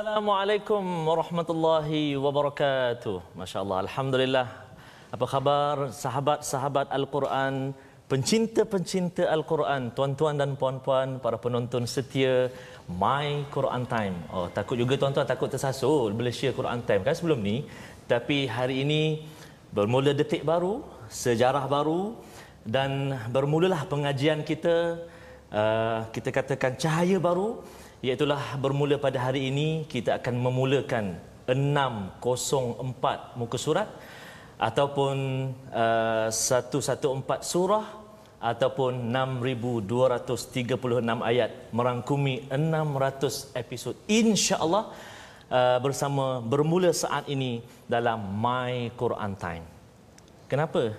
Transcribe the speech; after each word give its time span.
Assalamualaikum 0.00 0.80
warahmatullahi 1.08 2.16
wabarakatuh. 2.24 3.36
Masya-Allah, 3.36 3.78
alhamdulillah. 3.84 4.46
Apa 5.12 5.26
khabar 5.28 5.92
sahabat-sahabat 5.92 6.88
Al-Quran, 6.88 7.76
pencinta-pencinta 8.08 9.28
Al-Quran, 9.28 9.92
tuan-tuan 9.92 10.40
dan 10.40 10.56
puan-puan, 10.56 11.20
para 11.20 11.36
penonton 11.36 11.84
setia 11.84 12.48
My 12.88 13.44
Quran 13.52 13.84
Time. 13.84 14.16
Oh, 14.32 14.48
takut 14.48 14.80
juga 14.80 14.96
tuan-tuan 14.96 15.28
takut 15.28 15.52
tersasul 15.52 16.16
bila 16.16 16.32
share 16.32 16.56
Quran 16.56 16.80
Time 16.88 17.04
kan 17.04 17.12
sebelum 17.12 17.44
ni. 17.44 17.68
Tapi 18.08 18.48
hari 18.48 18.80
ini 18.88 19.28
bermula 19.68 20.16
detik 20.16 20.48
baru, 20.48 20.80
sejarah 21.12 21.68
baru 21.68 22.16
dan 22.64 23.20
bermulalah 23.28 23.84
pengajian 23.84 24.48
kita 24.48 24.76
uh, 25.52 26.08
kita 26.08 26.32
katakan 26.32 26.72
cahaya 26.80 27.20
baru 27.20 27.60
Iaitulah 28.00 28.56
bermula 28.56 28.96
pada 28.96 29.20
hari 29.20 29.52
ini 29.52 29.84
kita 29.84 30.16
akan 30.24 30.40
memulakan 30.40 31.20
604 31.44 33.36
muka 33.36 33.60
surat 33.60 33.92
ataupun 34.56 35.16
uh, 35.68 36.32
114 36.32 36.96
surah 37.44 37.84
ataupun 38.40 39.12
6236 39.12 40.80
ayat 41.20 41.68
merangkumi 41.76 42.48
600 42.48 43.52
episod 43.52 43.92
insya-Allah 44.08 44.96
uh, 45.52 45.76
bersama 45.84 46.40
bermula 46.40 46.96
saat 46.96 47.28
ini 47.28 47.60
dalam 47.84 48.16
My 48.40 48.88
Quran 48.96 49.36
Time. 49.36 49.68
Kenapa 50.48 50.96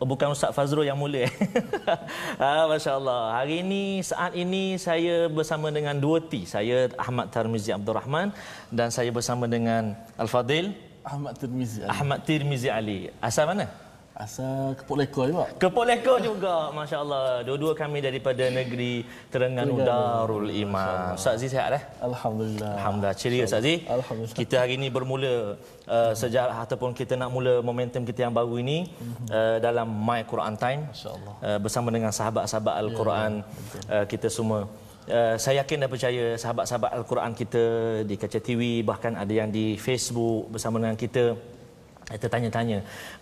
Oh, 0.00 0.08
bukan 0.08 0.32
Ustaz 0.32 0.56
Fazrul 0.56 0.88
yang 0.88 0.96
mula. 0.96 1.28
ah, 2.40 2.64
Masya 2.72 2.96
Allah. 2.96 3.36
Hari 3.36 3.60
ini, 3.60 4.00
saat 4.00 4.32
ini 4.32 4.80
saya 4.80 5.28
bersama 5.28 5.68
dengan 5.68 5.92
dua 5.92 6.24
T. 6.24 6.48
Saya 6.48 6.88
Ahmad 6.96 7.28
Tarmizi 7.28 7.68
Abdul 7.68 8.00
Rahman 8.00 8.32
dan 8.72 8.88
saya 8.88 9.12
bersama 9.12 9.44
dengan 9.44 9.92
Al-Fadil. 10.16 10.72
Ahmad 11.04 11.36
Tirmizi 11.36 11.84
Ali. 11.84 11.92
Ahmad 11.92 12.18
Tirmizi 12.24 12.68
Ali. 12.72 12.98
Asal 13.20 13.44
mana? 13.44 13.68
Asal 14.20 14.76
Kepuk 14.76 14.96
Lekor 15.00 15.24
juga. 15.32 15.44
Kepuk 15.56 15.84
Lekor 15.88 16.18
juga. 16.20 16.54
Masya 16.76 16.96
Allah. 17.00 17.40
Dua-dua 17.40 17.72
kami 17.72 18.04
daripada 18.04 18.44
negeri 18.52 19.08
Terengganu 19.32 19.80
Darul 19.80 20.52
Iman. 20.52 21.16
Ustaz 21.16 21.40
Zee 21.40 21.48
sihat 21.48 21.72
eh? 21.72 21.82
Alhamdulillah. 22.04 22.72
Alhamdulillah. 22.76 23.16
Ceria 23.16 23.48
Ustaz 23.48 23.64
Zee. 23.64 23.80
Alhamdulillah. 23.88 24.36
Kita 24.36 24.60
hari 24.60 24.76
ini 24.76 24.92
bermula 24.92 25.56
uh, 25.88 26.12
sejarah 26.12 26.60
ataupun 26.68 26.92
kita 26.92 27.16
nak 27.16 27.32
mula 27.32 27.64
momentum 27.64 28.04
kita 28.04 28.28
yang 28.28 28.34
baru 28.36 28.60
ini 28.60 28.92
uh, 29.32 29.56
dalam 29.56 29.88
My 29.88 30.20
Quran 30.28 30.54
Time. 30.60 30.92
Masya-Allah. 30.92 31.34
Uh, 31.40 31.58
bersama 31.64 31.88
dengan 31.88 32.12
sahabat-sahabat 32.12 32.74
Al-Quran 32.76 33.32
uh, 33.88 34.04
kita 34.04 34.28
semua. 34.28 34.68
Uh, 35.08 35.34
saya 35.40 35.64
yakin 35.64 35.80
dan 35.80 35.88
percaya 35.88 36.24
sahabat-sahabat 36.36 36.90
Al-Quran 36.92 37.32
kita 37.32 37.62
di 38.04 38.14
kaca 38.20 38.36
TV 38.36 38.84
bahkan 38.84 39.16
ada 39.16 39.32
yang 39.32 39.48
di 39.48 39.80
Facebook 39.80 40.52
bersama 40.52 40.76
dengan 40.76 40.94
kita 40.94 41.34
kita 42.16 42.26
tanya-tanya 42.34 42.78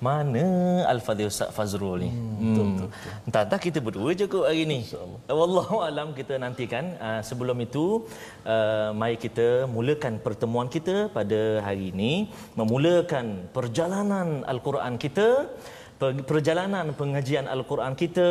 mana 0.07 0.45
Al-Fadhil 0.93 1.31
Ustaz 1.33 1.51
Fazrul 1.57 1.97
ni. 2.05 2.11
Hmm, 2.13 2.37
betul, 2.41 2.65
betul, 2.71 2.89
betul. 2.93 3.13
Entah 3.29 3.45
tak 3.51 3.61
kita 3.67 3.79
berdua 3.87 4.11
je 4.21 4.27
kot 4.35 4.45
hari 4.49 4.65
ni. 4.73 4.81
Wallahu 5.41 5.77
alam 5.89 6.09
kita 6.21 6.37
nantikan 6.45 6.85
uh, 7.07 7.21
sebelum 7.29 7.59
itu 7.67 7.87
uh, 8.55 8.91
mari 9.01 9.17
kita 9.27 9.49
mulakan 9.77 10.17
pertemuan 10.27 10.71
kita 10.77 10.97
pada 11.19 11.41
hari 11.67 11.85
ini 11.95 12.13
memulakan 12.61 13.27
perjalanan 13.57 14.29
Al-Quran 14.53 14.97
kita 15.05 15.29
perjalanan 16.31 16.95
pengajian 17.01 17.47
Al-Quran 17.55 17.95
kita 18.03 18.29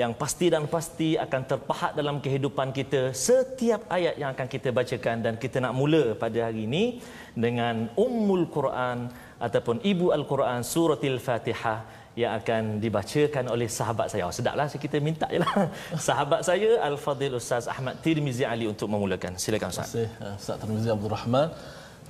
yang 0.00 0.12
pasti 0.20 0.46
dan 0.52 0.64
pasti 0.68 1.16
akan 1.16 1.42
terpahat 1.50 1.92
dalam 1.96 2.20
kehidupan 2.24 2.76
kita 2.76 3.16
setiap 3.16 3.88
ayat 3.96 4.20
yang 4.20 4.30
akan 4.36 4.48
kita 4.54 4.68
bacakan 4.78 5.24
dan 5.24 5.34
kita 5.40 5.64
nak 5.64 5.72
mula 5.80 6.12
pada 6.22 6.38
hari 6.46 6.68
ini 6.68 6.84
dengan 7.32 7.88
Ummul 7.96 8.52
Quran 8.52 9.08
ataupun 9.46 9.76
Ibu 9.92 10.06
Al-Quran 10.18 10.60
Suratul 10.72 11.18
Fatihah 11.26 11.78
yang 12.20 12.32
akan 12.38 12.62
dibacakan 12.82 13.44
oleh 13.54 13.68
sahabat 13.78 14.06
saya. 14.10 14.22
Oh, 14.26 14.34
sedaplah 14.38 14.66
kita 14.84 14.98
minta 15.08 15.26
jelah. 15.30 15.70
Sahabat 16.08 16.40
saya 16.48 16.70
Al-Fadhil 16.88 17.38
Ustaz 17.40 17.70
Ahmad 17.74 17.94
Tirmizi 18.04 18.42
Ali 18.52 18.66
untuk 18.72 18.90
memulakan. 18.90 19.38
Silakan 19.42 19.70
Ustaz. 19.70 19.94
Terima 19.94 20.10
kasih 20.10 20.40
Ustaz 20.42 20.56
Tirmizi 20.62 20.88
Abdul 20.96 21.12
Rahman 21.14 21.48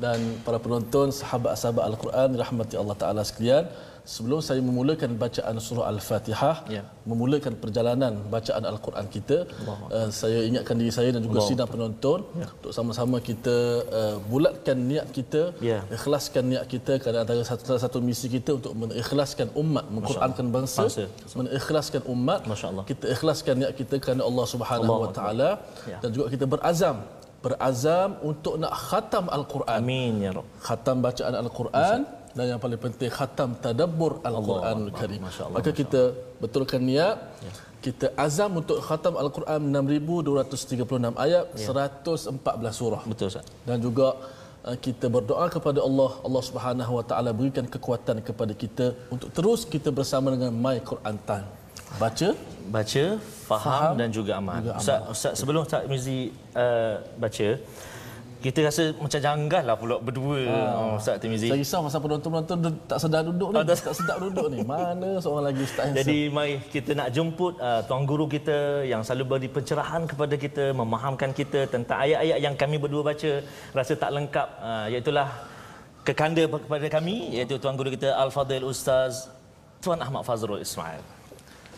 dan 0.05 0.19
para 0.47 0.59
penonton 0.65 1.13
sahabat-sahabat 1.21 1.85
Al-Quran 1.91 2.31
rahmati 2.43 2.75
Allah 2.81 2.97
Taala 3.03 3.23
sekalian. 3.31 3.65
Sebelum 4.09 4.41
saya 4.47 4.61
memulakan 4.69 5.11
bacaan 5.23 5.57
surah 5.67 5.87
Al-Fatihah, 5.93 6.57
Ya. 6.77 6.83
memulakan 7.11 7.53
perjalanan 7.63 8.13
bacaan 8.35 8.65
Al-Quran 8.71 9.07
kita, 9.17 9.37
uh, 9.97 10.09
saya 10.21 10.39
ingatkan 10.49 10.81
diri 10.81 10.93
saya 10.99 11.11
dan 11.15 11.21
juga 11.27 11.39
Allah. 11.41 11.51
sidang 11.51 11.69
penonton 11.75 12.19
untuk 12.57 12.73
sama-sama 12.77 13.17
kita 13.29 13.57
uh, 14.01 14.17
bulatkan 14.33 14.77
niat 14.91 15.07
kita, 15.19 15.43
Ya. 15.71 15.79
ikhlaskan 15.97 16.45
niat 16.53 16.65
kita 16.75 16.93
kerana 17.03 17.19
antara 17.25 17.45
satu, 17.51 17.63
salah 17.69 17.83
satu 17.87 17.99
misi 18.09 18.27
kita 18.37 18.51
untuk 18.59 18.73
mengikhlaskan 18.83 19.49
umat, 19.63 19.85
mengqurankan 19.97 20.47
bangsa, 20.57 20.85
Bangsa. 20.89 21.05
mengikhlaskan 21.41 22.03
umat. 22.15 22.41
Kita 22.91 23.05
ikhlaskan 23.15 23.55
niat 23.61 23.73
kita 23.81 23.95
kerana 24.05 24.23
Allah 24.31 24.47
Subhanahu 24.55 25.01
wa 25.05 25.11
taala 25.19 25.51
Ya. 25.93 25.99
dan 26.03 26.11
juga 26.17 26.27
kita 26.33 26.49
berazam 26.55 26.97
berazam 27.39 28.09
untuk 28.31 28.55
nak 28.63 28.73
khatam 28.89 29.25
al-Quran. 29.37 29.79
Amin 29.85 30.13
ya 30.27 30.31
Rabb. 30.37 30.49
Khatam 30.67 30.97
bacaan 31.07 31.35
al-Quran 31.43 31.99
dan 32.37 32.45
yang 32.53 32.61
paling 32.65 32.81
penting 32.85 33.11
khatam 33.19 33.51
tadabbur 33.65 34.13
al-Quran. 34.29 34.77
Karim. 34.99 35.21
Maka 35.57 35.71
kita 35.81 36.03
betulkan 36.43 36.81
niat 36.91 37.17
kita 37.87 38.07
azam 38.27 38.51
untuk 38.61 38.79
khatam 38.89 39.15
al-Quran 39.23 39.61
6236 39.71 41.15
ayat 41.25 41.45
Ya. 41.55 41.69
114 41.71 42.81
surah 42.81 43.03
Betul 43.11 43.27
Ustaz. 43.31 43.47
dan 43.69 43.79
juga 43.87 44.09
uh, 44.67 44.77
kita 44.87 45.07
berdoa 45.17 45.47
kepada 45.57 45.81
Allah 45.89 46.11
Allah 46.27 46.43
Subhanahu 46.49 46.93
wa 46.99 47.05
taala 47.11 47.31
berikan 47.41 47.67
kekuatan 47.75 48.19
kepada 48.29 48.53
kita 48.63 48.87
untuk 49.15 49.31
terus 49.37 49.63
kita 49.75 49.95
bersama 49.99 50.35
dengan 50.35 50.51
My 50.65 50.77
Quran 50.91 51.17
Time. 51.29 51.49
Baca 52.03 52.29
Baca, 52.69 53.05
faham, 53.49 53.65
Faham 53.65 53.93
dan 54.01 54.09
juga 54.13 54.33
amal. 54.41 54.61
juga 54.61 54.73
Ustaz, 54.77 55.01
Ustaz 55.15 55.33
sebelum 55.41 55.61
Ustaz 55.65 55.89
Mizi 55.89 56.19
uh, 56.53 56.97
baca, 57.23 57.49
kita 58.39 58.71
rasa 58.71 58.83
macam 59.03 59.19
janggal 59.19 59.63
lah 59.67 59.75
pula 59.75 59.97
berdua 59.99 60.39
oh, 60.47 60.95
Ustaz 60.99 61.19
Timizi. 61.19 61.51
Saya 61.51 61.59
risau 61.59 61.81
masa 61.83 61.99
penonton-penonton 61.99 62.59
tak 62.87 62.99
sedar 63.03 63.23
duduk 63.27 63.49
ni. 63.51 63.57
Oh, 63.59 63.65
tak- 63.67 63.97
sedap 63.99 64.19
duduk 64.23 64.47
ni. 64.55 64.59
Mana 64.63 65.11
seorang 65.19 65.45
lagi 65.51 65.63
ustaz 65.67 65.91
yang 65.91 65.97
Jadi 65.99 66.19
mari 66.31 66.55
kita 66.71 66.91
nak 66.95 67.09
jemput 67.11 67.59
uh, 67.59 67.81
tuan 67.91 68.07
guru 68.07 68.31
kita 68.31 68.87
yang 68.87 69.03
selalu 69.03 69.25
beri 69.27 69.49
pencerahan 69.51 70.07
kepada 70.07 70.35
kita, 70.39 70.65
memahamkan 70.71 71.35
kita 71.35 71.67
tentang 71.67 71.99
ayat-ayat 71.99 72.39
yang 72.39 72.55
kami 72.55 72.77
berdua 72.79 73.03
baca 73.11 73.31
rasa 73.75 73.93
tak 73.99 74.11
lengkap 74.15 74.49
uh, 74.63 74.87
iaitulah 74.87 75.29
kekanda 76.07 76.47
kepada 76.47 76.87
kami 76.87 77.35
iaitu 77.35 77.59
tuan 77.59 77.75
guru 77.75 77.91
kita 77.91 78.15
Al-Fadil 78.15 78.65
Ustaz 78.65 79.27
Tuan 79.83 79.99
Ahmad 79.99 80.23
Fazrul 80.23 80.63
Ismail. 80.63 81.18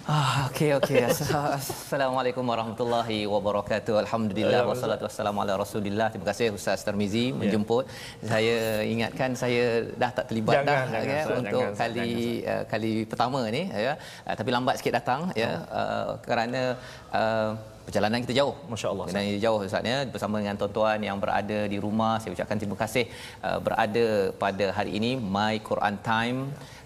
Ah, 0.09 0.49
okey 0.49 0.73
okey. 0.81 1.05
Assalamualaikum 1.05 2.41
warahmatullahi 2.41 3.29
wabarakatuh. 3.29 4.01
Alhamdulillah 4.01 4.65
wassalatu 4.65 5.05
wassalamu 5.05 5.45
ala 5.45 5.61
Rasulillah. 5.61 6.09
Terima 6.09 6.25
kasih 6.33 6.57
Ustaz 6.57 6.81
Tarmizi 6.81 7.37
menjemput. 7.37 7.85
Saya 8.25 8.81
ingatkan 8.81 9.37
saya 9.37 9.85
dah 10.01 10.09
tak 10.09 10.33
terlibat 10.33 10.65
Jangan, 10.65 10.69
dah 10.73 10.81
jangan, 10.89 11.05
ya, 11.05 11.21
Ustaz, 11.21 11.41
untuk 11.45 11.61
jangan, 11.61 11.77
kali 11.77 12.09
uh, 12.49 12.65
kali 12.65 12.93
pertama 13.05 13.39
ni 13.53 13.63
ya. 13.69 13.95
Uh, 14.25 14.35
tapi 14.41 14.49
lambat 14.49 14.75
sikit 14.81 14.95
datang 15.05 15.21
ya 15.37 15.69
uh, 15.69 16.17
kerana 16.25 16.81
uh, 17.13 17.51
perjalanan 17.87 18.19
kita 18.25 18.35
jauh. 18.41 18.55
Masya-Allah, 18.73 19.05
Dan 19.15 19.23
ini 19.31 19.39
jauh 19.45 19.59
Ustaz 19.69 19.89
ya 19.93 19.99
bersama 20.15 20.35
dengan 20.43 20.57
tuan-tuan 20.61 20.99
yang 21.09 21.19
berada 21.23 21.59
di 21.73 21.79
rumah 21.85 22.15
saya 22.21 22.33
ucapkan 22.37 22.59
terima 22.63 22.77
kasih 22.83 23.05
uh, 23.47 23.59
berada 23.67 24.07
pada 24.43 24.67
hari 24.79 24.93
ini 24.99 25.11
My 25.37 25.55
Quran 25.69 25.97
Time. 26.11 26.39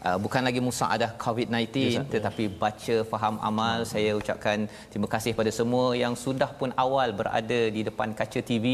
Uh, 0.07 0.19
bukan 0.25 0.43
lagi 0.49 0.61
musaadah 0.69 1.11
COVID-19 1.25 2.09
tetapi 2.15 2.45
baca 2.63 2.97
faham 3.13 3.37
amal. 3.51 3.79
Saya 3.93 4.11
ucapkan 4.21 4.69
terima 4.93 5.09
kasih 5.15 5.33
pada 5.41 5.53
semua 5.59 5.87
yang 6.03 6.17
sudah 6.25 6.51
pun 6.61 6.73
awal 6.85 7.11
berada 7.21 7.61
di 7.77 7.83
depan 7.89 8.11
kaca 8.21 8.41
TV 8.51 8.67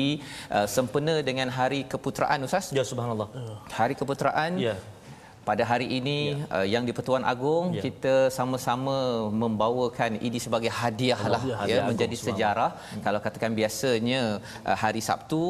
uh, 0.56 0.66
sempena 0.76 1.16
dengan 1.30 1.50
hari 1.58 1.82
keputeraan 1.92 2.46
Ustaz. 2.48 2.74
Ya 2.78 2.86
subhanallah. 2.92 3.28
hari 3.80 3.94
keputeraan. 4.00 4.52
Ya. 4.68 4.76
Pada 5.48 5.64
hari 5.70 5.86
ini 5.98 6.18
ya. 6.36 6.46
uh, 6.56 6.66
yang 6.74 6.84
di 6.88 6.92
Pertuan 6.98 7.24
Agong 7.32 7.66
Ya. 7.70 7.76
ya. 7.78 7.82
kita 7.86 8.14
sama-sama 8.38 8.96
membawakan 9.42 10.20
ini 10.26 10.38
sebagai 10.46 10.70
hadiah 10.80 11.20
lah 11.32 11.40
Hadiah, 11.42 11.56
ya 11.56 11.60
hadiah 11.62 11.84
menjadi 11.90 12.16
agung, 12.16 12.26
sejarah 12.28 12.70
hmm. 12.76 13.02
kalau 13.06 13.20
katakan 13.26 13.52
biasanya 13.60 14.22
uh, 14.68 14.76
hari 14.84 15.02
Sabtu 15.08 15.42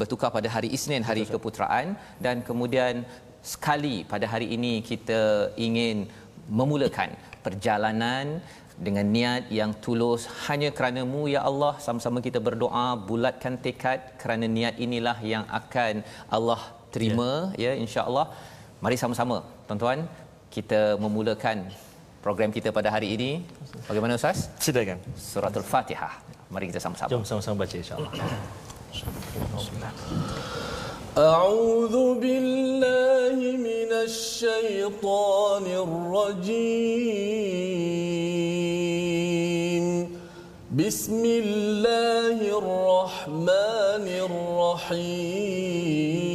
bertukar 0.00 0.30
pada 0.36 0.48
hari 0.56 0.70
Isnin 0.76 1.02
hari 1.10 1.22
Betul, 1.24 1.34
keputeraan 1.34 1.86
dan 2.24 2.42
kemudian 2.48 2.94
sekali 3.54 3.96
pada 4.12 4.26
hari 4.32 4.46
ini 4.56 4.72
kita 4.90 5.22
ingin 5.66 5.96
memulakan 6.58 7.10
perjalanan 7.46 8.26
dengan 8.86 9.06
niat 9.16 9.42
yang 9.58 9.70
tulus 9.84 10.22
hanya 10.46 10.68
kerana-Mu 10.78 11.22
ya 11.34 11.40
Allah 11.50 11.72
sama-sama 11.84 12.18
kita 12.26 12.40
berdoa 12.48 12.86
bulatkan 13.10 13.54
tekad 13.66 14.00
kerana 14.20 14.44
niat 14.58 14.74
inilah 14.86 15.16
yang 15.32 15.44
akan 15.60 16.04
Allah 16.36 16.60
terima 16.94 17.30
ya, 17.64 17.72
ya 17.72 17.72
insya-Allah 17.84 18.26
mari 18.85 18.95
sama-sama 19.03 19.37
tuan-tuan 19.67 19.99
kita 20.55 20.79
memulakan 21.03 21.57
program 22.25 22.49
kita 22.57 22.69
pada 22.77 22.89
hari 22.95 23.07
ini 23.15 23.29
bagaimana 23.89 24.13
ustaz 24.19 24.37
Silakan. 24.65 24.99
suratul 25.31 25.65
fatihah 25.73 26.13
mari 26.53 26.65
kita 26.71 26.79
sama-sama 26.85 27.09
Jom 27.13 27.23
sama-sama 27.29 27.55
baca 27.63 27.75
insya-Allah. 27.81 28.11
أعوذ 31.11 31.95
بالله 32.23 33.35
من 33.67 33.91
الشيطان 34.07 35.65
الرجيم 38.51 39.85
بسم 40.71 41.21
الله 41.43 42.37
الرحمن 42.61 44.05
الرحيم 44.27 46.34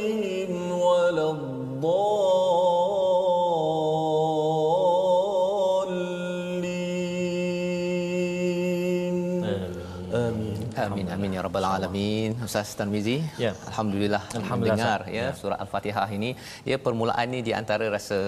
rabbal 11.50 11.66
alamin. 11.66 12.31
Ustaz 12.48 12.69
Tarmizi. 12.80 13.18
Ya. 13.46 13.51
Alhamdulillah, 13.69 14.22
Alhamdulillah, 14.40 14.78
mendengar 14.78 15.00
Ustaz. 15.04 15.18
ya 15.18 15.25
surah 15.42 15.57
Al-Fatihah 15.66 16.07
ini 16.18 16.30
ya 16.72 16.78
permulaan 16.86 17.28
ni 17.34 17.40
di 17.48 17.54
antara 17.62 17.86
rasa 17.98 18.19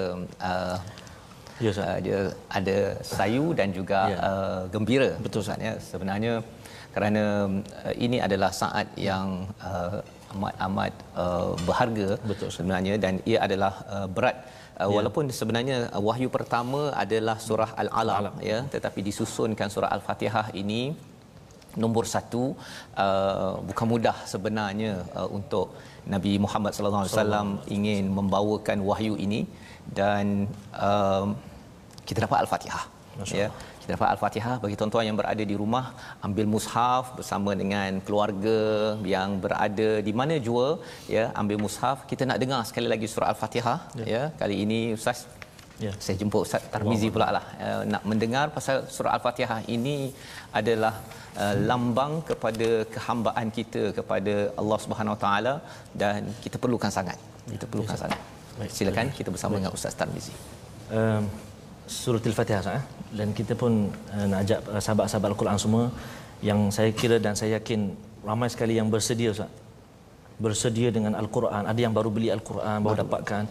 uh, 0.49 0.77
Ya, 1.63 1.69
Ustaz. 1.73 1.85
uh, 1.93 1.97
dia 2.05 2.19
ada 2.57 2.77
sayu 3.15 3.45
dan 3.59 3.69
juga 3.77 3.99
Ya. 4.13 4.17
uh, 4.29 4.61
gembira. 4.73 5.09
Betul, 5.25 5.45
Ustaz 5.45 5.61
ya. 5.67 5.73
Sebenarnya 5.91 6.33
kerana 6.95 7.23
uh, 7.85 7.93
ini 8.05 8.17
adalah 8.27 8.49
saat 8.61 8.87
yang 9.09 9.27
uh, 9.69 10.01
amat 10.33 10.55
amat 10.67 10.93
uh, 11.23 11.51
berharga 11.67 12.09
Betul, 12.31 12.49
sebenarnya 12.55 12.93
dan 13.03 13.13
ia 13.31 13.39
adalah 13.47 13.73
uh, 13.97 14.09
berat 14.17 14.37
Uh, 14.81 14.87
Ya. 14.89 14.93
walaupun 14.97 15.25
sebenarnya 15.39 15.77
uh, 15.95 16.01
wahyu 16.07 16.27
pertama 16.35 16.79
adalah 17.03 17.35
surah 17.47 17.69
Al-Alaq 17.81 18.17
Al-Alaq. 18.17 18.35
ya 18.49 18.59
tetapi 18.73 18.99
disusunkan 19.07 19.67
surah 19.73 19.89
Al-Fatihah 19.95 20.45
ini 20.61 20.81
nombor 21.83 22.03
satu 22.13 22.43
uh, 23.03 23.53
bukan 23.69 23.85
mudah 23.93 24.17
sebenarnya 24.33 24.93
uh, 25.19 25.29
untuk 25.37 25.75
Nabi 26.13 26.33
Muhammad 26.45 26.71
sallallahu 26.73 27.03
alaihi 27.05 27.15
wasallam 27.17 27.47
ingin 27.77 28.03
membawakan 28.17 28.79
wahyu 28.89 29.15
ini. 29.25 29.41
Dan 29.99 30.47
um, 30.87 31.35
kita 32.07 32.25
dapat 32.25 32.45
al-Fatihah. 32.45 32.85
Ya 33.33 33.49
kita 33.81 33.97
dapat 33.97 34.09
al-Fatihah. 34.13 34.55
Bagi 34.63 34.75
tuan-tuan 34.79 35.05
yang 35.09 35.17
berada 35.19 35.43
di 35.51 35.55
rumah 35.61 35.85
ambil 36.27 36.45
mushaf 36.53 37.05
bersama 37.17 37.51
dengan 37.61 37.97
keluarga 38.05 38.59
yang 39.15 39.29
berada 39.43 39.89
di 40.07 40.13
mana 40.19 40.37
jua 40.47 40.67
ya 41.15 41.25
ambil 41.41 41.57
mushaf. 41.65 42.05
Kita 42.11 42.29
nak 42.29 42.37
dengar 42.43 42.61
sekali 42.69 42.87
lagi 42.93 43.09
surah 43.13 43.29
al-Fatihah 43.33 43.77
ya, 44.01 44.05
ya. 44.15 44.23
kali 44.41 44.57
ini 44.65 44.79
ustaz 44.99 45.25
Ya. 45.85 45.91
saya 46.05 46.15
jemput 46.21 46.41
Ustaz 46.45 46.63
Tarmizi 46.73 47.07
pula 47.13 47.27
lah 47.35 47.45
uh, 47.67 47.81
nak 47.91 48.03
mendengar 48.09 48.45
pasal 48.55 48.75
surah 48.95 49.13
Al-Fatihah 49.17 49.59
ini 49.75 49.95
adalah 50.59 50.93
uh, 51.43 51.55
lambang 51.69 52.13
kepada 52.29 52.67
kehambaan 52.93 53.47
kita 53.57 53.83
kepada 53.97 54.33
Allah 54.61 54.79
Subhanahu 54.83 55.15
Wa 55.15 55.21
Taala 55.23 55.53
dan 56.01 56.19
kita 56.43 56.57
perlukan 56.63 56.91
sangat. 56.97 57.17
Kita 57.53 57.65
perlukan 57.71 57.97
sangat. 58.03 58.19
Baik. 58.59 58.71
Silakan 58.77 59.09
kita 59.19 59.29
bersama 59.35 59.57
dengan 59.59 59.73
Ustaz 59.77 59.97
Tarmizi. 60.01 60.35
um, 60.99 61.23
surah 62.01 62.21
Al-Fatihah 62.31 62.61
Ustaz, 62.63 62.79
eh? 62.79 62.85
dan 63.19 63.27
kita 63.39 63.53
pun 63.61 63.73
uh, 64.15 64.25
nak 64.31 64.39
ajak 64.45 64.59
uh, 64.75 64.81
sahabat-sahabat 64.85 65.29
Al-Quran 65.33 65.57
semua 65.65 65.83
yang 66.49 66.59
saya 66.77 66.91
kira 67.01 67.17
dan 67.25 67.33
saya 67.39 67.51
yakin 67.57 67.81
ramai 68.29 68.49
sekali 68.53 68.75
yang 68.79 68.87
bersedia 68.93 69.31
Ustaz 69.35 69.49
bersedia 70.45 70.89
dengan 70.95 71.13
Al-Quran 71.21 71.63
ada 71.71 71.79
yang 71.85 71.93
baru 71.97 72.09
beli 72.15 72.29
Al-Quran 72.35 72.77
baru 72.85 72.97
dapatkan 73.03 73.43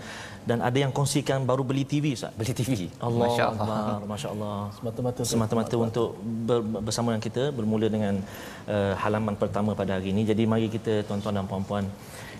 dan 0.48 0.58
ada 0.64 0.78
yang 0.80 0.92
kongsikan 0.98 1.44
baru 1.44 1.62
beli 1.70 1.84
TV 1.84 2.16
Ustaz 2.16 2.32
Beli 2.32 2.52
TV. 2.56 2.70
Allah 2.96 3.28
Masya-Allah. 3.28 3.66
Akbar, 3.66 4.00
Masya-Allah. 4.12 4.56
Semata-mata 4.76 5.20
semata-mata 5.32 5.74
untuk 5.76 6.16
ber, 6.48 6.60
bersama 6.86 7.12
dengan 7.12 7.24
kita 7.28 7.42
bermula 7.52 7.86
dengan 7.92 8.14
uh, 8.64 8.92
halaman 9.02 9.36
pertama 9.36 9.76
pada 9.76 10.00
hari 10.00 10.16
ini. 10.16 10.24
Jadi 10.24 10.42
mari 10.48 10.66
kita 10.72 11.04
tuan-tuan 11.04 11.36
dan 11.40 11.46
puan-puan 11.50 11.84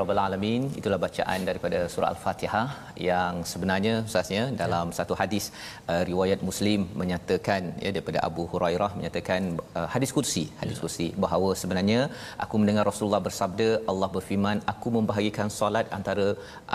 Ya 0.00 0.04
rabbal 0.04 0.20
alamin. 0.24 0.62
Itulah 0.80 0.98
bacaan 1.04 1.40
daripada 1.48 1.78
surah 1.92 2.08
Al-Fatihah 2.12 2.66
yang 3.08 3.34
sebenarnya 3.50 3.94
ustaznya 4.08 4.42
dalam 4.60 4.86
satu 4.98 5.14
hadis 5.20 5.44
uh, 5.92 6.02
riwayat 6.10 6.40
Muslim 6.48 6.80
menyatakan 7.00 7.60
ya 7.84 7.90
daripada 7.96 8.18
Abu 8.28 8.42
Hurairah 8.52 8.88
menyatakan 8.98 9.40
uh, 9.78 9.88
hadis 9.94 10.10
kursi, 10.16 10.44
hadis 10.60 10.78
kursi 10.82 11.06
bahawa 11.24 11.48
sebenarnya 11.62 12.00
aku 12.44 12.54
mendengar 12.60 12.84
Rasulullah 12.90 13.20
bersabda 13.26 13.68
Allah 13.92 14.08
berfirman 14.14 14.62
aku 14.72 14.88
membahagikan 14.96 15.50
solat 15.58 15.92
antara 15.98 16.28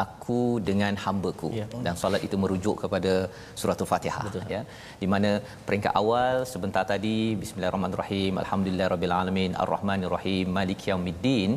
aku 0.04 0.42
dengan 0.70 0.94
hamba-Ku 1.06 1.50
Ya. 1.60 1.66
dan 1.86 1.96
solat 2.02 2.22
itu 2.28 2.38
merujuk 2.44 2.76
kepada 2.84 3.14
surah 3.62 3.78
Al-Fatihah 3.86 4.26
ya. 4.56 4.62
Di 5.02 5.10
mana 5.16 5.32
peringkat 5.70 5.96
awal 6.02 6.46
sebentar 6.54 6.86
tadi 6.94 7.18
bismillahirrahmanirrahim 7.42 8.36
alhamdulillahirabbil 8.44 9.16
alamin 9.22 9.52
arrahmanirrahim 9.66 10.48
maliki 10.60 10.88
yaumiddin 10.94 11.52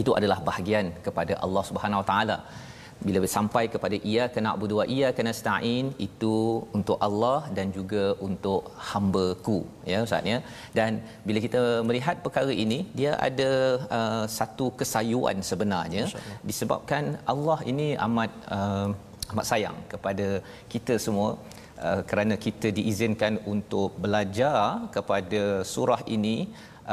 itu 0.00 0.10
adalah 0.18 0.38
bahagian 0.48 0.86
kepada 1.06 1.34
Allah 1.46 1.64
Subhanahu 1.70 2.02
Wa 2.02 2.08
Taala. 2.10 2.38
Bila 3.06 3.28
sampai 3.36 3.62
kepada 3.74 3.96
ia 4.10 4.24
kena 4.34 4.50
budu 4.62 4.74
wa 4.80 4.84
ia 4.96 5.08
kena 5.18 5.32
stain 5.38 5.86
itu 6.06 6.34
untuk 6.78 6.98
Allah 7.06 7.38
dan 7.56 7.66
juga 7.76 8.04
untuk 8.26 8.60
hamba-ku 8.88 9.58
ya 9.92 9.98
ustaz 10.06 10.30
ya. 10.32 10.38
Dan 10.78 11.00
bila 11.26 11.38
kita 11.46 11.62
melihat 11.88 12.18
perkara 12.26 12.52
ini 12.64 12.78
dia 13.00 13.12
ada 13.28 13.50
uh, 13.98 14.24
satu 14.38 14.66
kesayuan 14.82 15.38
sebenarnya 15.50 16.04
disebabkan 16.50 17.06
Allah 17.34 17.58
ini 17.72 17.88
amat 18.06 18.30
uh, 18.58 18.88
amat 19.32 19.46
sayang 19.50 19.78
kepada 19.92 20.28
kita 20.74 20.96
semua 21.06 21.30
uh, 21.86 22.00
kerana 22.10 22.36
kita 22.46 22.70
diizinkan 22.78 23.34
untuk 23.54 23.90
belajar 24.04 24.58
kepada 24.96 25.42
surah 25.74 26.02
ini 26.16 26.36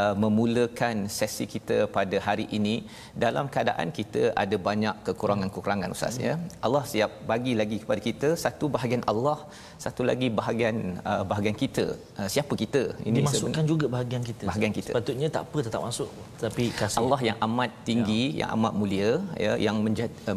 uh, 0.01 0.15
memulakan 0.24 0.96
sesi 1.17 1.46
kita 1.53 1.77
pada 1.98 2.17
hari 2.27 2.46
ini 2.58 2.75
dalam 3.24 3.46
keadaan 3.53 3.89
kita 4.00 4.24
ada 4.43 4.58
banyak 4.69 4.96
kekurangan-kekurangan 5.08 5.96
ustaz 5.96 6.17
ya. 6.27 6.34
Allah 6.67 6.84
siap 6.93 7.12
bagi 7.31 7.53
lagi 7.62 7.79
kepada 7.84 8.01
kita 8.08 8.29
satu 8.46 8.67
bahagian 8.75 9.03
Allah, 9.12 9.38
satu 9.86 10.03
lagi 10.10 10.29
bahagian 10.39 10.77
uh, 11.12 11.24
bahagian 11.31 11.58
kita. 11.63 11.86
Uh, 12.19 12.29
siapa 12.36 12.53
kita? 12.63 12.84
Dimasukkan 13.19 13.65
juga 13.72 13.86
bahagian 13.96 14.24
kita. 14.29 14.46
Bahagian 14.51 14.74
kita. 14.79 14.91
Sepatutnya 14.93 15.29
tak 15.36 15.43
apa 15.48 15.58
tetap 15.67 15.81
masuk 15.88 16.10
tapi 16.43 16.65
kasih. 16.79 17.00
Allah 17.01 17.19
yang 17.29 17.38
amat 17.48 17.72
tinggi, 17.89 18.24
ya. 18.31 18.38
yang 18.39 18.50
amat 18.55 18.74
mulia, 18.79 19.12
ya, 19.46 19.53
yang 19.65 19.77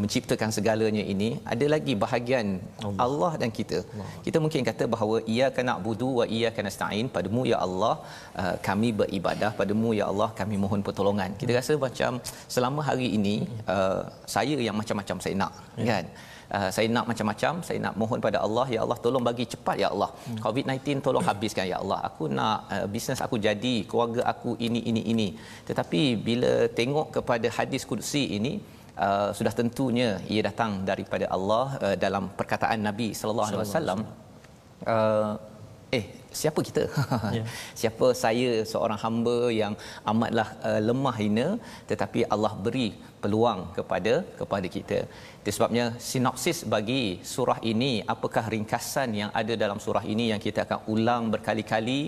menciptakan 0.03 0.51
segalanya 0.57 1.05
ini, 1.15 1.31
ada 1.53 1.67
lagi 1.75 1.95
bahagian 2.05 2.47
Allah, 2.87 3.01
Allah 3.07 3.33
dan 3.43 3.51
kita. 3.59 3.79
Allah. 3.87 4.09
Kita 4.27 4.39
mungkin 4.45 4.67
kata 4.71 4.85
bahawa 4.95 5.17
ia 5.35 5.47
kena 5.57 5.75
budu 5.87 6.11
wa 6.19 6.25
ia 6.39 6.49
kena 6.57 6.71
stain 6.77 7.07
padamu 7.15 7.43
ya 7.53 7.59
Allah 7.67 7.95
uh, 8.43 8.57
kami 8.69 8.91
beribadah 9.43 9.59
padamu 9.61 9.89
ya 10.01 10.05
Allah 10.13 10.31
kami 10.41 10.55
mohon 10.65 10.81
pertolongan. 10.87 11.31
Kita 11.41 11.53
rasa 11.59 11.73
macam 11.87 12.11
selama 12.55 12.81
hari 12.89 13.09
ini 13.19 13.37
uh, 13.75 14.03
saya 14.35 14.57
yang 14.67 14.77
macam-macam 14.81 15.17
saya 15.25 15.35
nak, 15.43 15.53
ya. 15.79 15.87
kan? 15.91 16.05
Uh, 16.57 16.71
saya 16.77 16.87
nak 16.95 17.05
macam-macam 17.11 17.53
saya 17.67 17.79
nak 17.85 17.95
mohon 18.01 18.19
pada 18.27 18.39
Allah 18.47 18.67
ya 18.75 18.81
Allah 18.85 18.99
tolong 19.05 19.25
bagi 19.29 19.45
cepat 19.53 19.77
ya 19.83 19.89
Allah 19.95 20.11
hmm. 20.13 20.39
COVID-19 20.45 21.01
tolong 21.07 21.25
habiskan 21.29 21.65
ya 21.71 21.77
Allah 21.83 21.99
aku 22.09 22.25
nak 22.39 22.59
uh, 22.75 22.87
bisnes 22.95 23.21
aku 23.27 23.37
jadi 23.47 23.75
keluarga 23.89 24.23
aku 24.33 24.51
ini 24.67 24.81
ini 24.91 25.03
ini 25.13 25.29
tetapi 25.69 26.03
bila 26.29 26.53
tengok 26.81 27.09
kepada 27.17 27.49
hadis 27.59 27.89
kudusi 27.91 28.25
ini 28.39 28.53
uh, 29.07 29.31
sudah 29.39 29.53
tentunya 29.61 30.11
ia 30.35 30.43
datang 30.49 30.73
daripada 30.91 31.29
Allah 31.37 31.67
uh, 31.87 31.97
dalam 32.05 32.27
perkataan 32.41 32.85
Nabi 32.89 33.09
sallallahu 33.21 33.49
alaihi 33.49 33.63
wasallam 33.65 34.01
uh, 34.95 35.33
eh 35.99 36.05
siapa 36.41 36.61
kita? 36.69 36.85
Yeah. 37.37 37.47
siapa 37.81 38.07
saya 38.25 38.51
seorang 38.73 38.99
hamba 39.05 39.37
yang 39.61 39.75
amatlah 40.13 40.49
uh, 40.69 40.81
lemah 40.89 41.17
hina 41.21 41.49
tetapi 41.91 42.23
Allah 42.35 42.53
beri 42.67 42.89
peluang 43.23 43.61
kepada 43.77 44.15
kepada 44.41 44.69
kita. 44.77 44.99
Itu 45.41 45.51
sebabnya 45.57 45.85
sinopsis 46.09 46.59
bagi 46.75 47.03
surah 47.33 47.59
ini 47.73 47.93
apakah 48.15 48.45
ringkasan 48.55 49.11
yang 49.21 49.31
ada 49.41 49.55
dalam 49.63 49.79
surah 49.85 50.05
ini 50.13 50.25
yang 50.33 50.41
kita 50.47 50.61
akan 50.67 50.81
ulang 50.95 51.25
berkali-kali? 51.35 52.01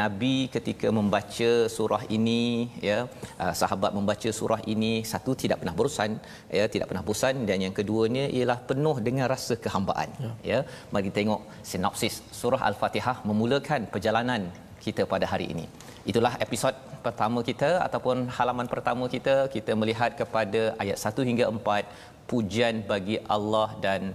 Nabi 0.00 0.36
ketika 0.54 0.88
membaca 0.98 1.50
surah 1.76 2.02
ini 2.16 2.42
ya 2.88 2.98
uh, 3.44 3.54
sahabat 3.60 3.92
membaca 3.98 4.30
surah 4.40 4.60
ini 4.74 4.92
satu 5.12 5.32
tidak 5.42 5.60
pernah 5.62 5.76
bosan 5.80 6.12
ya 6.58 6.66
tidak 6.74 6.88
pernah 6.90 7.04
bosan. 7.08 7.34
Dan 7.48 7.58
yang 7.66 7.74
keduanya 7.78 8.24
ialah 8.36 8.58
penuh 8.70 8.96
dengan 9.06 9.26
rasa 9.34 9.54
kehambaan 9.64 10.10
ya, 10.24 10.32
ya. 10.52 10.58
mari 10.94 11.10
tengok 11.18 11.42
sinopsis 11.70 12.16
surah 12.40 12.62
al-fatihah 12.68 13.16
memulakan 13.28 13.63
perjalanan 13.94 14.42
kita 14.84 15.02
pada 15.12 15.26
hari 15.32 15.46
ini. 15.52 15.66
Itulah 16.10 16.32
episod 16.44 16.74
pertama 17.06 17.40
kita 17.50 17.70
ataupun 17.86 18.16
halaman 18.36 18.68
pertama 18.74 19.04
kita. 19.14 19.36
Kita 19.54 19.72
melihat 19.80 20.12
kepada 20.20 20.62
ayat 20.82 20.98
1 21.00 21.28
hingga 21.28 21.46
4 21.48 22.28
pujian 22.30 22.74
bagi 22.90 23.16
Allah 23.36 23.68
dan 23.84 24.12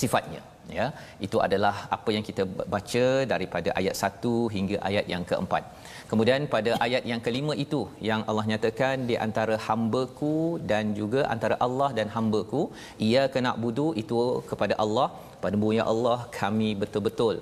sifatnya 0.00 0.42
ya. 0.78 0.86
Itu 1.26 1.38
adalah 1.46 1.74
apa 1.96 2.10
yang 2.16 2.24
kita 2.28 2.44
baca 2.74 3.06
daripada 3.32 3.70
ayat 3.80 3.94
1 3.94 4.54
hingga 4.56 4.76
ayat 4.88 5.06
yang 5.14 5.24
keempat 5.30 5.62
kemudian 6.10 6.42
pada 6.54 6.72
ayat 6.86 7.02
yang 7.10 7.20
kelima 7.26 7.54
itu 7.64 7.80
yang 8.08 8.22
Allah 8.30 8.44
nyatakan 8.52 9.06
di 9.10 9.16
antara 9.26 9.56
hamba-Ku 9.66 10.34
dan 10.70 10.94
juga 11.00 11.20
antara 11.34 11.56
Allah 11.66 11.90
dan 11.98 12.08
hamba-Ku 12.16 12.62
ia 13.08 13.22
kena 13.34 13.52
budu 13.64 13.86
itu 14.02 14.18
kepada 14.50 14.76
Allah 14.84 15.08
padamu 15.44 15.70
ya 15.78 15.84
Allah 15.92 16.18
kami 16.40 16.70
betul-betul 16.82 17.36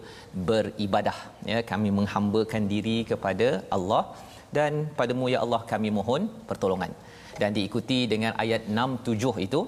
beribadah 0.49 1.19
ya 1.52 1.61
kami 1.73 1.90
menghambakan 1.99 2.64
diri 2.75 2.99
kepada 3.12 3.49
Allah 3.76 4.04
dan 4.59 4.73
padamu 5.00 5.26
ya 5.35 5.40
Allah 5.47 5.62
kami 5.73 5.90
mohon 5.99 6.23
pertolongan 6.50 6.92
dan 7.40 7.50
diikuti 7.57 7.99
dengan 8.12 8.33
ayat 8.45 8.62
6 8.69 9.07
7 9.09 9.47
itu 9.47 9.61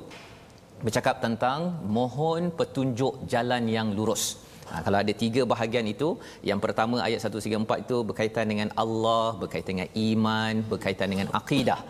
bercakap 0.85 1.17
tentang 1.25 1.61
mohon 1.97 2.43
petunjuk 2.59 3.15
jalan 3.33 3.65
yang 3.77 3.89
lurus. 3.97 4.25
Ha, 4.71 4.81
kalau 4.85 4.99
ada 5.03 5.13
tiga 5.23 5.43
bahagian 5.53 5.87
itu, 5.95 6.09
yang 6.51 6.61
pertama 6.65 6.97
ayat 7.07 7.21
1 7.27 7.45
3 7.47 7.61
4 7.65 7.85
itu 7.85 7.97
berkaitan 8.09 8.47
dengan 8.53 8.69
Allah, 8.83 9.27
berkaitan 9.43 9.73
dengan 9.77 9.91
iman, 10.09 10.55
berkaitan 10.73 11.09
dengan 11.13 11.29
akidah. 11.41 11.81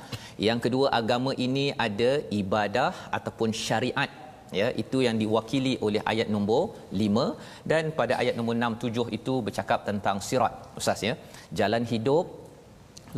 Yang 0.49 0.61
kedua 0.67 0.87
agama 1.01 1.33
ini 1.47 1.67
ada 1.87 2.13
ibadah 2.43 2.93
ataupun 3.19 3.51
syariat. 3.67 4.11
Ya 4.59 4.69
itu 4.83 4.99
yang 5.07 5.17
diwakili 5.23 5.73
oleh 5.87 6.01
ayat 6.13 6.29
nombor 6.35 6.63
5 7.03 7.27
dan 7.71 7.85
pada 7.99 8.15
ayat 8.23 8.35
nombor 8.39 8.55
6 8.55 8.83
7 8.87 9.17
itu 9.19 9.35
bercakap 9.47 9.81
tentang 9.89 10.19
sirat 10.27 10.55
ustaz 10.81 11.03
ya. 11.09 11.15
Jalan 11.61 11.83
hidup 11.93 12.27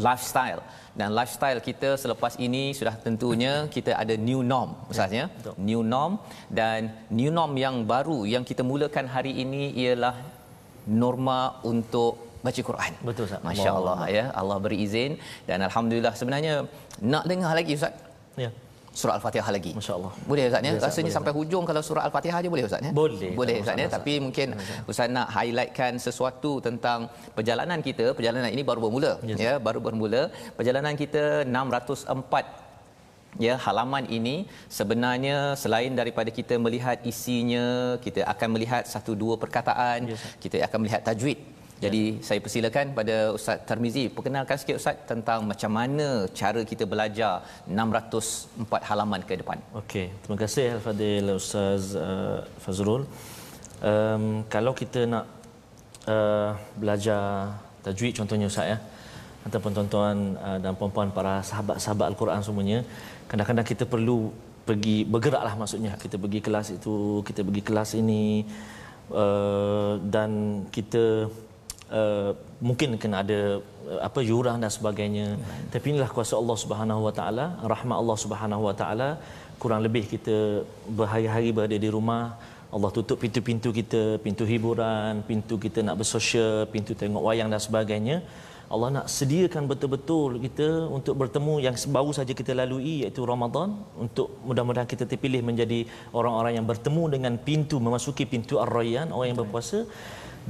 lifestyle 0.06 0.60
dan 1.00 1.08
lifestyle 1.18 1.60
kita 1.68 1.90
selepas 2.02 2.32
ini 2.46 2.62
sudah 2.78 2.94
tentunya 3.06 3.54
kita 3.76 3.92
ada 4.02 4.14
new 4.28 4.40
norm 4.52 4.70
ustaz 4.92 5.12
ya, 5.20 5.26
ya 5.46 5.52
new 5.68 5.82
norm 5.92 6.12
dan 6.58 6.80
new 7.18 7.32
norm 7.38 7.52
yang 7.64 7.76
baru 7.92 8.18
yang 8.34 8.44
kita 8.50 8.64
mulakan 8.70 9.06
hari 9.16 9.32
ini 9.44 9.62
ialah 9.82 10.14
norma 11.02 11.40
untuk 11.72 12.12
baca 12.46 12.60
Quran. 12.68 12.92
Betul 13.08 13.24
Ustaz. 13.26 13.42
Masya-Allah 13.48 14.00
ya. 14.16 14.24
Allah 14.40 14.56
beri 14.64 14.78
izin 14.86 15.12
dan 15.48 15.58
alhamdulillah 15.68 16.14
sebenarnya 16.20 16.54
nak 17.12 17.24
dengar 17.30 17.52
lagi 17.58 17.74
Ustaz. 17.78 17.94
Ya 18.42 18.50
surah 19.00 19.14
al-fatihah 19.18 19.48
lagi. 19.56 19.72
masya-Allah. 19.78 20.12
Boleh 20.30 20.42
ustaz 20.48 20.66
ya? 20.66 20.72
Rasanya 20.86 21.06
boleh, 21.06 21.16
sampai 21.16 21.32
hujung 21.38 21.64
kalau 21.70 21.82
surah 21.88 22.02
al-fatihah 22.08 22.36
aja 22.40 22.48
boleh 22.54 22.64
ustaz 22.68 22.86
ya? 22.86 22.92
Boleh 23.00 23.30
boleh 23.40 23.56
ustaz 23.62 23.82
ya? 23.82 23.88
Tapi 23.96 24.12
mungkin 24.26 24.48
ustaz. 24.90 25.08
Nak 25.16 25.28
highlightkan 25.36 25.92
sesuatu 26.06 26.52
tentang 26.66 27.00
perjalanan 27.36 27.80
kita. 27.88 28.06
Perjalanan 28.18 28.50
ini 28.56 28.62
baru 28.70 28.80
bermula 28.84 29.12
yes. 29.30 29.38
ya? 29.46 29.54
Baru 29.66 29.80
bermula. 29.86 30.22
Perjalanan 30.58 30.94
kita 31.02 31.24
604 31.44 33.44
ya? 33.46 33.54
Halaman 33.66 34.06
ini 34.18 34.36
sebenarnya 34.78 35.36
selain 35.62 35.92
daripada 36.00 36.32
kita 36.38 36.56
melihat 36.66 36.98
isinya 37.12 37.66
kita 38.06 38.20
akan 38.32 38.48
melihat 38.56 38.82
satu 38.94 39.12
dua 39.22 39.36
perkataan 39.44 39.98
yes. 40.12 40.24
kita 40.44 40.56
akan 40.68 40.78
melihat 40.84 41.02
tajwid 41.08 41.38
jadi 41.84 42.02
ya. 42.16 42.22
saya 42.26 42.40
persilakan 42.44 42.86
pada 42.98 43.16
Ustaz 43.36 43.60
Tarmizi 43.68 44.04
perkenalkan 44.16 44.56
sikit 44.60 44.76
Ustaz 44.80 44.96
tentang 45.10 45.44
macam 45.50 45.70
mana 45.78 46.08
cara 46.40 46.60
kita 46.70 46.84
belajar 46.92 47.44
604 47.68 48.88
halaman 48.88 49.20
ke 49.28 49.34
depan. 49.40 49.58
Okey, 49.80 50.06
terima 50.22 50.38
kasih 50.42 50.66
Al-Fadil 50.76 51.28
Ustaz 51.36 51.92
uh, 51.92 52.40
Fazrul. 52.64 53.04
Um, 53.90 54.24
kalau 54.54 54.72
kita 54.72 55.04
nak 55.04 55.24
uh, 56.08 56.50
belajar 56.80 57.22
tajwid 57.84 58.16
contohnya 58.20 58.48
Ustaz 58.52 58.72
ya 58.72 58.78
ataupun 59.46 59.70
tuan-tuan 59.76 60.16
uh, 60.46 60.58
dan 60.64 60.72
puan-puan 60.78 61.12
para 61.16 61.34
sahabat-sahabat 61.48 62.06
Al-Quran 62.10 62.40
semuanya, 62.42 62.78
kadang-kadang 63.30 63.66
kita 63.72 63.84
perlu 63.84 64.32
pergi 64.66 64.96
bergeraklah 65.06 65.54
maksudnya. 65.60 65.92
Kita 66.04 66.16
pergi 66.18 66.40
kelas 66.46 66.68
itu, 66.74 67.22
kita 67.28 67.40
pergi 67.46 67.62
kelas 67.68 67.90
ini 68.02 68.42
uh, 69.14 69.94
dan 70.02 70.30
kita 70.74 71.30
uh, 71.90 72.30
mungkin 72.60 72.98
kena 73.02 73.22
ada 73.24 73.40
uh, 73.62 74.00
apa 74.08 74.20
yuran 74.30 74.58
dan 74.64 74.72
sebagainya. 74.72 75.26
Hmm. 75.36 75.68
tapi 75.72 75.86
inilah 75.92 76.10
kuasa 76.16 76.34
Allah 76.40 76.56
Subhanahu 76.64 77.00
Wa 77.08 77.14
Taala 77.18 77.46
rahmat 77.72 77.96
Allah 78.02 78.18
Subhanahu 78.24 78.62
Wa 78.68 78.74
Taala. 78.80 79.10
Kurang 79.56 79.80
lebih 79.86 80.04
kita 80.04 80.66
berhari-hari 80.98 81.48
berada 81.56 81.76
di 81.84 81.88
rumah 81.88 82.36
Allah 82.74 82.90
tutup 82.96 83.16
pintu-pintu 83.22 83.68
kita 83.72 84.20
pintu 84.24 84.44
hiburan 84.44 85.22
pintu 85.28 85.54
kita 85.56 85.80
nak 85.86 85.96
bersosial 86.02 86.68
pintu 86.74 86.92
tengok 86.92 87.22
wayang 87.24 87.48
dan 87.48 87.62
sebagainya. 87.62 88.18
Allah 88.66 88.88
nak 88.96 89.06
sediakan 89.06 89.70
betul-betul 89.70 90.42
kita 90.42 90.90
untuk 90.90 91.14
bertemu 91.22 91.54
yang 91.66 91.74
baru 91.96 92.10
saja 92.10 92.32
kita 92.34 92.50
lalui 92.50 93.06
iaitu 93.06 93.22
Ramadan. 93.22 93.78
Untuk 93.94 94.42
mudah-mudahan 94.42 94.90
kita 94.90 95.06
terpilih 95.06 95.38
menjadi 95.48 95.86
orang-orang 96.10 96.58
yang 96.58 96.66
bertemu 96.66 97.02
dengan 97.14 97.32
pintu 97.38 97.78
memasuki 97.78 98.26
pintu 98.26 98.58
Ar-Rayyan 98.58 99.14
orang 99.14 99.28
yang 99.30 99.38
berpuasa 99.38 99.86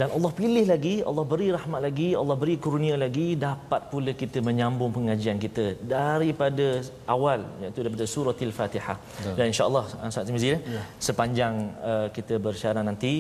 dan 0.01 0.09
Allah 0.17 0.31
pilih 0.39 0.65
lagi, 0.73 0.95
Allah 1.09 1.25
beri 1.33 1.49
rahmat 1.57 1.81
lagi, 1.87 2.09
Allah 2.21 2.37
beri 2.43 2.55
kurnia 2.65 2.97
lagi 3.05 3.27
dapat 3.47 3.83
pula 3.93 4.13
kita 4.23 4.39
menyambung 4.49 4.91
pengajian 4.97 5.39
kita 5.45 5.65
daripada 5.95 6.67
awal 7.15 7.41
iaitu 7.63 7.81
daripada 7.85 8.07
surah 8.15 8.37
Al-Fatihah. 8.49 8.97
Dan 9.39 9.45
insya-Allah 9.53 9.85
Ustaz 10.11 10.29
Timizi 10.29 10.49
ya. 10.53 10.59
sepanjang 11.07 11.55
uh, 11.91 12.07
kita 12.17 12.37
bersyarah 12.47 12.85
nanti 12.91 13.15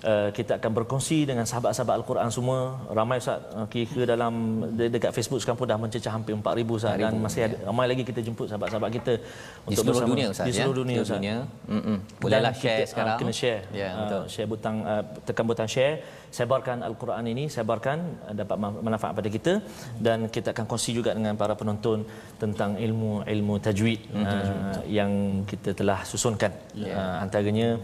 Uh, 0.00 0.32
kita 0.32 0.56
akan 0.56 0.72
berkongsi 0.72 1.28
dengan 1.28 1.44
sahabat-sahabat 1.44 1.92
Al-Quran 1.92 2.32
semua. 2.32 2.80
Ramai 2.88 3.20
Ustaz 3.20 3.36
uh, 3.52 3.68
kira 3.68 4.08
dalam 4.08 4.32
de- 4.72 4.88
dekat 4.88 5.12
Facebook 5.12 5.38
sekarang 5.38 5.60
pun 5.60 5.68
dah 5.68 5.76
mencecah 5.76 6.08
hampir 6.08 6.32
4000 6.32 6.40
Ustaz 6.72 6.96
dan 6.96 7.12
masih 7.20 7.40
ada 7.44 7.56
ramai 7.68 7.84
lagi 7.84 8.00
kita 8.00 8.24
jemput 8.24 8.48
sahabat-sahabat 8.48 8.96
kita 8.96 9.20
di 9.62 9.76
seluruh 9.76 10.00
bersama- 10.00 10.08
dunia 10.08 10.26
Ustaz 10.32 10.46
di 10.48 10.52
seluruh 10.56 10.72
ya? 10.72 10.80
dunia 10.80 10.96
Seluruh 10.96 11.04
Ustaz. 11.04 11.20
dunia. 11.20 11.36
Mm-mm. 11.68 11.96
Bolehlah 12.16 12.48
Dan 12.48 12.56
share 12.56 12.72
kita, 12.72 12.80
ah, 12.80 12.88
sekarang. 12.88 13.16
kena 13.20 13.32
share 13.36 13.60
Ya, 13.76 13.88
Ah, 13.88 13.96
betul. 14.00 14.22
share 14.32 14.48
butang 14.48 14.76
uh, 14.82 15.02
tekan 15.20 15.44
butang 15.44 15.68
share 15.68 15.94
sebarkan 16.32 16.78
al-Quran 16.80 17.24
ini 17.28 17.44
sebarkan 17.52 17.98
uh, 18.24 18.32
dapat 18.32 18.56
ma- 18.56 18.80
manfaat 18.80 19.12
pada 19.12 19.28
kita 19.28 19.52
dan 20.00 20.32
kita 20.32 20.56
akan 20.56 20.64
kongsi 20.64 20.96
juga 20.96 21.12
dengan 21.12 21.36
para 21.36 21.52
penonton 21.52 22.08
tentang 22.40 22.72
ilmu 22.80 23.28
ilmu 23.28 23.54
tajwid 23.60 24.00
uh, 24.16 24.80
yang 24.88 25.12
kita 25.44 25.76
telah 25.76 26.00
susunkan 26.08 26.56
uh, 26.88 27.20
antaranya 27.20 27.76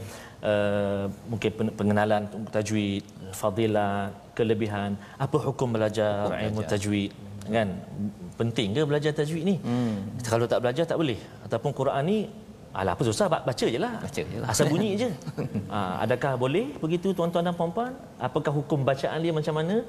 uh, 0.51 1.05
mungkin 1.31 1.51
pen- 1.59 1.75
pengenalan 1.79 2.23
untuk 2.31 2.53
tajwid 2.57 3.05
fadilah 3.41 4.15
kelebihan 4.39 4.91
apa 5.25 5.37
hukum 5.47 5.69
belajar 5.77 6.31
ilmu 6.47 6.63
tajwid 6.73 7.11
kan 7.47 7.69
penting 8.41 8.75
ke 8.75 8.83
belajar 8.91 9.13
tajwid 9.19 9.43
ni 9.51 9.57
hmm. 9.59 10.23
kalau 10.27 10.47
tak 10.53 10.61
belajar 10.63 10.85
tak 10.91 10.99
boleh 11.03 11.19
ataupun 11.47 11.71
Quran 11.75 12.05
ni 12.11 12.19
Alah 12.77 12.93
apa 12.93 13.03
susah 13.09 13.27
ba- 13.33 13.41
baca 13.41 13.67
je 13.75 13.79
lah. 13.81 13.93
Baca 14.05 14.21
je 14.21 14.37
lah. 14.37 14.49
Asal 14.53 14.69
bunyi 14.69 14.91
je. 15.01 15.09
ha, 15.73 16.05
adakah 16.05 16.37
boleh 16.37 16.77
begitu 16.77 17.09
tuan-tuan 17.17 17.41
dan 17.49 17.57
puan-puan? 17.57 17.97
Apakah 18.21 18.53
hukum 18.53 18.85
bacaan 18.85 19.17
dia 19.25 19.33
macam 19.33 19.55
mana? 19.57 19.81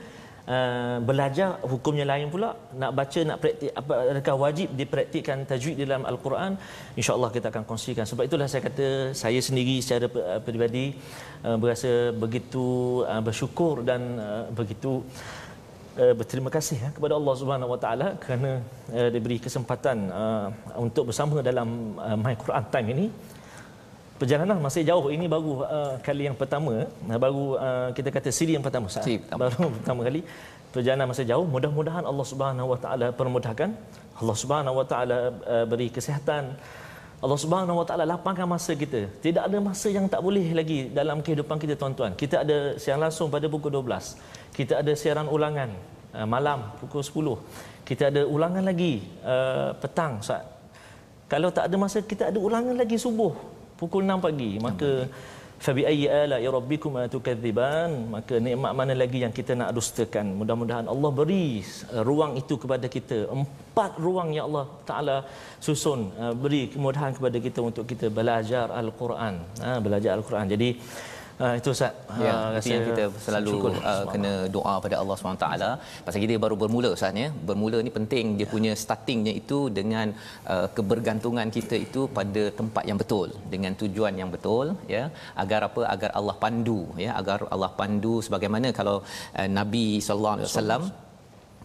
Uh, 0.47 1.03
belajar 1.03 1.59
hukumnya 1.71 2.07
lain 2.07 2.27
pula 2.33 2.49
nak 2.81 2.91
baca 2.97 3.19
nak 3.29 3.37
praktik 3.43 3.71
apa 3.79 3.93
adakah 4.11 4.35
wajib 4.43 4.67
dipraktikkan 4.79 5.43
tajwid 5.49 5.75
dalam 5.75 6.07
al-Quran 6.11 6.55
insyaallah 6.99 7.29
kita 7.35 7.51
akan 7.51 7.63
kongsikan 7.67 8.07
sebab 8.07 8.23
itulah 8.29 8.47
saya 8.47 8.63
kata 8.67 9.11
saya 9.21 9.39
sendiri 9.47 9.75
secara 9.83 10.07
uh, 10.07 10.39
peribadi 10.45 10.85
uh, 11.43 11.57
berasa 11.59 11.91
begitu 12.23 12.63
uh, 13.11 13.19
bersyukur 13.27 13.83
dan 13.89 14.01
uh, 14.27 14.47
begitu 14.59 15.03
berterima 16.19 16.49
kasih 16.53 16.79
kepada 16.95 17.13
Allah 17.19 17.35
Subhanahu 17.41 17.73
Wa 17.73 17.79
Taala 17.83 18.07
kerana 18.23 18.51
diberi 19.15 19.37
kesempatan 19.45 19.97
untuk 20.77 21.09
bersama 21.09 21.41
dalam 21.41 21.97
My 22.21 22.37
Quran 22.37 22.65
Time 22.69 22.89
ini. 22.93 23.05
Perjalanan 24.17 24.57
masih 24.57 24.81
jauh. 24.89 25.13
Ini 25.13 25.25
baru 25.29 25.51
uh, 25.61 25.93
kali 26.01 26.25
yang 26.25 26.33
pertama, 26.33 26.89
baru 27.05 27.53
uh, 27.53 27.89
kita 27.97 28.09
kata 28.09 28.29
siri 28.33 28.57
yang 28.57 28.65
pertama. 28.65 28.89
Siri 28.89 29.21
pertama. 29.21 29.39
Baru 29.45 29.69
pertama 29.77 30.01
kali. 30.09 30.21
Perjalanan 30.73 31.05
masih 31.13 31.25
jauh. 31.29 31.45
Mudah-mudahan 31.45 32.01
Allah 32.01 32.25
Subhanahu 32.31 32.67
Wa 32.73 32.79
Taala 32.83 33.07
permudahkan. 33.13 33.69
Allah 34.17 34.35
Subhanahu 34.41 34.75
Wa 34.81 34.85
Taala 34.89 35.17
uh, 35.53 35.65
beri 35.69 35.93
kesihatan. 35.93 36.57
Allah 37.21 37.37
Subhanahu 37.43 37.77
Wa 37.81 37.85
Taala 37.89 38.09
lapangkan 38.09 38.49
masa 38.49 38.73
kita. 38.73 39.05
Tidak 39.25 39.43
ada 39.47 39.57
masa 39.61 39.87
yang 39.93 40.09
tak 40.09 40.21
boleh 40.25 40.49
lagi 40.59 40.89
dalam 40.89 41.21
kehidupan 41.21 41.61
kita 41.61 41.77
tuan-tuan. 41.77 42.17
Kita 42.17 42.41
ada 42.41 42.57
siaran 42.81 43.05
langsung 43.05 43.29
pada 43.29 43.45
pukul 43.45 43.69
12. 43.69 44.17
Kita 44.57 44.81
ada 44.81 44.93
siaran 44.97 45.29
ulangan 45.29 45.69
uh, 46.17 46.25
malam 46.25 46.73
pukul 46.81 47.05
10. 47.05 47.85
Kita 47.85 48.09
ada 48.09 48.25
ulangan 48.25 48.65
lagi 48.65 49.05
uh, 49.21 49.77
petang 49.77 50.25
Ustaz. 50.25 50.41
Kalau 51.29 51.53
tak 51.53 51.69
ada 51.69 51.75
masa 51.77 52.01
kita 52.01 52.33
ada 52.33 52.39
ulangan 52.41 52.73
lagi 52.73 52.97
subuh 52.97 53.56
pukul 53.81 54.03
6 54.05 54.25
pagi. 54.25 54.51
Maka 54.67 54.91
fabi 55.65 55.83
ayyi 55.91 56.05
ala 56.21 56.37
rabbikuma 56.55 57.01
tukadziban 57.13 57.89
maka 58.13 58.35
nikmat 58.45 58.73
mana 58.79 58.93
lagi 59.01 59.19
yang 59.25 59.33
kita 59.39 59.53
nak 59.61 59.71
dustakan? 59.77 60.27
Mudah-mudahan 60.39 60.85
Allah 60.93 61.11
beri 61.19 61.47
uh, 61.93 62.03
ruang 62.09 62.33
itu 62.41 62.55
kepada 62.63 62.87
kita. 62.95 63.17
Empat 63.37 63.91
ruang 64.05 64.29
yang 64.37 64.45
Allah 64.49 64.65
taala 64.89 65.17
susun 65.67 66.01
uh, 66.21 66.33
beri 66.43 66.63
kemudahan 66.73 67.13
kepada 67.17 67.37
kita 67.47 67.59
untuk 67.69 67.85
kita 67.91 68.09
belajar 68.19 68.67
al-Quran. 68.81 69.35
Ha, 69.65 69.77
belajar 69.87 70.11
al-Quran. 70.17 70.47
Jadi 70.55 70.69
uh, 71.43 71.53
itu 71.59 71.69
Ustaz. 71.75 71.93
Ya, 72.25 72.33
Ah, 72.37 72.49
itu 72.59 72.69
yang 72.73 72.85
kita 72.89 73.03
selalu 73.25 73.51
syukur. 73.53 73.71
uh, 73.91 74.05
kena 74.13 74.33
doa 74.55 74.73
pada 74.85 74.95
Allah 75.01 75.15
SWT 75.19 75.45
pasal 76.05 76.19
kita 76.23 76.35
baru 76.45 76.55
bermula 76.61 76.89
Ustaz 76.97 77.21
ya. 77.23 77.29
Bermula 77.49 77.79
ni 77.87 77.91
penting. 77.97 78.25
Dia 78.39 78.47
punya 78.55 78.71
startingnya 78.83 79.33
itu 79.41 79.59
dengan 79.79 80.07
uh, 80.53 80.67
kebergantungan 80.77 81.49
kita 81.57 81.75
itu 81.87 82.03
pada 82.19 82.43
tempat 82.59 82.83
yang 82.89 82.99
betul. 83.03 83.27
Dengan 83.55 83.73
tujuan 83.81 84.13
yang 84.21 84.31
betul 84.35 84.75
ya. 84.95 85.03
Agar 85.43 85.61
apa? 85.69 85.81
Agar 85.95 86.11
Allah 86.19 86.37
pandu 86.45 86.79
ya. 87.05 87.11
Agar 87.21 87.39
Allah 87.55 87.71
pandu 87.81 88.15
sebagaimana 88.27 88.69
kalau 88.79 88.97
uh, 89.39 89.49
Nabi 89.59 89.87
sallallahu 90.07 90.37
alaihi 90.37 90.49
wasallam 90.51 90.83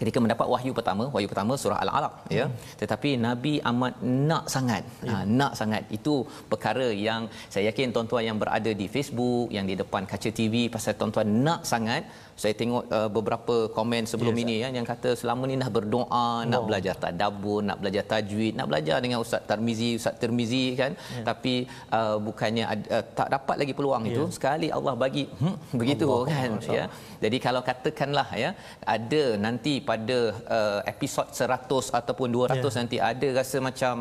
ketika 0.02 0.18
mendapat 0.24 0.46
wahyu 0.54 0.72
pertama 0.78 1.04
wahyu 1.14 1.28
pertama 1.32 1.52
surah 1.62 1.78
al-alaq 1.84 2.14
ya. 2.38 2.46
Tetapi 2.80 3.10
nabi 3.26 3.54
amat 3.70 3.94
nak 4.30 4.44
sangat. 4.54 4.82
Ha, 5.10 5.16
nak 5.40 5.52
sangat. 5.60 5.82
Itu 5.98 6.14
perkara 6.52 6.88
yang 7.08 7.22
saya 7.52 7.64
yakin 7.70 7.94
tuan-tuan 7.96 8.24
yang 8.28 8.38
berada 8.42 8.72
di 8.82 8.86
Facebook 8.94 9.48
yang 9.56 9.66
di 9.70 9.76
depan 9.82 10.02
kaca 10.12 10.30
TV 10.38 10.54
pasal 10.76 10.94
tuan-tuan 11.00 11.30
nak 11.46 11.62
sangat 11.72 12.02
saya 12.36 12.54
tengok 12.60 12.84
uh, 12.96 13.10
beberapa 13.16 13.56
komen 13.76 14.08
sebelum 14.08 14.34
Yes, 14.36 14.42
ini 14.44 14.54
ya 14.62 14.68
yang 14.72 14.86
kata 14.88 15.10
selama 15.20 15.44
ni 15.50 15.56
dah 15.60 15.70
berdoa 15.76 16.26
nak 16.52 16.62
belajar 16.68 16.94
tadabbur 17.02 17.60
nak 17.68 17.78
belajar 17.82 18.04
tajwid 18.12 18.52
nak 18.58 18.66
belajar 18.70 18.96
dengan 19.04 19.18
ustaz 19.24 19.42
Tarmizi 19.48 19.90
ustaz 20.00 20.16
Tirmizi 20.20 20.64
kan? 20.80 20.92
Tapi 21.28 21.54
uh, 21.98 22.16
bukannya 22.26 22.64
uh, 22.96 23.04
tak 23.18 23.28
dapat 23.34 23.56
lagi 23.60 23.72
peluang 23.78 24.04
itu. 24.10 24.24
Sekali 24.36 24.68
Allah 24.78 24.94
bagi 25.04 25.24
hmm, 25.28 25.56
begitu 25.80 26.06
Allah, 26.08 26.26
kan? 26.32 26.50
Allah, 26.58 26.74
ya. 26.78 26.84
Jadi 27.24 27.36
kalau 27.46 27.62
katakanlah 27.68 28.28
ya 28.44 28.50
ada 28.96 29.22
nanti 29.46 29.74
pada 29.90 30.18
uh, 30.56 30.80
episod 30.92 31.26
100 31.30 32.00
ataupun 32.00 32.28
200 32.32 32.62
Ya. 32.62 32.70
nanti 32.80 32.96
ada 33.10 33.28
rasa 33.38 33.58
macam 33.68 33.94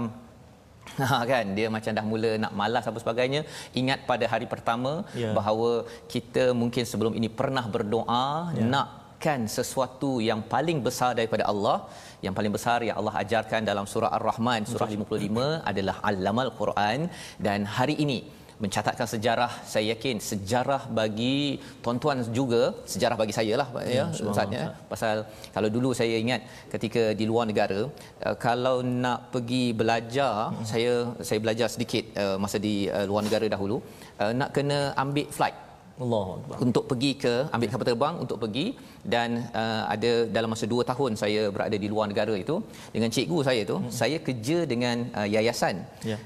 Ha 1.00 1.20
kan? 1.32 1.46
Dia 1.58 1.68
macam 1.76 1.92
dah 1.98 2.06
mula 2.12 2.32
nak 2.44 2.54
malas 2.62 2.84
apa 2.90 2.98
sebagainya. 3.04 3.42
Ingat 3.82 4.00
pada 4.10 4.26
hari 4.34 4.46
pertama 4.54 4.92
Ya. 5.24 5.32
bahawa 5.38 5.70
kita 6.14 6.44
mungkin 6.62 6.84
sebelum 6.92 7.14
ini 7.20 7.30
pernah 7.40 7.64
berdoa 7.76 8.52
Ya. 8.58 8.66
nakkan 8.74 9.48
sesuatu 9.58 10.12
yang 10.30 10.42
paling 10.54 10.80
besar 10.88 11.12
daripada 11.20 11.46
Allah. 11.52 11.78
Yang 12.26 12.34
paling 12.38 12.54
besar 12.58 12.78
yang 12.88 12.98
Allah 13.00 13.16
ajarkan 13.24 13.62
dalam 13.72 13.86
surah 13.94 14.12
Ar-Rahman 14.18 14.62
surah 14.72 14.90
55 14.96 15.64
adalah 15.72 15.96
Allamal 16.10 16.50
Quran. 16.60 17.00
Dan 17.48 17.66
hari 17.78 17.96
ini 18.06 18.20
mencatatkan 18.64 19.08
sejarah 19.14 19.52
saya 19.72 19.86
yakin 19.94 20.18
sejarah 20.30 20.82
bagi 21.00 21.38
tuan-tuan 21.84 22.20
juga 22.40 22.62
sejarah 22.94 23.18
bagi 23.22 23.34
saya 23.40 23.54
lah 23.62 23.68
ya, 23.98 24.06
ya 24.14 24.28
Ustaz 24.32 24.54
ya 24.58 24.68
pasal 24.92 25.16
kalau 25.56 25.70
dulu 25.76 25.90
saya 26.02 26.16
ingat 26.24 26.42
ketika 26.74 27.04
di 27.20 27.28
luar 27.32 27.46
negara 27.52 27.80
uh, 28.26 28.36
kalau 28.46 28.76
nak 29.06 29.20
pergi 29.34 29.66
belajar 29.82 30.36
hmm. 30.54 30.68
saya 30.72 30.94
saya 31.30 31.40
belajar 31.46 31.68
sedikit 31.76 32.06
uh, 32.24 32.38
masa 32.44 32.60
di 32.68 32.76
uh, 32.98 33.06
luar 33.10 33.24
negara 33.28 33.48
dahulu 33.56 33.78
uh, 34.22 34.32
nak 34.42 34.52
kena 34.58 34.80
ambil 35.06 35.28
flight 35.38 35.58
Allah 36.04 36.26
untuk 36.66 36.84
pergi 36.90 37.12
ke 37.24 37.34
ambil 37.56 37.70
kapal 37.72 37.88
terbang 37.90 38.16
untuk 38.24 38.38
pergi 38.44 38.66
dan 39.14 39.30
uh, 39.62 39.84
ada 39.94 40.12
dalam 40.36 40.50
masa 40.54 40.66
2 40.74 40.90
tahun 40.92 41.12
saya 41.24 41.42
berada 41.56 41.78
di 41.84 41.88
luar 41.94 42.06
negara 42.12 42.34
itu 42.44 42.56
dengan 42.96 43.10
cikgu 43.16 43.40
saya 43.50 43.62
tu 43.72 43.78
hmm. 43.78 43.92
saya 44.02 44.18
kerja 44.28 44.58
dengan 44.74 44.98
uh, 45.20 45.28
yayasan 45.36 45.78
Ya. 46.12 46.18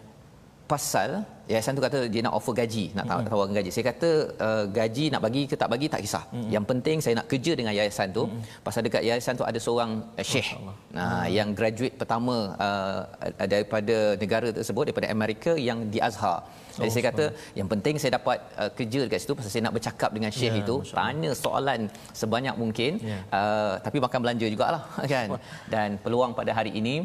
pasal 0.71 1.09
yayasan 1.45 1.77
tu 1.77 1.81
kata 1.85 1.99
dia 2.13 2.21
nak 2.25 2.33
offer 2.37 2.53
gaji 2.57 2.85
nak 2.97 3.05
tawarkan 3.29 3.53
gaji. 3.59 3.69
Saya 3.69 3.85
kata 3.91 4.09
uh, 4.45 4.63
gaji 4.69 5.05
nak 5.13 5.21
bagi 5.25 5.43
ke 5.45 5.55
tak 5.61 5.69
bagi 5.73 5.87
tak 5.93 6.01
kisah. 6.05 6.23
Yang 6.49 6.65
penting 6.71 6.97
saya 7.05 7.13
nak 7.19 7.27
kerja 7.31 7.51
dengan 7.59 7.73
yayasan 7.77 8.09
tu. 8.17 8.23
Pasal 8.65 8.81
dekat 8.85 9.01
yayasan 9.05 9.33
tu 9.39 9.45
ada 9.45 9.59
seorang 9.61 9.91
uh, 10.17 10.25
syekh 10.25 10.49
nah 10.95 11.27
yang 11.27 11.51
graduate 11.59 11.95
pertama 12.01 12.35
uh, 12.65 13.01
daripada 13.45 14.15
negara 14.15 14.47
tersebut 14.57 14.83
daripada 14.89 15.07
Amerika 15.11 15.51
yang 15.59 15.91
di 15.93 15.99
Azhar. 15.99 16.37
Jadi 16.75 16.89
saya 16.91 17.03
kata 17.09 17.25
yang 17.59 17.67
penting 17.71 17.95
saya 17.95 18.11
dapat 18.19 18.37
uh, 18.59 18.71
kerja 18.77 18.99
dekat 19.07 19.19
situ 19.23 19.33
pasal 19.37 19.51
saya 19.53 19.63
nak 19.67 19.75
bercakap 19.77 20.09
dengan 20.15 20.31
syekh 20.31 20.53
Ya, 20.55 20.61
itu. 20.63 20.75
tanya 20.97 21.31
soalan 21.35 21.79
sebanyak 22.15 22.55
mungkin 22.55 22.91
Ya. 23.01 23.19
uh, 23.31 23.73
tapi 23.85 23.97
makan 24.03 24.19
belanja 24.23 24.45
jugalah 24.47 24.83
kan? 25.13 25.27
Dan 25.67 25.99
peluang 26.03 26.31
pada 26.33 26.51
hari 26.51 26.71
ini 26.73 26.95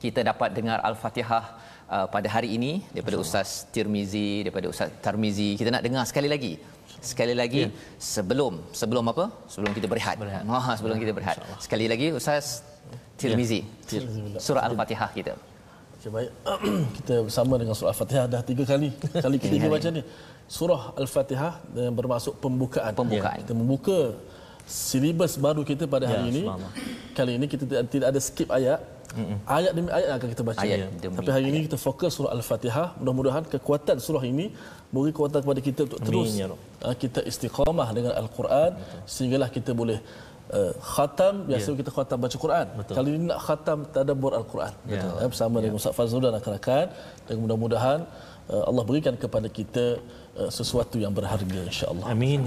kita 0.00 0.24
dapat 0.24 0.56
dengar 0.56 0.78
al-Fatihah 0.80 1.44
uh, 1.96 2.06
pada 2.14 2.28
hari 2.34 2.48
ini 2.56 2.72
daripada 2.94 3.16
Ustaz 3.24 3.48
Tirmizi 3.74 4.28
daripada 4.46 4.66
Ustaz 4.72 4.88
Tarmizi 5.04 5.48
kita 5.60 5.70
nak 5.74 5.82
dengar 5.86 6.04
sekali 6.10 6.28
lagi 6.34 6.52
sekali 7.10 7.34
lagi 7.42 7.62
Ya. 7.64 7.68
sebelum 8.14 8.54
sebelum 8.80 9.04
apa 9.12 9.24
sebelum 9.52 9.72
kita 9.76 9.86
berehat 9.92 10.16
Berehat. 10.22 10.42
ha 10.46 10.72
sebelum 10.78 10.96
kita 11.02 11.12
berehat 11.18 11.36
sekali 11.66 11.86
lagi 11.92 12.08
Ustaz 12.20 12.44
Tirmizi 13.20 13.60
surah 14.46 14.64
al-Fatihah 14.68 15.10
kita 15.20 15.34
Okey 16.00 16.10
baik. 16.16 16.30
kita 16.96 17.14
bersama 17.28 17.54
dengan 17.60 17.74
surah 17.76 17.92
Al-Fatihah 17.92 18.24
dah 18.24 18.40
tiga 18.40 18.64
kali. 18.64 18.88
Kali 19.24 19.36
ketiga 19.44 19.68
baca 19.68 19.88
ni. 19.92 20.00
Surah 20.48 20.82
Al-Fatihah 20.96 21.52
yang 21.76 21.92
bermaksud 21.92 22.40
pembukaan. 22.40 22.92
Pembukaan. 22.96 23.36
Kita 23.44 23.52
membuka 23.52 24.16
silibus 24.64 25.36
baru 25.36 25.60
kita 25.60 25.84
pada 25.84 26.08
hari 26.08 26.24
Ya, 26.24 26.32
ini. 26.32 26.42
Kali 27.12 27.32
ini 27.36 27.44
kita 27.52 27.64
tidak, 27.68 27.82
tidak 27.92 28.06
ada 28.16 28.20
skip 28.28 28.48
ayat. 28.48 28.80
Ayat 29.56 29.72
demi 29.76 29.90
ayat 29.98 30.10
akan 30.16 30.28
kita 30.34 30.42
baca. 30.48 30.62
Ayat 30.62 30.78
demi 31.02 31.16
Tapi 31.18 31.30
hari 31.36 31.46
ini 31.50 31.58
kita 31.66 31.76
fokus 31.86 32.10
surah 32.16 32.32
Al-Fatihah. 32.36 32.88
Mudah-mudahan 33.00 33.42
kekuatan 33.54 33.96
surah 34.06 34.24
ini 34.32 34.46
beri 34.94 35.10
kekuatan 35.14 35.40
kepada 35.44 35.60
kita 35.68 35.80
untuk 35.86 35.98
Amin, 35.98 36.08
terus 36.08 36.30
ya 36.42 36.46
Rabb. 36.50 36.86
uh, 36.86 36.96
kita 37.02 37.20
istiqamah 37.30 37.88
dengan 37.96 38.12
Al-Quran 38.22 38.70
sehinggalah 39.14 39.48
kita 39.56 39.70
boleh 39.80 39.98
uh, 40.58 40.72
khatam 40.94 41.34
biasa 41.50 41.68
kita 41.82 41.90
khatam 41.98 42.18
baca 42.24 42.36
Quran. 42.44 42.66
Betul. 42.80 42.94
Kali 42.98 43.10
ini 43.16 43.24
nak 43.32 43.40
khatam 43.46 43.78
tadabbur 43.94 44.32
Al-Quran. 44.40 44.72
Ya. 44.86 45.02
Ya, 45.22 45.26
bersama 45.32 45.56
dengan 45.62 45.76
Ustaz 45.80 45.94
Fazrul 45.98 46.22
dan 46.26 46.34
rakan-rakan 46.38 46.86
dan 47.26 47.34
mudah-mudahan 47.42 48.00
uh, 48.52 48.62
Allah 48.68 48.84
berikan 48.90 49.14
kepada 49.24 49.48
kita 49.58 49.98
uh, 50.38 50.50
sesuatu 50.58 50.96
yang 51.04 51.12
berharga 51.18 51.60
insya-Allah. 51.70 52.06
Amin. 52.14 52.46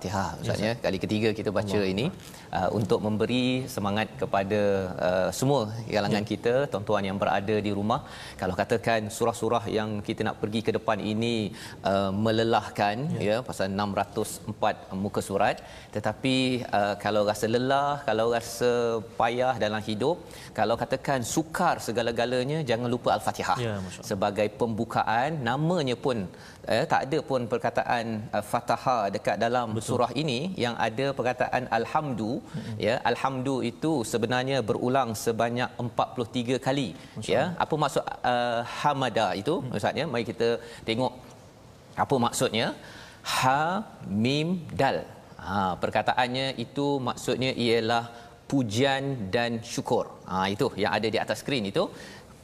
al-Fatihah 0.00 0.28
Ustaz 0.42 0.60
ya. 0.66 0.72
Kali 0.84 0.98
ketiga 1.04 1.28
kita 1.38 1.50
baca 1.58 1.78
Allah. 1.78 1.92
ini 1.92 2.06
uh, 2.58 2.68
untuk 2.78 2.98
memberi 3.06 3.44
semangat 3.74 4.08
kepada 4.20 4.60
uh, 5.08 5.28
semua 5.38 5.60
kalangan 5.94 6.24
ya. 6.24 6.30
kita, 6.32 6.54
tuan-tuan 6.72 7.04
yang 7.08 7.18
berada 7.22 7.56
di 7.66 7.72
rumah. 7.78 8.00
Kalau 8.40 8.54
katakan 8.60 9.00
surah-surah 9.16 9.64
yang 9.78 9.90
kita 10.08 10.20
nak 10.28 10.36
pergi 10.42 10.60
ke 10.66 10.72
depan 10.78 10.98
ini 11.12 11.34
uh, 11.90 12.10
melelahkan 12.24 12.96
ya. 13.16 13.28
ya 13.28 13.36
pasal 13.48 13.66
604 13.68 14.96
muka 15.04 15.20
surat, 15.28 15.56
tetapi 15.96 16.36
uh, 16.78 16.94
kalau 17.04 17.22
rasa 17.30 17.46
lelah, 17.54 17.92
kalau 18.08 18.26
rasa 18.36 18.72
payah 19.20 19.54
dalam 19.64 19.82
hidup, 19.88 20.16
kalau 20.60 20.76
katakan 20.82 21.20
sukar 21.34 21.76
segala-galanya, 21.88 22.60
jangan 22.70 22.88
lupa 22.94 23.10
al-Fatihah. 23.18 23.58
Ya, 23.66 23.76
Sebagai 24.10 24.48
pembukaan, 24.60 25.30
namanya 25.48 25.96
pun 26.06 26.18
eh, 26.74 26.84
tak 26.92 27.00
ada 27.06 27.18
pun 27.30 27.40
perkataan 27.52 28.04
uh, 28.36 28.44
Fataha 28.50 28.98
dekat 29.14 29.36
dalam 29.44 29.66
Betul. 29.76 29.89
Surah 29.90 30.10
ini 30.22 30.38
yang 30.64 30.74
ada 30.88 31.06
perkataan 31.18 31.64
alhamdu 31.78 32.30
mm-hmm. 32.38 32.76
ya 32.86 32.94
alhamdu 33.10 33.54
itu 33.72 33.92
sebenarnya 34.12 34.58
berulang 34.70 35.10
sebanyak 35.24 35.70
43 35.86 36.66
kali 36.66 36.88
Masya 36.98 37.32
ya 37.34 37.42
apa 37.64 37.74
maksud 37.82 38.04
uh, 38.32 38.60
hamada 38.80 39.26
itu? 39.42 39.54
Mm-hmm. 39.56 39.72
maksudnya 39.74 40.06
mari 40.12 40.24
kita 40.32 40.48
tengok 40.88 41.12
apa 42.04 42.16
maksudnya. 42.26 42.66
Ha 43.32 43.60
mim 44.24 44.48
dal. 44.80 44.98
Ha 45.48 45.60
perkataannya 45.82 46.46
itu 46.64 46.86
maksudnya 47.08 47.50
ialah 47.66 48.04
pujian 48.50 49.04
dan 49.34 49.60
syukur. 49.72 50.04
Ha 50.30 50.46
itu 50.54 50.66
yang 50.82 50.92
ada 50.98 51.08
di 51.14 51.18
atas 51.24 51.40
skrin 51.44 51.66
itu. 51.72 51.84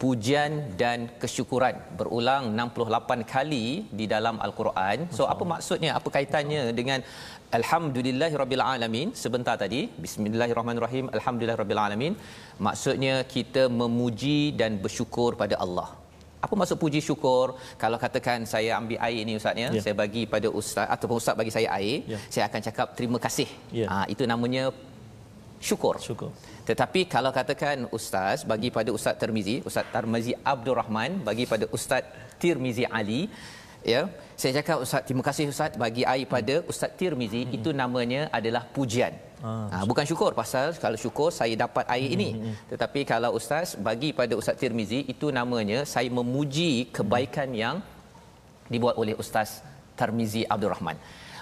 Pujian 0.02 0.76
dan 0.80 0.98
kesyukuran 1.20 1.76
berulang 1.98 2.42
68 2.52 3.24
kali 3.32 3.66
di 3.98 4.04
dalam 4.14 4.36
al-Quran. 4.46 5.08
So 5.16 5.24
apa 5.34 5.44
maksudnya? 5.52 5.90
Apa 5.98 6.08
kaitannya 6.16 6.62
dengan 6.80 7.00
alhamdulillahirabbil 7.58 8.64
alamin 8.74 9.08
sebentar 9.22 9.54
tadi? 9.62 9.80
Bismillahirrahmanirrahim. 10.04 11.06
Alhamdulillahirabbil 11.16 11.82
alamin. 11.86 12.12
Maksudnya 12.66 13.14
kita 13.34 13.64
memuji 13.80 14.40
dan 14.60 14.78
bersyukur 14.84 15.30
pada 15.42 15.56
Allah. 15.64 15.88
Apa 16.44 16.54
maksud 16.60 16.78
puji 16.82 17.00
syukur? 17.08 17.56
Kalau 17.82 17.98
katakan 18.04 18.46
saya 18.46 18.70
ambil 18.78 18.98
air 19.06 19.22
ni 19.28 19.34
ustaz 19.40 19.56
ya, 19.62 19.68
yeah. 19.74 19.82
saya 19.84 19.94
bagi 20.02 20.22
pada 20.34 20.48
ustaz 20.60 20.86
ataupun 20.94 21.16
ustaz 21.22 21.34
bagi 21.40 21.52
saya 21.56 21.68
air, 21.78 21.96
yeah. 22.12 22.20
saya 22.34 22.44
akan 22.48 22.60
cakap 22.68 22.88
terima 22.98 23.18
kasih. 23.26 23.48
Yeah. 23.80 23.88
Ha, 23.90 24.04
itu 24.14 24.22
namanya 24.32 24.70
syukur. 25.68 25.96
Syukur. 26.08 26.30
Tetapi 26.68 27.00
kalau 27.14 27.30
katakan 27.38 27.88
ustaz 27.98 28.44
bagi 28.52 28.68
pada 28.76 28.90
ustaz 28.98 29.16
Tirmizi, 29.22 29.56
ustaz 29.68 29.86
Tarmizi 29.94 30.34
Abdul 30.52 30.78
Rahman 30.80 31.24
bagi 31.28 31.46
pada 31.52 31.66
ustaz 31.76 32.04
Tirmizi 32.42 32.84
Ali, 33.00 33.20
ya. 33.94 34.06
Saya 34.40 34.52
cakap 34.58 34.76
ustaz 34.84 35.02
terima 35.08 35.22
kasih 35.28 35.44
ustaz 35.52 35.72
bagi 35.82 36.02
air 36.12 36.26
pada 36.32 36.54
ustaz 36.70 36.90
Tirmizi 37.00 37.40
hmm. 37.44 37.54
itu 37.56 37.70
namanya 37.80 38.20
adalah 38.38 38.62
pujian. 38.76 39.14
Ah, 39.40 39.68
ha, 39.72 39.76
bukan 39.90 40.04
syukur 40.10 40.30
pasal 40.40 40.66
kalau 40.82 40.98
syukur 41.04 41.28
saya 41.38 41.54
dapat 41.64 41.84
air 41.94 42.08
hmm. 42.08 42.16
ini. 42.16 42.28
Tetapi 42.72 43.00
kalau 43.12 43.30
ustaz 43.38 43.72
bagi 43.88 44.10
pada 44.20 44.36
ustaz 44.40 44.60
Tirmizi 44.60 45.00
itu 45.14 45.32
namanya 45.38 45.78
saya 45.94 46.10
memuji 46.18 46.70
kebaikan 46.98 47.48
hmm. 47.48 47.60
yang 47.62 47.76
dibuat 48.74 48.94
oleh 49.02 49.16
ustaz 49.24 49.48
Tarmizi 49.98 50.44
Abdul 50.52 50.72
Rahman. 50.76 50.96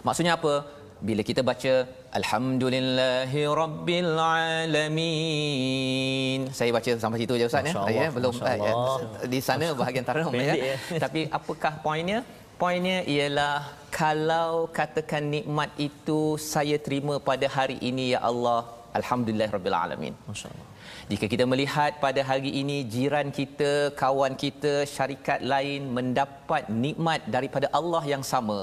Maksudnya 0.07 0.35
apa? 0.39 0.55
bila 1.09 1.23
kita 1.29 1.41
baca 1.49 1.73
alhamdulillahi 2.19 3.41
rabbil 3.61 4.13
alamin 4.35 6.41
saya 6.59 6.71
baca 6.77 6.91
sampai 7.03 7.19
situ 7.23 7.35
je 7.41 7.47
ustaz 7.51 7.69
ya 7.69 7.73
ya 7.99 8.07
belum 8.15 8.33
ya. 8.41 8.73
di 9.33 9.41
sana 9.49 9.67
bahagian 9.81 10.05
tarannum 10.09 10.33
ya. 10.39 10.55
ya 10.71 10.77
tapi 11.05 11.21
apakah 11.39 11.73
poinnya 11.85 12.19
poinnya 12.61 12.99
ialah 13.15 13.59
kalau 14.01 14.51
katakan 14.79 15.25
nikmat 15.35 15.71
itu 15.89 16.21
saya 16.53 16.77
terima 16.87 17.17
pada 17.29 17.47
hari 17.57 17.77
ini 17.89 18.05
ya 18.15 18.21
Allah 18.31 18.61
alhamdulillah 18.99 19.49
rabbil 19.57 19.77
alamin. 19.85 20.15
Masyaallah. 20.31 20.69
Jika 21.11 21.27
kita 21.33 21.45
melihat 21.53 21.93
pada 22.05 22.21
hari 22.31 22.51
ini 22.61 22.77
jiran 22.95 23.29
kita, 23.39 23.73
kawan 24.03 24.35
kita, 24.43 24.75
syarikat 24.95 25.41
lain 25.53 25.81
mendapat 25.97 26.65
nikmat 26.85 27.21
daripada 27.35 27.69
Allah 27.79 28.03
yang 28.13 28.25
sama, 28.33 28.61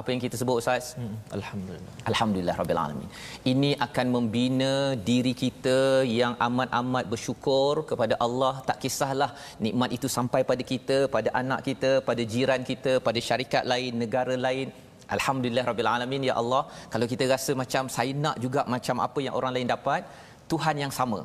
apa 0.00 0.08
yang 0.12 0.20
kita 0.24 0.36
sebut 0.40 0.56
ustaz? 0.60 0.86
Hmm. 0.98 1.16
alhamdulillah. 1.36 1.92
Alhamdulillah 2.10 2.54
rabbil 2.60 2.80
alamin. 2.84 3.08
Ini 3.52 3.70
akan 3.86 4.06
membina 4.16 4.72
diri 5.08 5.32
kita 5.42 5.78
yang 6.20 6.34
amat-amat 6.46 7.04
bersyukur 7.12 7.74
kepada 7.90 8.16
Allah. 8.26 8.54
Tak 8.68 8.78
kisahlah 8.84 9.30
nikmat 9.66 9.92
itu 9.96 10.10
sampai 10.16 10.42
pada 10.50 10.64
kita 10.72 10.98
pada 11.16 11.30
anak 11.42 11.60
kita 11.68 11.92
pada 12.08 12.24
jiran 12.34 12.64
kita 12.70 12.94
pada 13.06 13.22
syarikat 13.28 13.64
lain 13.72 13.92
negara 14.04 14.36
lain. 14.46 14.68
Alhamdulillah 15.16 15.64
rabbil 15.70 15.90
alamin 15.94 16.22
ya 16.30 16.34
Allah. 16.42 16.62
Kalau 16.92 17.08
kita 17.12 17.24
rasa 17.34 17.54
macam 17.62 17.86
saya 17.96 18.12
nak 18.26 18.36
juga 18.44 18.62
macam 18.74 18.98
apa 19.06 19.18
yang 19.26 19.34
orang 19.40 19.54
lain 19.56 19.70
dapat 19.76 20.02
Tuhan 20.52 20.76
yang 20.84 20.92
sama 21.00 21.20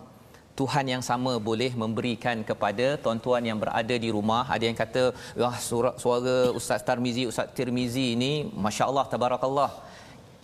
Tuhan 0.60 0.86
yang 0.94 1.04
sama 1.10 1.34
boleh 1.50 1.72
memberikan 1.82 2.38
kepada 2.50 2.88
tuan-tuan 3.04 3.44
yang 3.50 3.60
berada 3.64 3.96
di 4.06 4.10
rumah. 4.16 4.44
Ada 4.56 4.64
yang 4.70 4.78
kata, 4.84 5.04
wah 5.42 5.56
suara, 5.68 5.92
suara 6.04 6.38
Ustaz 6.60 6.82
Tarmizi, 6.88 7.24
Ustaz 7.32 7.54
Tirmizi 7.58 8.06
ini, 8.16 8.32
Masya 8.66 8.84
Allah, 8.90 9.06
Tabarakallah. 9.14 9.72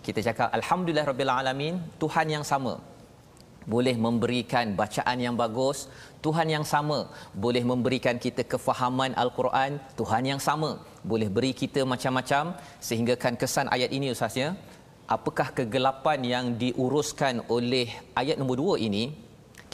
Kita 0.06 0.20
cakap, 0.28 0.48
Alhamdulillah 0.58 1.06
Rabbil 1.10 1.32
Alamin, 1.40 1.74
Tuhan 2.02 2.28
yang 2.36 2.46
sama 2.52 2.74
boleh 3.74 3.94
memberikan 4.06 4.66
bacaan 4.80 5.18
yang 5.26 5.36
bagus. 5.42 5.78
Tuhan 6.24 6.48
yang 6.54 6.64
sama 6.72 6.98
boleh 7.44 7.62
memberikan 7.70 8.16
kita 8.24 8.42
kefahaman 8.52 9.12
Al-Quran. 9.22 9.72
Tuhan 10.00 10.22
yang 10.30 10.40
sama 10.48 10.70
boleh 11.10 11.28
beri 11.36 11.52
kita 11.62 11.82
macam-macam 11.92 12.54
sehinggakan 12.88 13.34
kesan 13.42 13.68
ayat 13.76 13.90
ini 13.98 14.14
Ustaznya. 14.14 14.48
Apakah 15.16 15.48
kegelapan 15.58 16.18
yang 16.34 16.46
diuruskan 16.62 17.44
oleh 17.56 17.86
ayat 18.20 18.38
nombor 18.40 18.58
dua 18.62 18.74
ini 18.88 19.25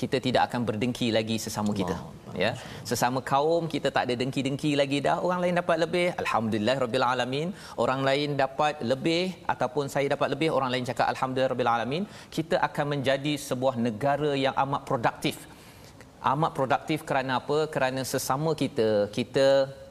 kita 0.03 0.19
tidak 0.27 0.43
akan 0.49 0.61
berdengki 0.69 1.09
lagi 1.19 1.37
sesama 1.45 1.73
kita 1.81 1.97
ya. 2.45 2.51
Sesama 2.91 3.21
kaum 3.33 3.65
kita 3.75 3.89
tak 3.97 4.05
ada 4.07 4.15
dengki-dengki 4.21 4.73
lagi 4.81 4.99
dah 5.07 5.17
orang 5.27 5.41
lain 5.45 5.55
dapat 5.61 5.77
lebih. 5.85 6.07
Alhamdulillah 6.23 6.77
rabbil 6.85 7.07
alamin 7.13 7.49
orang 7.85 8.01
lain 8.09 8.29
dapat 8.43 8.75
lebih 8.93 9.23
ataupun 9.55 9.87
saya 9.95 10.07
dapat 10.15 10.29
lebih 10.35 10.49
orang 10.57 10.71
lain 10.75 10.85
cakap 10.91 11.07
alhamdulillah 11.15 11.53
rabbil 11.55 11.73
alamin. 11.77 12.05
Kita 12.37 12.59
akan 12.69 12.87
menjadi 12.95 13.35
sebuah 13.49 13.75
negara 13.87 14.33
yang 14.45 14.55
amat 14.65 14.85
produktif. 14.91 15.39
Amat 16.33 16.53
produktif 16.59 17.01
kerana 17.09 17.33
apa? 17.41 17.59
Kerana 17.75 18.03
sesama 18.13 18.51
kita 18.63 18.89
kita 19.19 19.47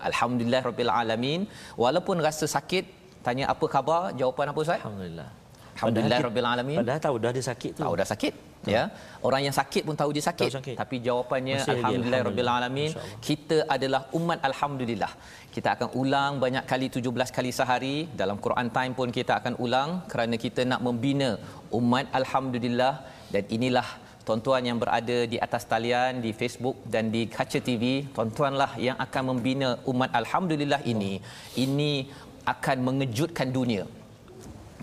alhamdulillah 0.09 0.63
rabbil 0.69 0.93
alamin 1.01 1.41
walaupun 1.83 2.17
rasa 2.27 2.47
sakit 2.57 2.85
tanya 3.25 3.47
apa 3.53 3.65
khabar? 3.75 4.01
Jawapan 4.21 4.47
apa 4.51 4.59
ustaz? 4.65 4.79
Alhamdulillah. 4.81 5.29
Alhamdulillah 5.75 6.19
rabbil 6.27 6.47
alamin. 6.53 6.77
Padahal 6.81 7.01
tahu 7.07 7.15
dah 7.23 7.31
dia 7.37 7.45
sakit 7.51 7.71
tu. 7.77 7.83
Tahu 7.83 7.95
dah 8.01 8.09
sakit 8.13 8.50
ya. 8.65 8.83
Orang 9.27 9.41
yang 9.45 9.55
sakit 9.59 9.83
pun 9.87 9.95
tahu 10.01 10.11
dia 10.15 10.23
sakit. 10.29 10.49
Tahu 10.49 10.57
sakit. 10.59 10.75
Tapi 10.81 10.95
jawapannya 11.07 11.55
Masih 11.61 11.73
alhamdulillah 11.75 12.21
rabbil 12.27 12.51
alamin. 12.57 12.91
Kita 13.27 13.57
adalah 13.75 14.01
umat 14.19 14.39
alhamdulillah. 14.49 15.11
Kita 15.55 15.69
akan 15.75 15.89
ulang 16.01 16.31
banyak 16.43 16.65
kali 16.71 16.87
17 16.89 17.37
kali 17.37 17.51
sehari 17.59 17.95
dalam 18.21 18.37
Quran 18.45 18.69
time 18.77 18.93
pun 18.99 19.09
kita 19.19 19.39
akan 19.39 19.55
ulang 19.65 19.89
kerana 20.11 20.35
kita 20.45 20.63
nak 20.71 20.81
membina 20.87 21.29
umat 21.79 22.07
alhamdulillah 22.19 22.93
dan 23.33 23.43
inilah 23.57 23.87
tuan-tuan 24.25 24.63
yang 24.69 24.77
berada 24.81 25.17
di 25.31 25.37
atas 25.45 25.63
talian 25.71 26.21
di 26.25 26.31
Facebook 26.39 26.77
dan 26.93 27.05
di 27.15 27.21
Kaca 27.35 27.59
TV 27.67 27.83
tuan-tuanlah 28.15 28.71
yang 28.87 28.97
akan 29.05 29.23
membina 29.31 29.69
umat 29.91 30.11
alhamdulillah 30.21 30.81
ini 30.93 31.13
ini 31.65 31.93
akan 32.53 32.77
mengejutkan 32.87 33.49
dunia 33.57 33.83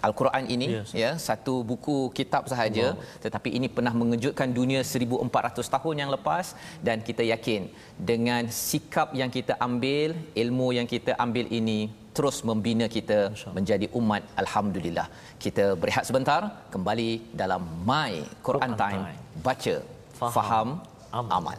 Al-Quran 0.06 0.44
ini 0.54 0.66
Yes. 0.68 0.90
ya 1.02 1.10
satu 1.28 1.54
buku 1.70 1.96
kitab 2.18 2.42
sahaja 2.52 2.86
tetapi 3.24 3.48
ini 3.58 3.68
pernah 3.76 3.92
mengejutkan 4.00 4.48
dunia 4.58 4.80
1400 4.92 5.74
tahun 5.74 5.94
yang 6.02 6.10
lepas 6.16 6.46
dan 6.86 6.98
kita 7.08 7.22
yakin 7.32 7.62
dengan 8.10 8.42
sikap 8.68 9.08
yang 9.20 9.30
kita 9.36 9.54
ambil 9.68 10.10
ilmu 10.42 10.68
yang 10.78 10.88
kita 10.94 11.14
ambil 11.26 11.46
ini 11.60 11.80
terus 12.18 12.36
membina 12.48 12.86
kita 12.96 13.18
menjadi 13.56 13.86
umat 14.00 14.22
alhamdulillah 14.42 15.06
kita 15.44 15.64
berehat 15.80 16.04
sebentar 16.08 16.40
kembali 16.74 17.10
dalam 17.42 17.62
my 17.90 18.12
Quran, 18.46 18.60
Quran 18.60 18.72
time. 18.84 19.02
Time. 19.06 19.18
baca 19.46 19.76
Faham, 20.20 20.32
faham, 20.36 20.68
amal. 21.18 21.32
amal. 21.38 21.58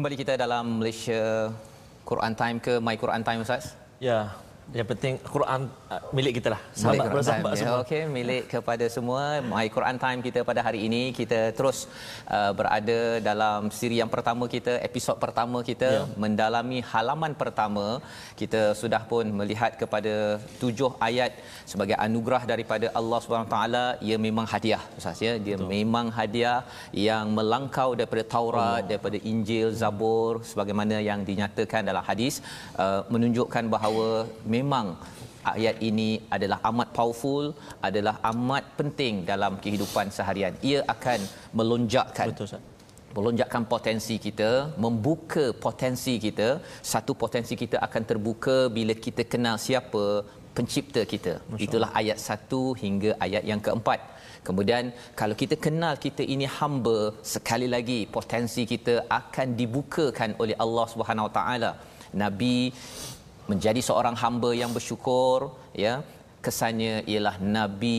Kembali 0.00 0.16
kita 0.16 0.32
dalam 0.32 0.80
Malaysia 0.80 1.52
Quran 2.08 2.32
Time 2.32 2.56
ke 2.56 2.80
My 2.80 2.96
Quran 2.96 3.20
Time 3.20 3.44
Ustaz? 3.44 3.76
Ya, 4.00 4.32
yang 4.78 4.86
penting 4.90 5.14
Quran 5.34 5.60
uh, 5.94 6.02
milik 6.16 6.32
kita 6.38 6.48
lah. 6.54 6.60
Milik 6.62 6.80
Sahabat 6.80 7.06
bersahabat 7.14 7.52
Time. 7.52 7.60
semua. 7.60 7.76
Ya, 7.78 7.82
Okey, 7.84 8.02
milik 8.16 8.42
kepada 8.54 8.86
semua. 8.96 9.22
My 9.52 9.66
Quran 9.76 9.96
Time 10.04 10.20
kita 10.26 10.40
pada 10.50 10.60
hari 10.66 10.80
ini 10.88 11.02
kita 11.20 11.40
terus 11.58 11.78
uh, 12.36 12.52
berada 12.58 12.98
dalam 13.28 13.60
siri 13.78 13.96
yang 14.02 14.10
pertama 14.14 14.46
kita, 14.54 14.74
episod 14.88 15.16
pertama 15.24 15.58
kita 15.70 15.88
Ya. 15.90 16.02
mendalami 16.22 16.78
halaman 16.92 17.32
pertama. 17.42 17.86
Kita 18.40 18.60
sudah 18.80 19.02
pun 19.10 19.24
melihat 19.40 19.72
kepada 19.82 20.14
tujuh 20.62 20.90
ayat 21.08 21.32
sebagai 21.72 21.96
anugerah 22.06 22.42
daripada 22.52 22.86
Allah 23.00 23.18
Subhanahu 23.24 23.50
taala. 23.56 23.84
Ia 24.08 24.16
memang 24.28 24.46
hadiah 24.54 24.82
Ustaz 25.00 25.18
ya. 25.26 25.34
Dia 25.46 25.56
Betul. 25.58 25.70
memang 25.74 26.06
hadiah 26.20 26.58
yang 27.08 27.26
melangkau 27.38 27.88
daripada 27.98 28.22
Taurat, 28.36 28.82
daripada 28.90 29.18
Injil, 29.32 29.68
Zabur 29.82 30.32
sebagaimana 30.52 31.02
yang 31.10 31.20
dinyatakan 31.30 31.82
dalam 31.90 32.06
hadis 32.10 32.34
uh, 32.84 33.02
menunjukkan 33.14 33.66
bahawa 33.76 34.08
memang 34.60 34.86
ayat 35.52 35.76
ini 35.88 36.08
adalah 36.36 36.58
amat 36.70 36.88
powerful, 36.98 37.44
adalah 37.88 38.14
amat 38.30 38.64
penting 38.80 39.14
dalam 39.30 39.54
kehidupan 39.64 40.08
seharian. 40.16 40.54
Ia 40.70 40.80
akan 40.94 41.20
melonjakkan 41.58 42.28
Betul 42.32 42.48
Ustaz. 42.48 42.66
melonjakkan 43.16 43.62
potensi 43.74 44.16
kita, 44.26 44.50
membuka 44.84 45.44
potensi 45.66 46.14
kita. 46.26 46.48
Satu 46.92 47.14
potensi 47.22 47.54
kita 47.62 47.76
akan 47.86 48.02
terbuka 48.10 48.56
bila 48.76 48.94
kita 49.06 49.24
kenal 49.32 49.56
siapa 49.66 50.04
pencipta 50.56 51.02
kita. 51.12 51.32
Itulah 51.66 51.90
ayat 52.00 52.18
satu 52.28 52.62
hingga 52.82 53.10
ayat 53.26 53.44
yang 53.50 53.60
keempat. 53.66 54.00
Kemudian 54.46 54.84
kalau 55.20 55.34
kita 55.42 55.56
kenal 55.66 55.94
kita 56.04 56.22
ini 56.34 56.46
hamba, 56.58 56.98
sekali 57.34 57.66
lagi 57.74 58.00
potensi 58.16 58.62
kita 58.72 58.94
akan 59.20 59.48
dibukakan 59.60 60.30
oleh 60.42 60.56
Allah 60.64 60.86
Subhanahu 60.92 61.28
Wa 61.28 61.34
Taala. 61.38 61.72
Nabi 62.22 62.56
menjadi 63.52 63.80
seorang 63.88 64.16
hamba 64.22 64.50
yang 64.62 64.72
bersyukur 64.76 65.38
ya. 65.84 65.94
Kesannya 66.46 66.94
ialah 67.12 67.36
nabi 67.56 67.98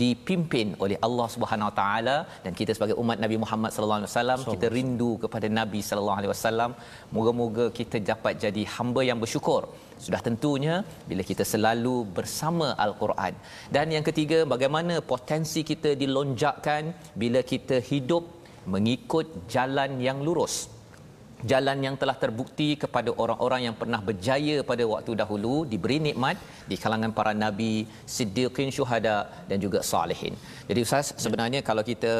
dipimpin 0.00 0.68
oleh 0.84 0.96
Allah 1.06 1.26
Subhanahu 1.34 1.68
Wa 1.70 1.76
Taala 1.80 2.16
dan 2.44 2.52
kita 2.58 2.72
sebagai 2.76 2.96
umat 3.02 3.18
Nabi 3.24 3.36
Muhammad 3.42 3.70
sallallahu 3.74 4.00
alaihi 4.00 4.12
wasallam 4.12 4.40
kita 4.52 4.66
rindu 4.76 5.10
kepada 5.22 5.46
Nabi 5.60 5.80
sallallahu 5.88 6.18
alaihi 6.20 6.32
wasallam. 6.34 6.70
Moga-moga 7.16 7.64
kita 7.78 7.98
dapat 8.10 8.34
jadi 8.44 8.62
hamba 8.74 9.02
yang 9.10 9.18
bersyukur. 9.24 9.62
Sudah 10.04 10.20
tentunya 10.28 10.76
bila 11.10 11.22
kita 11.30 11.44
selalu 11.52 11.96
bersama 12.18 12.68
al-Quran. 12.86 13.34
Dan 13.76 13.88
yang 13.96 14.06
ketiga 14.10 14.38
bagaimana 14.54 14.94
potensi 15.14 15.62
kita 15.72 15.92
dilonjakkan 16.02 16.82
bila 17.22 17.42
kita 17.52 17.78
hidup 17.90 18.24
mengikut 18.74 19.26
jalan 19.54 19.92
yang 20.06 20.18
lurus 20.26 20.54
jalan 21.50 21.78
yang 21.86 21.96
telah 22.00 22.16
terbukti 22.22 22.68
kepada 22.82 23.10
orang-orang 23.22 23.60
yang 23.66 23.76
pernah 23.80 24.00
berjaya 24.08 24.56
pada 24.70 24.84
waktu 24.92 25.12
dahulu 25.20 25.54
diberi 25.72 25.98
nikmat 26.08 26.36
di 26.70 26.76
kalangan 26.82 27.12
para 27.18 27.32
nabi, 27.44 27.74
siddiqin, 28.16 28.70
syuhada 28.76 29.16
dan 29.50 29.58
juga 29.64 29.80
salihin. 29.92 30.34
Jadi 30.68 30.80
ustaz 30.86 31.08
sebenarnya 31.24 31.60
kalau 31.68 31.84
kita 31.90 32.14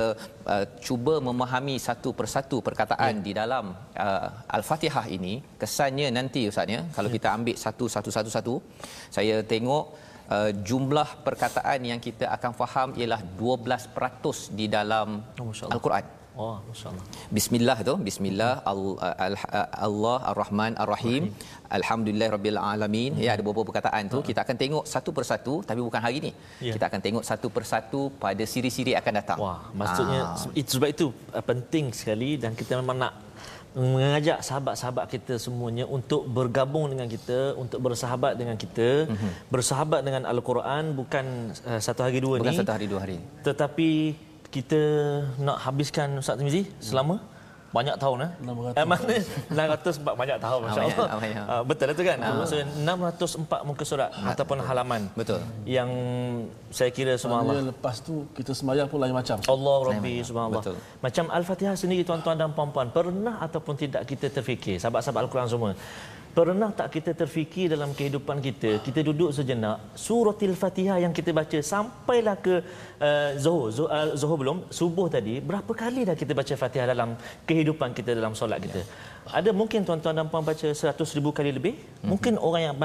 uh, 0.55 0.65
cuba 0.87 1.15
memahami 1.29 1.77
satu 1.89 2.13
persatu 2.21 2.59
perkataan 2.69 3.15
ya. 3.21 3.25
di 3.27 3.33
dalam 3.41 3.65
uh, 4.07 4.29
al-Fatihah 4.57 5.07
ini, 5.17 5.35
kesannya 5.63 6.09
nanti 6.19 6.43
ustaz 6.53 6.75
ya 6.77 6.81
kalau 6.97 7.11
ya. 7.11 7.15
kita 7.17 7.29
ambil 7.37 7.57
satu 7.67 7.87
satu 7.95 8.11
satu 8.17 8.31
satu 8.37 8.55
saya 9.17 9.37
tengok 9.53 9.85
uh, 10.35 10.51
jumlah 10.69 11.09
perkataan 11.27 11.81
yang 11.91 12.01
kita 12.09 12.27
akan 12.37 12.53
faham 12.61 12.89
ialah 13.01 13.21
12% 13.39 14.59
di 14.59 14.67
dalam 14.79 15.09
Oh, 15.43 15.53
al-Quran. 15.77 16.22
Oh, 16.33 16.57
masya-Allah. 16.69 17.05
Bismillah 17.37 17.77
tu 17.89 17.95
Bismillah 18.09 18.53
al- 18.71 18.99
al- 19.27 19.41
Allah 19.89 20.17
Ar-Rahman 20.31 20.73
Ar-Rahim. 20.85 21.23
Alhamdulillah 21.79 22.29
Rabbil 22.37 22.59
Alamin. 22.73 23.13
Ya 23.21 23.31
ada 23.37 23.43
beberapa 23.45 23.69
perkataan 23.69 24.09
tu. 24.15 24.19
Kita 24.25 24.41
akan 24.45 24.57
tengok 24.63 24.85
satu 24.95 25.11
persatu 25.13 25.55
tapi 25.69 25.81
bukan 25.85 26.01
hari 26.07 26.19
ni. 26.27 26.33
Ya. 26.65 26.73
kita 26.77 26.85
akan 26.89 27.01
tengok 27.07 27.25
satu 27.31 27.49
persatu 27.57 28.01
pada 28.25 28.45
siri-siri 28.53 28.93
akan 29.01 29.13
datang. 29.21 29.39
Wah, 29.45 29.61
maksudnya 29.77 30.21
Ah. 30.33 30.59
itu 30.61 30.71
sebab 30.77 30.89
itu 30.95 31.07
uh, 31.37 31.45
penting 31.45 31.93
sekali 31.93 32.31
dan 32.43 32.57
kita 32.57 32.81
memang 32.81 32.97
nak 33.05 33.15
mengajak 33.73 34.39
sahabat-sahabat 34.45 35.05
kita 35.09 35.35
semuanya 35.41 35.85
untuk 35.89 36.29
bergabung 36.29 36.93
dengan 36.93 37.09
kita, 37.09 37.57
untuk 37.57 37.81
bersahabat 37.81 38.37
dengan 38.37 38.57
kita, 38.61 39.09
mm-hmm. 39.09 39.31
bersahabat 39.49 40.01
dengan 40.05 40.23
Al-Quran 40.29 40.93
bukan 40.93 41.25
uh, 41.65 41.81
satu 41.81 42.05
hari 42.05 42.21
dua 42.21 42.37
bukan 42.41 42.53
ni, 42.53 42.61
satu 42.61 42.73
hari 42.73 42.85
dua 42.85 43.01
hari. 43.05 43.17
Tetapi 43.41 43.91
kita 44.55 44.81
nak 45.41 45.57
habiskan 45.65 46.21
Ustaz 46.21 46.37
Timizi 46.37 46.69
selama 46.79 47.17
banyak 47.73 47.97
tahun 47.97 48.19
eh. 48.29 48.31
600 48.45 48.77
Eh, 48.77 48.85
mana 48.85 49.09
600 49.49 49.97
sebab 49.97 50.15
banyak 50.21 50.39
tahun 50.45 50.61
masya-Allah. 50.69 51.07
Ah, 51.49 51.63
betul 51.65 51.89
itu 51.89 52.03
kan? 52.05 52.19
Maksudnya 52.21 52.67
604 52.85 53.65
muka 53.65 53.85
surat 53.89 54.11
ataupun 54.13 54.61
halaman. 54.61 55.09
Betul. 55.17 55.41
Yang 55.65 55.89
saya 56.69 56.91
kira 56.93 57.17
subhanallah 57.17 57.65
Maknanya 57.65 57.73
lepas 57.73 57.97
tu 58.05 58.29
kita 58.37 58.53
semayang 58.53 58.93
pun 58.93 59.01
lain 59.01 59.17
macam. 59.17 59.41
Allah 59.41 59.79
Rabbi 59.89 60.15
subhanallah. 60.21 60.61
Betul. 60.61 60.77
Macam 61.01 61.25
Al-Fatihah 61.33 61.73
sendiri 61.73 62.05
tuan-tuan 62.05 62.37
dan 62.37 62.53
puan-puan, 62.53 62.93
pernah 62.93 63.41
ataupun 63.41 63.75
tidak 63.81 64.05
kita 64.05 64.29
terfikir, 64.29 64.77
sahabat-sahabat 64.77 65.25
Al-Quran 65.25 65.49
semua. 65.49 65.73
Pernah 66.33 66.73
tak 66.73 66.97
kita 66.97 67.13
terfikir 67.13 67.69
dalam 67.69 67.93
kehidupan 67.93 68.41
kita, 68.41 68.81
kita 68.81 69.05
duduk 69.05 69.37
sejenak, 69.37 69.93
suratil 69.93 70.57
Fatihah 70.57 70.97
yang 71.05 71.13
kita 71.13 71.29
baca 71.29 71.59
sampailah 71.61 72.41
ke 72.41 72.55
uh, 73.05 73.37
Zuhur, 73.37 73.69
Zuhur, 73.69 73.93
uh, 73.93 74.17
Zuhur 74.17 74.41
belum, 74.41 74.59
subuh 74.73 75.13
tadi, 75.13 75.45
berapa 75.45 75.69
kali 75.77 76.09
dah 76.09 76.17
kita 76.17 76.33
baca 76.33 76.57
Fatihah 76.57 76.89
dalam 76.89 77.21
kehidupan 77.45 77.93
kita 77.93 78.17
dalam 78.17 78.33
solat 78.33 78.65
kita? 78.65 78.81
Ada 79.29 79.53
mungkin 79.53 79.85
tuan-tuan 79.85 80.17
dan 80.17 80.33
puan 80.33 80.41
baca 80.41 80.73
100 80.73 80.97
ribu 81.21 81.37
kali 81.37 81.53
lebih, 81.53 81.77
mungkin 82.01 82.41
orang 82.41 82.63
yang 82.73 82.77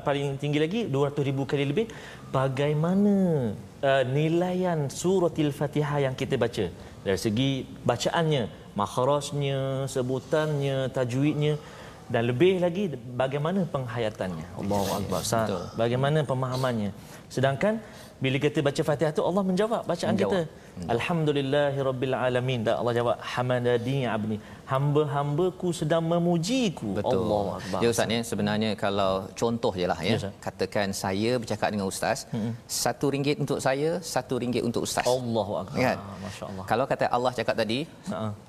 paling 0.00 0.40
tinggi 0.40 0.56
lagi 0.64 0.80
200 0.88 1.28
ribu 1.28 1.44
kali 1.44 1.68
lebih. 1.68 1.92
Bagaimana 2.32 3.52
uh, 3.84 4.04
nilaian 4.08 4.88
suratil 4.88 5.52
Fatihah 5.52 6.08
yang 6.08 6.16
kita 6.16 6.40
baca? 6.40 6.72
Dari 7.04 7.20
segi 7.20 7.68
bacaannya, 7.84 8.72
makhrajnya, 8.72 9.84
sebutannya, 9.84 10.88
tajwidnya 10.96 11.60
dan 12.06 12.22
lebih 12.30 12.62
lagi 12.62 12.90
bagaimana 12.94 13.66
penghayatannya. 13.66 14.46
Allahu 14.62 14.90
akbar. 15.02 15.20
Betul. 15.26 15.62
Bagaimana 15.74 16.18
pemahamannya. 16.22 16.90
Sedangkan 17.26 17.82
bila 18.22 18.38
kita 18.38 18.62
baca 18.62 18.78
Fatihah 18.80 19.12
tu 19.12 19.26
Allah 19.26 19.42
menjawab 19.42 19.82
bacaan 19.84 20.14
Menjawab. 20.14 20.32
kita. 20.32 20.40
Alhamdulillahirabbil 20.94 22.14
alamin. 22.14 22.60
Dan 22.66 22.74
Allah 22.80 22.94
jawab 22.98 23.16
hamadani 23.32 23.98
abni. 24.16 24.36
Hamba-hambaku 24.66 25.70
sedang 25.70 26.02
memujiku. 26.02 26.98
Betul. 26.98 27.22
Allahu 27.22 27.48
akbar. 27.58 27.78
Ya 27.84 27.88
Ustaz 27.94 28.06
ni 28.10 28.18
sebenarnya 28.30 28.70
kalau 28.74 29.30
contoh 29.40 29.70
je 29.80 29.86
lah 29.92 29.98
ya. 30.02 30.16
Ya. 30.18 30.30
Katakan 30.42 30.90
saya 30.90 31.38
bercakap 31.38 31.68
dengan 31.70 31.86
Ustaz, 31.86 32.26
satu 32.66 33.14
ringgit 33.14 33.38
untuk 33.38 33.58
saya, 33.62 33.90
satu 34.02 34.34
ringgit 34.42 34.66
untuk 34.68 34.82
Ustaz. 34.88 35.06
Allahu 35.06 35.52
akbar. 35.62 35.78
Kan? 35.86 35.96
Masya-Allah. 36.26 36.64
Kalau 36.70 36.84
kata 36.90 37.06
Allah 37.16 37.32
cakap 37.38 37.54
tadi, 37.62 37.78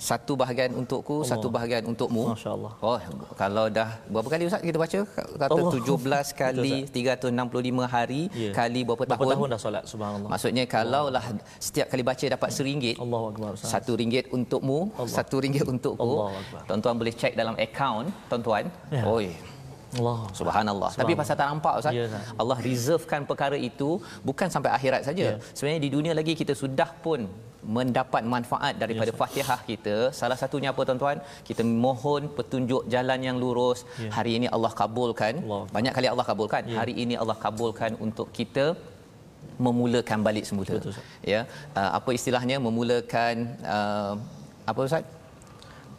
satu 0.09 0.33
bahagian 0.41 0.73
untukku, 0.73 1.21
Allah. 1.21 1.29
satu 1.31 1.47
bahagian 1.53 1.83
untukmu. 1.85 2.23
Masya-Allah. 2.33 2.71
Oh, 2.81 2.97
kalau 3.37 3.65
dah 3.69 3.89
berapa 4.09 4.27
kali 4.27 4.49
Ustaz 4.49 4.65
kita 4.65 4.81
baca? 4.81 4.99
Kata 5.05 5.53
Allah. 5.53 5.71
17 5.77 6.33
kali 6.41 6.73
Betul, 6.89 7.29
365 7.29 7.95
hari 7.95 8.21
Ya. 8.33 8.51
sekali 8.51 8.81
berapa, 8.81 9.03
Berapa 9.05 9.21
tahun? 9.21 9.33
tahun 9.37 9.47
dah 9.53 9.59
solat 9.61 9.83
subhanallah. 9.85 10.29
Maksudnya 10.33 10.63
kalaulah 10.65 11.23
setiap 11.61 11.87
kali 11.93 12.01
baca 12.01 12.16
dapat 12.25 12.49
seringgit, 12.57 12.95
Allahu 13.05 13.25
akbar. 13.31 13.51
Satu 13.73 13.91
ringgit 14.01 14.25
untukmu, 14.37 14.79
satu 15.17 15.35
ringgit 15.43 15.65
untukku. 15.73 16.01
Allahu 16.01 16.39
Akbar. 16.41 16.61
Tuan-tuan 16.67 16.95
boleh 17.01 17.13
cek 17.21 17.33
dalam 17.41 17.53
akaun, 17.65 18.05
tuan-tuan. 18.29 18.65
Ya. 18.89 19.03
Oi, 19.05 19.27
Allah. 19.95 20.19
Subhanallah. 20.39 20.89
Tapi 21.01 21.13
pasal 21.19 21.35
tak 21.39 21.47
nampak 21.51 21.73
Ustaz. 21.79 21.93
Ya. 21.99 22.07
Allah 22.41 22.57
reservekan 22.67 23.21
perkara 23.29 23.57
itu 23.69 23.89
bukan 24.29 24.47
sampai 24.55 24.71
akhirat 24.77 25.01
saja. 25.07 25.25
Ya. 25.31 25.35
Sebenarnya 25.55 25.81
di 25.85 25.89
dunia 25.95 26.13
lagi 26.19 26.33
kita 26.41 26.53
sudah 26.63 26.89
pun 27.05 27.21
mendapat 27.77 28.23
manfaat 28.33 28.73
daripada 28.83 29.11
Ya, 29.11 29.17
Fatihah 29.21 29.59
kita. 29.69 29.95
Salah 30.19 30.37
satunya 30.41 30.69
apa 30.73 30.81
tuan-tuan? 30.87 31.17
Kita 31.47 31.61
mohon 31.85 32.21
petunjuk 32.37 32.83
jalan 32.93 33.19
yang 33.27 33.37
lurus. 33.43 33.79
Ya. 34.03 34.11
Hari 34.17 34.31
ini 34.37 34.47
Allah 34.55 34.71
kabulkan. 34.81 35.33
Allah. 35.47 35.63
Banyak 35.77 35.93
kali 35.97 36.07
Allah 36.13 36.25
kabulkan. 36.31 36.61
Ya. 36.71 36.77
Hari 36.81 36.93
ini 37.03 37.15
Allah 37.21 37.37
kabulkan 37.45 37.91
untuk 38.07 38.29
kita 38.39 38.65
memulakan 39.65 40.19
balik 40.27 40.45
semula. 40.49 40.69
Betul, 40.69 40.93
Ustaz. 40.93 41.05
Ya. 41.33 41.41
Uh, 41.73 41.91
apa 41.97 42.09
istilahnya 42.17 42.57
memulakan 42.61 43.35
uh, 43.65 44.13
apa 44.65 44.81
Ustaz? 44.85 45.05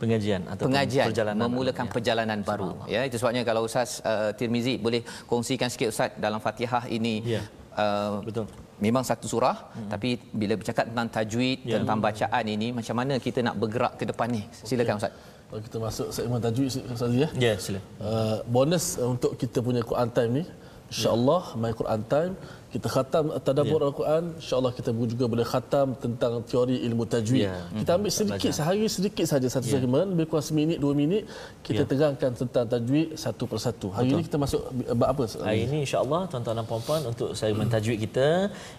pengajian 0.03 0.41
atau 0.53 0.65
pengajian 0.71 1.07
perjalanan 1.11 1.43
memulakan 1.51 1.87
Ya. 1.87 1.93
perjalanan 1.95 2.39
baru 2.51 2.71
ya 2.95 3.01
itu 3.09 3.17
sebabnya 3.21 3.43
kalau 3.49 3.67
ustaz 3.69 3.91
uh, 4.11 4.31
Tirmizi 4.39 4.75
boleh 4.87 5.01
kongsikan 5.31 5.69
sikit 5.73 5.89
ustaz 5.93 6.15
dalam 6.25 6.39
Fatihah 6.45 6.85
ini 6.87 7.15
Ya. 7.35 7.43
uh, 7.75 8.23
Betul. 8.23 8.47
memang 8.87 9.03
satu 9.11 9.27
surah 9.33 9.57
hmm. 9.75 9.89
tapi 9.93 10.11
bila 10.41 10.55
bercakap 10.61 10.87
tentang 10.91 11.09
tajwid 11.17 11.59
Ya. 11.67 11.77
tentang 11.83 11.99
bacaan 12.07 12.45
ini 12.47 12.69
macam 12.79 12.95
mana 13.01 13.15
kita 13.27 13.43
nak 13.47 13.57
bergerak 13.63 13.99
ke 13.99 14.05
depan 14.11 14.29
ni 14.39 14.43
silakan 14.71 14.97
ustaz 15.03 15.15
Kalau 15.51 15.63
kita 15.67 15.79
masuk 15.81 16.09
segmen 16.15 16.41
tajwid 16.45 16.69
Ustaz 16.95 17.13
ya. 17.25 17.29
Ya, 17.45 17.53
sila. 17.57 17.81
Uh, 18.09 18.37
bonus 18.55 18.85
uh, 19.01 19.09
untuk 19.17 19.33
kita 19.43 19.59
punya 19.67 19.81
Quran 19.91 20.09
time 20.17 20.31
ni 20.39 20.45
insya-Allah 20.93 21.43
my 21.63 21.73
Quran 21.81 22.03
time 22.13 22.33
kita 22.69 22.89
khatam 22.95 23.25
tadabbur 23.47 23.81
al-Quran 23.89 24.25
insya-Allah 24.37 24.73
kita 24.77 24.91
juga 24.93 25.25
boleh 25.25 25.47
khatam 25.53 25.97
tentang 25.97 26.33
teori 26.45 26.77
ilmu 26.85 27.05
tajwid. 27.09 27.49
Ya. 27.49 27.57
Kita 27.81 27.91
ambil 27.97 28.13
sedikit 28.13 28.53
sehari 28.53 28.85
sedikit 28.97 29.25
saja 29.25 29.49
satu 29.49 29.69
segmen 29.73 30.05
lebih 30.13 30.27
kurang 30.29 30.45
seminit 30.45 30.79
dua 30.85 30.93
minit 30.93 31.25
kita 31.65 31.83
Ya. 31.83 31.89
terangkan 31.91 32.33
tentang 32.37 32.65
tajwid 32.69 33.17
satu 33.25 33.45
persatu. 33.49 33.89
Hari 33.97 34.09
ini 34.13 34.23
kita 34.29 34.37
masuk 34.37 34.61
bab 35.01 35.09
apa? 35.13 35.23
Hari 35.49 35.61
ini 35.65 35.77
insya-Allah 35.89 36.21
tuan-tuan 36.31 36.61
dan 36.61 36.67
puan-puan 36.69 37.01
untuk 37.09 37.33
segmen 37.33 37.67
tajwid 37.73 37.99
kita 38.05 38.29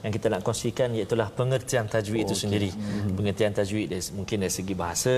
yang 0.06 0.12
kita 0.14 0.26
nak 0.34 0.42
kongsikan 0.46 0.94
iaitu 0.94 1.16
pengertian 1.40 1.86
tajwid 1.90 2.30
itu 2.30 2.36
sendiri. 2.38 2.70
Pengertian 3.18 3.52
tajwid 3.58 3.86
dari, 3.90 4.04
mungkin 4.14 4.38
dari 4.46 4.54
segi 4.54 4.74
bahasa, 4.78 5.16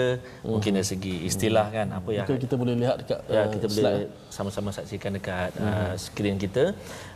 mungkin 0.47 0.71
dari 0.79 0.87
segi 0.87 1.15
istilah 1.29 1.67
kan 1.75 1.87
apa 1.91 2.09
yang 2.15 2.23
Mungkin 2.23 2.39
kita 2.47 2.55
boleh 2.61 2.75
lihat 2.79 2.95
dekat 3.03 3.19
ya 3.27 3.41
uh, 3.43 3.47
kita 3.51 3.65
boleh 3.67 3.83
slide. 3.83 4.09
sama-sama 4.31 4.69
saksikan 4.71 5.11
dekat 5.17 5.49
uh, 5.59 5.93
skrin 5.99 6.37
kita 6.39 6.71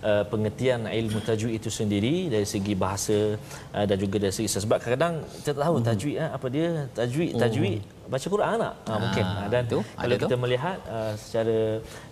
uh, 0.09 0.23
pengertian 0.31 0.85
ilmu 0.85 1.19
tajwid 1.27 1.53
itu 1.57 1.69
sendiri 1.79 2.29
dari 2.33 2.47
segi 2.53 2.73
bahasa 2.83 3.17
uh, 3.73 3.85
dan 3.89 3.97
juga 4.03 4.17
dari 4.23 4.33
segi 4.37 4.49
sebab 4.55 4.77
kadang-kadang 4.77 5.15
kita 5.41 5.51
tahu 5.57 5.75
tajwid 5.89 6.15
uh, 6.21 6.29
apa 6.37 6.47
dia 6.55 6.67
tajwid 6.93 7.31
tajwid 7.41 7.81
baca 8.05 8.27
Quran 8.33 8.55
tak? 8.61 8.73
Uh, 8.85 8.99
mungkin. 9.01 9.25
Uh, 9.25 9.47
dan 9.53 9.63
tu, 9.65 9.79
kalau 9.97 10.15
kita 10.23 10.35
melihat 10.37 10.77
uh, 10.95 11.13
secara 11.17 11.57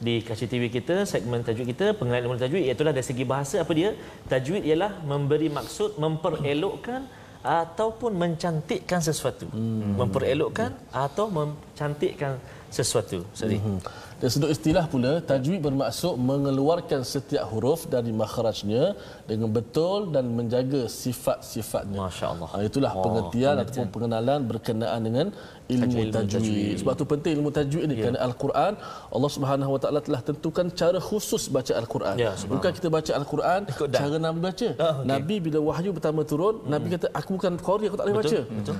di 0.01 0.15
kaca 0.27 0.45
TV 0.49 0.63
kita 0.77 0.95
segmen 1.06 1.45
tajwid 1.45 1.67
kita 1.73 1.86
pengenalan 1.97 2.25
ilmu 2.25 2.38
tajwid 2.41 2.63
iaitu 2.65 2.82
dari 2.82 3.06
segi 3.06 3.25
bahasa 3.34 3.56
apa 3.63 3.71
dia? 3.77 3.89
Tajwid 4.32 4.63
ialah 4.65 4.91
memberi 5.06 5.49
maksud 5.53 6.01
memperelokkan 6.01 7.06
ataupun 7.43 8.12
mencantikkan 8.15 9.03
sesuatu. 9.03 9.45
Hmm. 9.51 9.99
memperelokkan 9.99 10.71
atau 10.95 11.27
mencantikkan 11.27 12.39
sesuatu. 12.71 13.27
Sorry. 13.36 13.60
Hmm. 13.60 13.77
Dari 14.23 14.31
sudut 14.31 14.51
istilah 14.55 14.88
pula, 14.88 15.19
tajwid 15.29 15.59
bermaksud 15.59 16.15
mengeluarkan 16.15 17.03
setiap 17.03 17.43
huruf 17.51 17.91
dari 17.91 18.12
makhrajnya 18.15 18.95
dengan 19.27 19.51
betul 19.51 20.15
dan 20.15 20.31
menjaga 20.38 20.88
sifat-sifatnya. 20.88 21.99
Masya 22.07 22.25
Allah. 22.31 22.47
Ha, 22.55 22.57
itulah 22.63 22.91
Oh, 22.95 23.03
pengertian 23.03 23.55
ataupun 23.59 23.88
pengenalan 23.91 24.39
berkenaan 24.47 25.01
dengan 25.07 25.27
ilmu 25.67 26.07
Tajwid. 26.15 26.79
Sebab 26.79 26.93
tu 26.95 27.03
penting 27.03 27.31
ilmu 27.36 27.51
tajwid 27.51 27.83
ni 27.83 27.99
kerana 27.99 28.19
Al-Quran 28.27 28.73
Allah 29.15 29.31
Subhanahu 29.36 29.71
Wa 29.75 29.79
Taala 29.83 29.99
telah 30.07 30.21
tentukan 30.23 30.71
cara 30.71 30.99
khusus 31.03 31.43
baca 31.51 31.73
Al-Quran. 31.83 32.15
Subhanallah. 32.15 32.51
Bukan 32.55 32.71
kita 32.79 32.88
baca 32.95 33.12
Al-Quran 33.19 33.62
Ikut 33.75 33.88
cara 33.91 34.15
Nabi 34.23 34.39
baca. 34.47 34.67
Ah, 34.79 34.93
okey. 35.03 35.07
Nabi 35.12 35.36
bila 35.43 35.59
wahyu 35.67 35.91
pertama 35.91 36.23
turun, 36.23 36.63
Nabi 36.63 36.95
kata 36.95 37.12
aku 37.12 37.29
bukan 37.36 37.59
qari 37.59 37.91
aku 37.91 37.97
tak 37.99 38.05
boleh 38.07 38.17
baca. 38.23 38.39
Betul, 38.39 38.55
betul. 38.55 38.77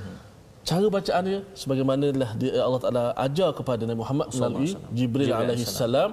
Cara 0.64 0.86
bacaan 0.96 1.22
dia 1.28 1.40
sebagaimana 1.62 2.06
lah 2.20 2.30
dia, 2.40 2.50
Allah 2.66 2.80
Taala 2.84 3.02
ajar 3.24 3.48
kepada 3.58 3.82
Nabi 3.88 3.98
Muhammad 4.02 4.26
melalui 4.32 4.70
Jibril 4.98 5.28
Jibril 5.28 5.32
alaihi 5.38 5.64
salam 5.68 6.10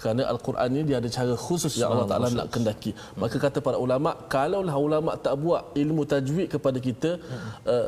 kerana 0.00 0.22
al-Quran 0.32 0.68
ni 0.74 0.80
dia 0.88 0.96
ada 1.00 1.08
cara 1.16 1.34
khusus 1.44 1.72
yang 1.80 1.94
Allah 1.94 2.08
Taala 2.10 2.28
nak 2.38 2.48
kendaki. 2.54 2.90
Maka 3.22 3.36
kata 3.44 3.58
para 3.66 3.78
ulama 3.84 4.10
kalaulah 4.34 4.74
ulama 4.86 5.14
tak 5.26 5.34
buat 5.44 5.62
ilmu 5.82 6.02
tajwid 6.12 6.50
kepada 6.54 6.78
kita 6.88 7.10
uh, 7.72 7.86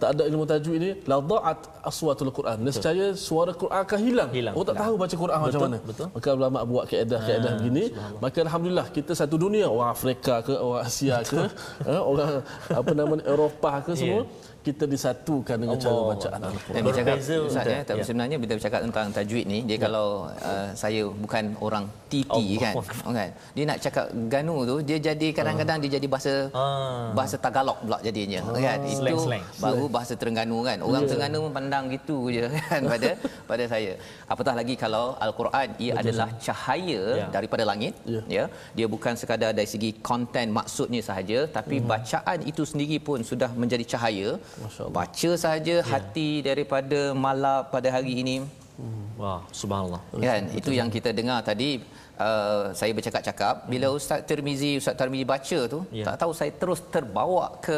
tak 0.00 0.08
ada 0.14 0.22
ilmu 0.30 0.44
tajwid 0.52 0.78
ni 0.84 0.90
la 1.10 1.18
dha'at 1.32 1.58
aswatul 1.90 2.30
Quran. 2.38 2.58
Nescaya 2.68 3.06
suara 3.28 3.50
Quran 3.62 3.82
akan 3.86 3.98
hilang. 4.06 4.30
Hilang. 4.38 4.54
Oh 4.54 4.62
tak 4.62 4.78
tahu 4.78 4.94
baca 5.02 5.14
Quran 5.24 5.38
macam 5.42 5.50
Betul, 5.50 5.66
mana. 5.66 5.78
betul. 5.90 6.06
Maka 6.14 6.28
ulama 6.38 6.58
buat 6.72 6.84
kaedah-kaedah 6.90 7.52
begini. 7.58 7.84
Maka 8.22 8.38
alhamdulillah 8.46 8.86
kita 8.94 9.18
satu 9.18 9.34
dunia 9.34 9.66
orang 9.66 9.90
Afrika 9.96 10.46
ke 10.46 10.54
orang 10.54 10.86
Asia 10.86 11.18
ke 11.26 11.40
eh, 11.90 12.00
orang 12.10 12.38
apa 12.70 12.92
nama 12.94 13.14
Eropah 13.34 13.76
ke 13.82 13.98
semua 13.98 14.22
kita 14.60 14.84
disatukan 14.84 15.56
dengan 15.56 15.76
cara 15.76 15.88
Allah. 15.90 16.08
bacaan 16.12 16.40
Al-Quran. 16.42 16.74
Dan 16.76 16.82
bercakap 16.84 17.14
Ustaz 17.16 17.40
betul. 17.40 17.72
ya, 17.72 17.80
tapi 17.82 18.00
Ya. 18.00 18.04
sebenarnya 18.04 18.36
bila 18.36 18.52
bercakap 18.54 18.80
tentang 18.82 19.06
tajwid 19.10 19.44
ni 19.44 19.58
dia 19.64 19.76
kalau 19.76 20.06
uh, 20.28 20.68
saya 20.74 21.02
bukan 21.08 21.44
orang 21.58 21.84
TT 22.08 22.28
Allah 22.28 22.58
kan. 22.60 22.74
Oh, 23.02 23.12
kan. 23.12 23.30
Dia 23.56 23.64
nak 23.64 23.78
cakap 23.80 24.04
ganu 24.28 24.56
tu 24.62 24.76
dia 24.80 24.98
jadi 24.98 25.28
kadang-kadang 25.32 25.80
dia 25.80 25.96
jadi 25.96 26.06
bahasa 26.06 26.34
Ah. 26.52 27.08
bahasa 27.12 27.36
Tagalog 27.36 27.78
pula 27.80 27.98
jadinya 28.00 28.40
kan. 28.52 28.78
Itu 28.84 29.00
Slang-slang. 29.00 29.44
baru 29.56 29.84
bahasa 29.88 30.12
Terengganu 30.12 30.58
kan. 30.60 30.78
Orang 30.80 31.08
Terengganu 31.08 31.38
pun 31.48 31.52
pandang 31.52 31.84
gitu 31.88 32.28
je 32.28 32.44
kan 32.68 32.80
pada 32.84 33.10
pada 33.46 33.64
saya. 33.64 33.92
Apatah 34.28 34.52
lagi 34.52 34.76
kalau 34.76 35.16
al-Quan 35.16 35.72
ia 35.78 35.96
adalah 35.96 36.28
cahaya 36.38 37.02
Ya. 37.16 37.26
daripada 37.32 37.64
langit 37.64 37.94
Ya. 38.04 38.20
ya. 38.28 38.44
Dia 38.76 38.86
bukan 38.86 39.16
sekadar 39.16 39.56
dari 39.56 39.66
segi 39.66 39.96
konten 40.04 40.52
maksudnya 40.52 41.00
sahaja 41.00 41.48
tapi 41.48 41.80
bacaan 41.82 42.44
itu 42.44 42.62
sendiri 42.68 43.00
pun 43.00 43.24
sudah 43.24 43.48
menjadi 43.56 43.84
cahaya. 43.96 44.36
Allah. 44.58 44.92
Baca 44.98 45.30
saja 45.36 45.76
hati 45.92 46.30
daripada 46.42 47.00
malap 47.14 47.70
pada 47.74 47.88
hari 47.96 48.14
ini. 48.24 48.36
Wah 49.20 49.40
subhanallah. 49.52 50.00
Kan? 50.16 50.42
Itu 50.56 50.72
yang 50.72 50.88
kita 50.88 51.12
dengar 51.12 51.44
tadi 51.44 51.84
uh, 52.16 52.72
saya 52.72 52.92
bercakap-cakap. 52.96 53.68
Bila 53.68 53.92
ustaz 53.92 54.24
Tirmizi 54.24 54.80
ustaz 54.80 54.96
Tirmizi 54.96 55.26
baca 55.28 55.58
tu 55.74 55.78
Ya. 55.92 56.04
tak 56.08 56.16
tahu 56.24 56.32
saya 56.32 56.48
terus 56.62 56.80
terbawa 56.94 57.46
ke 57.66 57.76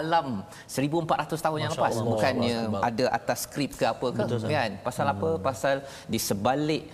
alam 0.00 0.44
1400 0.68 1.40
tahun 1.46 1.58
yang 1.64 1.72
Masya 1.72 1.80
lepas 1.80 1.94
Allah. 1.96 2.08
bukannya 2.12 2.56
Akbar. 2.68 2.80
ada 2.88 3.04
atas 3.18 3.38
skrip 3.48 3.70
ke 3.80 3.84
apa 3.88 4.06
ke. 4.12 4.22
Betul, 4.28 4.44
kan? 4.52 4.70
Pasal 4.84 5.06
apa? 5.14 5.30
Pasal 5.40 5.76
di 6.04 6.20
sebalik 6.20 6.84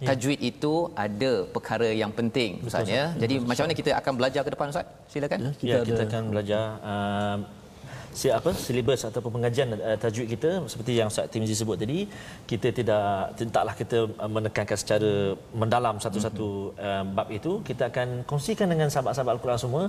Ya. 0.00 0.16
tajwid 0.16 0.40
itu 0.40 0.74
ada 0.96 1.32
perkara 1.54 1.88
yang 1.92 2.08
penting 2.08 2.50
ustaz 2.64 2.88
ya. 2.88 3.12
Jadi 3.22 3.34
macam 3.36 3.62
mana 3.68 3.74
kita 3.76 3.90
akan 4.00 4.12
belajar 4.16 4.40
ke 4.46 4.50
depan 4.56 4.66
ustaz? 4.72 4.86
Silakan. 5.12 5.38
Ya, 5.44 5.50
kita, 5.60 5.76
ya, 5.76 5.78
kita 5.84 6.02
akan 6.08 6.22
belajar 6.32 6.62
uh, 6.80 7.36
si 8.10 8.26
apa 8.26 8.50
silibus 8.50 9.06
ataupun 9.06 9.30
pengajian 9.38 9.68
uh, 9.78 9.96
tajwid 10.02 10.26
kita 10.34 10.50
seperti 10.66 10.92
yang 10.98 11.08
Ustaz 11.12 11.30
Timizi 11.32 11.54
sebut 11.54 11.78
tadi 11.78 12.10
kita 12.50 12.68
tidak 12.74 13.04
tidaklah 13.38 13.74
kita 13.80 13.98
uh, 14.18 14.30
menekankan 14.36 14.78
secara 14.82 15.10
mendalam 15.54 15.96
satu-satu 16.02 16.48
uh, 16.74 17.02
bab 17.16 17.28
itu. 17.30 17.52
Kita 17.68 17.86
akan 17.90 18.26
kongsikan 18.30 18.66
dengan 18.72 18.90
sahabat-sahabat 18.90 19.32
al-Quran 19.38 19.60
semua 19.62 19.82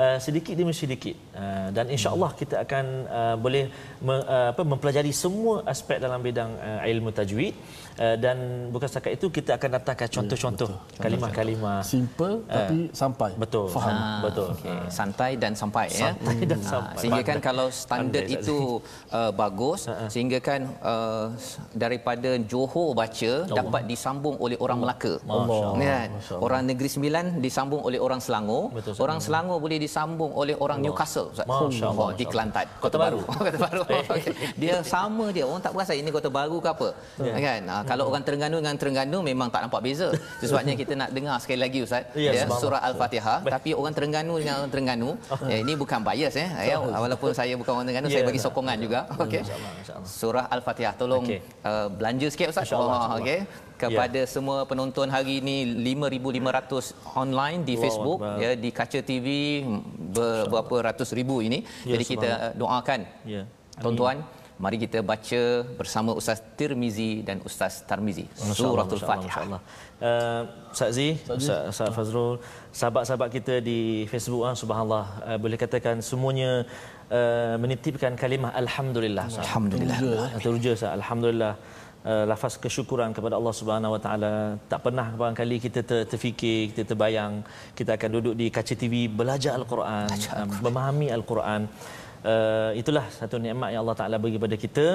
uh, 0.00 0.18
sedikit 0.26 0.54
demi 0.56 0.72
sedikit. 0.72 1.16
Uh, 1.36 1.68
dan 1.76 1.86
insya-Allah 1.92 2.30
kita 2.40 2.64
akan 2.64 2.84
uh, 3.18 3.36
boleh 3.36 3.64
me, 4.00 4.14
uh, 4.24 4.48
apa 4.52 4.62
mempelajari 4.64 5.12
semua 5.12 5.60
aspek 5.68 6.00
dalam 6.00 6.20
bidang 6.24 6.50
uh, 6.56 6.80
ilmu 6.92 7.12
tajwid. 7.12 7.54
Uh, 7.96 8.16
dan 8.20 8.68
bukan 8.72 8.88
setakat 8.92 9.16
itu 9.16 9.26
kita 9.32 9.56
akan 9.56 9.70
datangkan 9.80 10.08
contoh-contoh 10.16 10.68
kalimah-kalimah. 11.00 11.80
Simple 11.80 12.44
tapi 12.48 12.78
sampai. 12.92 13.30
betul. 13.40 13.66
Faham. 13.72 13.94
Ah, 13.96 14.20
betul. 14.24 14.48
Okey. 14.52 14.78
santai 14.92 15.30
dan 15.40 15.52
sampai 15.56 15.86
ya. 15.92 16.12
Santai 16.12 16.36
dan 16.44 16.60
Ah, 16.60 16.70
sampai. 16.72 16.96
sehingga 17.00 17.22
kan 17.24 17.38
kalau 17.40 17.65
standard 17.72 18.26
Pandai, 18.26 18.42
itu 18.42 18.80
uh, 19.12 19.32
bagus. 19.32 19.88
Sehingga 20.12 20.38
kan 20.42 20.60
uh, 20.82 21.32
daripada 21.72 22.38
Johor 22.50 22.94
baca 22.94 23.32
dapat 23.46 23.82
disambung 23.90 24.36
oleh 24.40 24.56
orang 24.60 24.78
Melaka. 24.82 25.18
Allah. 25.26 25.74
kan? 25.76 26.08
Masya 26.12 26.32
Allah. 26.36 26.44
orang 26.44 26.62
Negeri 26.66 26.88
Sembilan 26.90 27.24
disambung 27.42 27.82
oleh 27.82 27.98
orang 28.00 28.20
Selangor. 28.22 28.72
Betul, 28.72 28.92
orang 29.02 29.18
Selangor 29.22 29.58
boleh 29.58 29.78
disambung 29.80 30.30
oleh 30.32 30.54
orang 30.58 30.78
Newcastle 30.84 31.32
Ustaz. 31.32 31.46
Masya 31.46 31.86
Allah, 31.90 32.06
oh, 32.06 32.10
di 32.12 32.24
Masya 32.24 32.32
Kelantan. 32.32 32.66
Kota 32.82 32.96
Baru. 32.96 33.18
Oh, 33.24 33.40
Kota 33.40 33.58
Baru. 33.60 33.82
Dia 34.62 34.76
sama 34.82 35.30
dia. 35.32 35.44
Orang 35.46 35.62
tak 35.62 35.72
perasan 35.74 35.96
ini 36.00 36.10
Kota 36.10 36.30
Baru 36.30 36.58
ke 36.60 36.68
apa. 36.70 36.88
Kan? 37.18 37.62
Ah, 37.70 37.82
kalau 37.86 38.10
orang 38.10 38.22
Terengganu 38.26 38.56
dengan 38.60 38.76
Terengganu 38.76 39.18
memang 39.22 39.48
tak 39.52 39.66
nampak 39.66 39.80
beza. 39.82 40.08
Sebabnya 40.40 40.74
kita 40.78 40.92
nak 40.94 41.10
dengar 41.12 41.36
sekali 41.42 41.60
lagi 41.60 41.80
Ustaz. 41.82 42.04
Ya, 42.16 42.32
ya, 42.32 42.48
subhanallah. 42.48 42.62
surah 42.62 42.80
Al-Fatihah. 42.88 43.38
Tapi 43.44 43.70
orang 43.76 43.92
Terengganu 43.94 44.34
dengan 44.40 44.54
orang 44.64 44.72
Terengganu 44.72 45.10
ya, 45.46 45.56
ini 45.62 45.72
bukan 45.76 46.00
bias 46.00 46.34
eh. 46.38 46.48
Ya 46.66 46.76
walaupun 46.80 47.30
saya 47.36 47.54
bukan 47.60 47.72
orang 47.74 47.84
Terengganu, 47.86 48.08
Ya. 48.08 48.14
saya 48.14 48.24
bagi 48.28 48.40
sokongan 48.40 48.76
juga. 48.78 49.00
Okey. 49.24 49.42
Surah 50.04 50.46
Al-Fatihah. 50.48 50.94
Tolong 50.94 51.24
Okey. 51.24 51.40
uh, 51.62 51.86
belanja 51.90 52.26
sikit 52.28 52.48
Ustaz. 52.52 52.64
InsyaAllah, 52.68 53.00
Oh, 53.12 53.18
okey. 53.20 53.38
Kepada 53.76 54.20
semua 54.24 54.64
penonton 54.64 55.04
hari 55.06 55.44
ini 55.44 55.56
5500 55.84 56.96
online 57.14 57.60
di 57.60 57.74
Facebook 57.76 58.20
Akbar. 58.24 58.40
ya 58.40 58.50
di 58.56 58.70
Kaca 58.72 59.00
TV 59.04 59.26
ber, 60.16 60.48
berapa 60.48 60.74
ratus 60.92 61.12
ribu 61.12 61.44
ini. 61.44 61.60
Ya, 61.84 61.92
Jadi 61.94 62.04
kita 62.06 62.28
uh, 62.28 62.52
doakan 62.56 63.00
Ya. 63.24 63.42
Tuan-tuan, 63.76 64.24
mari 64.56 64.80
kita 64.80 65.04
baca 65.04 65.42
bersama 65.76 66.16
Ustaz 66.16 66.40
Tirmizi 66.56 67.20
dan 67.20 67.44
Ustaz 67.44 67.84
Tarmizi 67.84 68.24
Suratul 68.56 68.96
Fatihah. 69.04 69.60
Uh, 70.00 70.42
Ustaz 70.72 70.96
Z, 70.96 71.00
Ustaz, 71.28 71.60
Ustaz 71.72 71.88
Fazrul, 71.92 72.40
sahabat-sahabat 72.72 73.28
kita 73.28 73.60
di 73.60 73.80
Facebook, 74.08 74.44
ah, 74.44 74.56
subhanallah, 74.56 75.04
uh, 75.28 75.36
boleh 75.36 75.56
katakan 75.56 76.00
semuanya 76.00 76.64
uh, 77.18 77.54
menitipkan 77.62 78.12
kalimah 78.22 78.52
Alhamdulillah. 78.62 79.26
Alhamdulillah. 79.44 79.98
Teruja, 80.44 80.70
Ustaz. 80.78 80.92
Alhamdulillah. 80.98 81.54
Uh, 82.06 82.24
lafaz 82.30 82.54
kesyukuran 82.62 83.10
kepada 83.16 83.34
Allah 83.38 83.54
Subhanahu 83.60 83.94
Wa 83.94 84.00
Taala 84.04 84.32
tak 84.70 84.80
pernah 84.86 85.06
barangkali 85.20 85.56
kita 85.64 85.80
ter, 85.82 86.00
terfikir 86.06 86.70
kita 86.70 86.82
terbayang 86.94 87.42
kita 87.78 87.98
akan 87.98 88.10
duduk 88.16 88.34
di 88.40 88.46
kaca 88.56 88.74
TV 88.78 89.10
belajar 89.20 89.58
al-Quran, 89.58 90.06
uh, 90.14 90.46
memahami 90.62 91.10
al-Quran 91.10 91.66
Uh, 92.26 92.74
itulah 92.80 93.06
satu 93.16 93.36
nikmat 93.38 93.70
yang 93.70 93.86
Allah 93.86 93.94
Taala 93.98 94.16
bagi 94.22 94.34
kepada 94.34 94.56
kita 94.62 94.86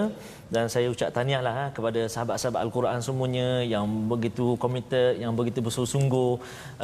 dan 0.53 0.66
saya 0.74 0.91
ucap 0.93 1.09
tahniahlah 1.16 1.53
ha, 1.59 1.66
kepada 1.72 2.01
sahabat-sahabat 2.14 2.59
Al-Quran 2.66 2.99
semuanya 2.99 3.64
yang 3.74 3.86
begitu 4.12 4.59
komited, 4.64 5.22
yang 5.24 5.32
begitu 5.39 5.64
bersungguh-sungguh 5.64 6.32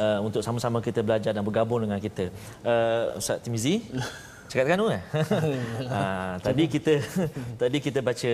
uh, 0.04 0.18
untuk 0.24 0.40
sama-sama 0.46 0.80
kita 0.80 1.04
belajar 1.04 1.36
dan 1.36 1.44
bergabung 1.44 1.84
dengan 1.84 2.00
kita. 2.00 2.32
Uh, 2.64 3.20
Ustaz 3.20 3.44
Timizi 3.44 3.74
Cakap 4.48 4.64
dengan 4.64 4.80
kan? 4.88 5.02
ha, 5.92 6.00
tadi 6.40 6.64
kita 6.66 6.92
tadi 7.62 7.76
kita 7.84 8.00
baca 8.00 8.32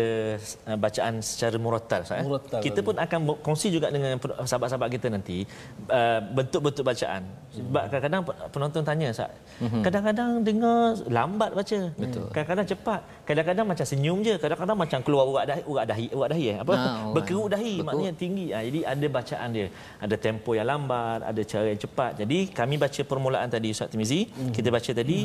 uh, 0.71 0.79
bacaan 0.79 1.13
secara 1.19 1.57
murattal 1.59 2.01
Ustaz. 2.07 2.23
eh. 2.23 2.25
Murattal. 2.25 2.61
Kita 2.63 2.81
pun 2.87 2.95
akan 2.95 3.19
kongsi 3.43 3.75
juga 3.75 3.91
dengan 3.91 4.15
sahabat-sahabat 4.23 4.89
kita 4.95 5.11
nanti 5.11 5.43
uh, 5.91 6.23
bentuk-bentuk 6.31 6.87
bacaan. 6.87 7.23
Sebab 7.55 7.83
kadang-kadang 7.91 8.23
penonton 8.55 8.83
tanya 8.87 9.11
Ustaz. 9.11 9.31
Kadang-kadang 9.59 10.31
dengar 10.47 10.99
lambat 11.11 11.51
baca. 11.51 11.79
Betul. 11.99 12.27
Kadang-kadang 12.31 12.67
cepat. 12.71 13.01
Kadang-kadang 13.27 13.67
macam 13.67 13.87
senyum 13.87 14.19
je, 14.23 14.35
kadang-kadang 14.39 14.79
macam 14.79 14.99
keluar 15.03 15.25
urat 15.27 15.45
dahi, 15.51 15.63
urat 15.67 15.87
dahi, 15.91 16.07
urat 16.15 16.29
dahi 16.31 16.45
eh? 16.55 16.57
Apa? 16.63 16.75
Ah, 16.75 16.83
urat. 17.11 17.15
Berkerut 17.19 17.49
dahi 17.51 17.75
Betul. 17.79 17.87
maknanya 17.91 18.13
tinggi. 18.15 18.47
Ha, 18.55 18.59
jadi 18.63 18.81
ada 18.87 19.07
bacaan 19.11 19.49
dia. 19.51 19.67
Ada 19.99 20.17
tempo 20.19 20.51
yang 20.55 20.67
lambat, 20.71 21.21
ada 21.27 21.43
cara 21.43 21.67
yang 21.75 21.81
cepat. 21.81 22.13
Jadi 22.23 22.39
kami 22.55 22.75
baca 22.79 23.01
permulaan 23.03 23.49
tadi 23.51 23.69
Ustaz 23.75 23.91
Timizi, 23.91 24.31
kita 24.55 24.69
baca 24.71 24.91
tadi 24.95 25.19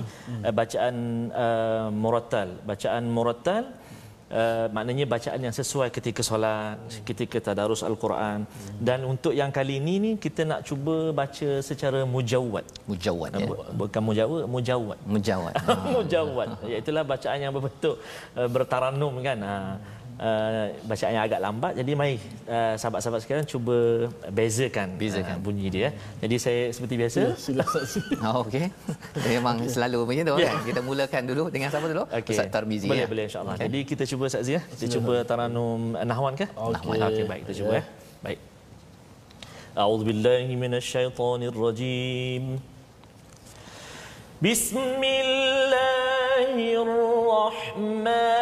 uh, 0.45 0.53
bacaan 0.79 0.95
uh, 1.35 1.87
murattal. 1.91 2.49
Bacaan 2.63 3.03
murattal 3.11 3.65
Uh, 4.29 4.69
maknanya 4.69 5.09
bacaan 5.09 5.41
yang 5.41 5.49
sesuai 5.49 5.89
ketika 5.89 6.21
solat, 6.21 6.77
ketika 7.01 7.41
tadarus 7.41 7.81
al-Quran 7.81 8.45
dan 8.77 9.01
untuk 9.01 9.33
yang 9.33 9.49
kali 9.49 9.81
ini 9.81 9.93
ni 9.97 10.11
kita 10.21 10.45
nak 10.45 10.61
cuba 10.69 11.09
baca 11.09 11.49
secara 11.65 12.05
mujawwad. 12.05 12.61
Mujawad 12.85 13.33
ya. 13.33 13.49
Bu- 13.49 13.65
Bukan 13.73 14.01
mujawwad, 14.05 14.45
mujawwad. 14.45 14.99
Mujawad. 15.01 15.53
mujawwad 15.97 16.49
iaitu 16.69 16.93
bacaan 16.93 17.41
yang 17.41 17.49
berbentuk 17.57 17.97
uh, 18.37 18.45
bertaranum 18.45 19.17
kan 19.25 19.37
ha. 19.41 19.55
Uh, 20.18 20.70
bacaan 20.86 21.10
yang 21.10 21.26
agak 21.26 21.42
lambat 21.42 21.74
jadi 21.74 21.90
mari 21.98 22.22
uh, 22.46 22.78
sahabat-sahabat 22.78 23.18
sekalian 23.18 23.42
cuba 23.50 24.06
bezakan 24.30 24.94
Bezakan. 24.94 25.36
uh, 25.36 25.42
bunyi 25.42 25.66
dia 25.66 25.90
jadi 26.22 26.38
saya 26.38 26.70
seperti 26.70 26.94
biasa 27.02 27.34
Sila 27.34 27.66
saksi. 27.66 28.22
Oh, 28.22 28.46
okey. 28.46 28.70
Memang 29.26 29.66
selalu 29.66 30.06
macam 30.06 30.22
tu 30.22 30.34
Ya. 30.38 30.54
kan. 30.54 30.62
Kita 30.62 30.80
mulakan 30.86 31.22
dulu 31.26 31.42
dengan 31.50 31.66
siapa 31.66 31.90
dulu? 31.90 32.06
Okey. 32.06 32.30
Ustaz 32.30 32.46
Tarmizi 32.46 32.86
boleh 32.86 33.02
ya. 33.02 33.10
boleh 33.10 33.24
insyaallah 33.26 33.54
Okey. 33.58 33.66
jadi 33.66 33.78
kita 33.90 34.04
cuba 34.06 34.22
Ustaz 34.30 34.46
Zia 34.46 34.62
kita 34.62 34.86
cuba 34.94 35.14
taranum 35.26 35.98
uh, 35.98 36.06
nahwan 36.06 36.38
ke 36.38 36.46
Okey. 36.46 36.72
nahwan 36.78 36.96
okey 37.10 37.24
baik 37.26 37.40
kita 37.50 37.54
cuba 37.58 37.72
Ya. 37.74 37.82
ya 37.82 37.84
baik 38.22 38.38
أعوذ 39.74 40.06
بالله 40.06 40.46
من 40.54 40.78
الشيطان 40.78 41.50
الرجيم 41.50 42.44
بسم 44.38 44.78
الله 45.02 46.54
الرحمن 46.86 48.37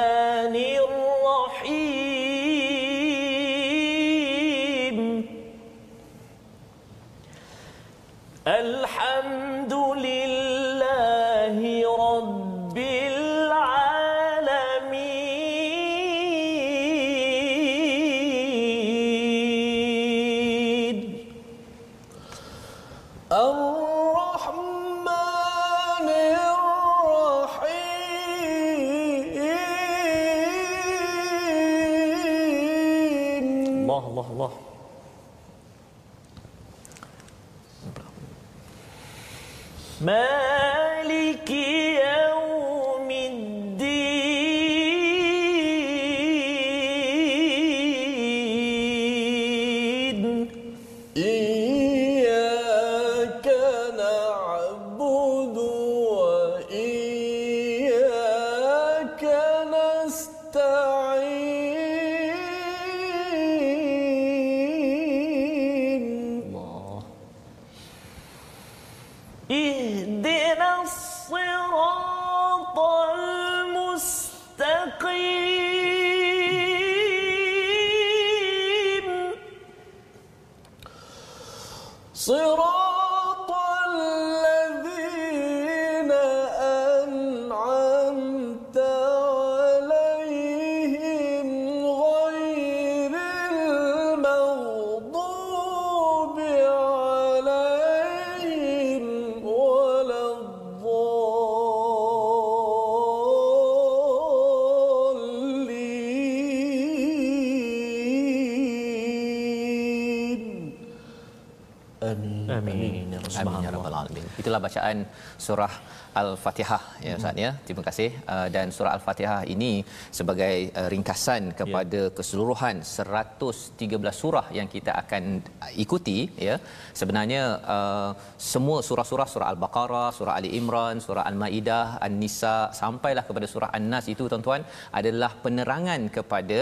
Amin 113.41 113.55
ya 113.65 113.67
ya 113.67 113.71
rabbal 113.75 113.95
alamin. 113.99 114.25
Itulah 114.41 114.59
bacaan 114.65 114.97
surah 115.45 115.73
Al-Fatihah 116.21 116.83
ya 117.07 117.13
Ustaz 117.19 117.43
ya. 117.45 117.51
Terima 117.67 117.83
kasih 117.89 118.09
Uh, 118.33 118.47
dan 118.55 118.67
surah 118.75 118.91
Al-Fatihah 118.97 119.39
ini 119.53 119.71
sebagai 120.17 120.55
uh, 120.79 120.87
ringkasan 120.93 121.43
kepada 121.59 122.01
keseluruhan 122.17 122.75
113 122.87 124.21
surah 124.21 124.45
yang 124.57 124.67
kita 124.75 124.91
akan 125.01 125.23
uh, 125.65 125.71
ikuti 125.83 126.17
ya. 126.47 126.55
Sebenarnya 126.99 127.43
uh, 127.75 128.11
semua 128.51 128.79
surah-surah 128.89 129.27
surah 129.33 129.47
Al-Baqarah, 129.53 130.09
surah 130.17 130.33
Ali 130.39 130.51
Imran, 130.59 130.97
surah 131.07 131.25
Al-Maidah, 131.31 131.85
An-Nisa 132.07 132.57
sampailah 132.81 133.25
kepada 133.29 133.49
surah 133.53 133.71
An-Nas 133.79 134.07
itu 134.13 134.25
tuan-tuan 134.31 134.63
adalah 134.99 135.31
penerangan 135.45 136.03
kepada 136.17 136.59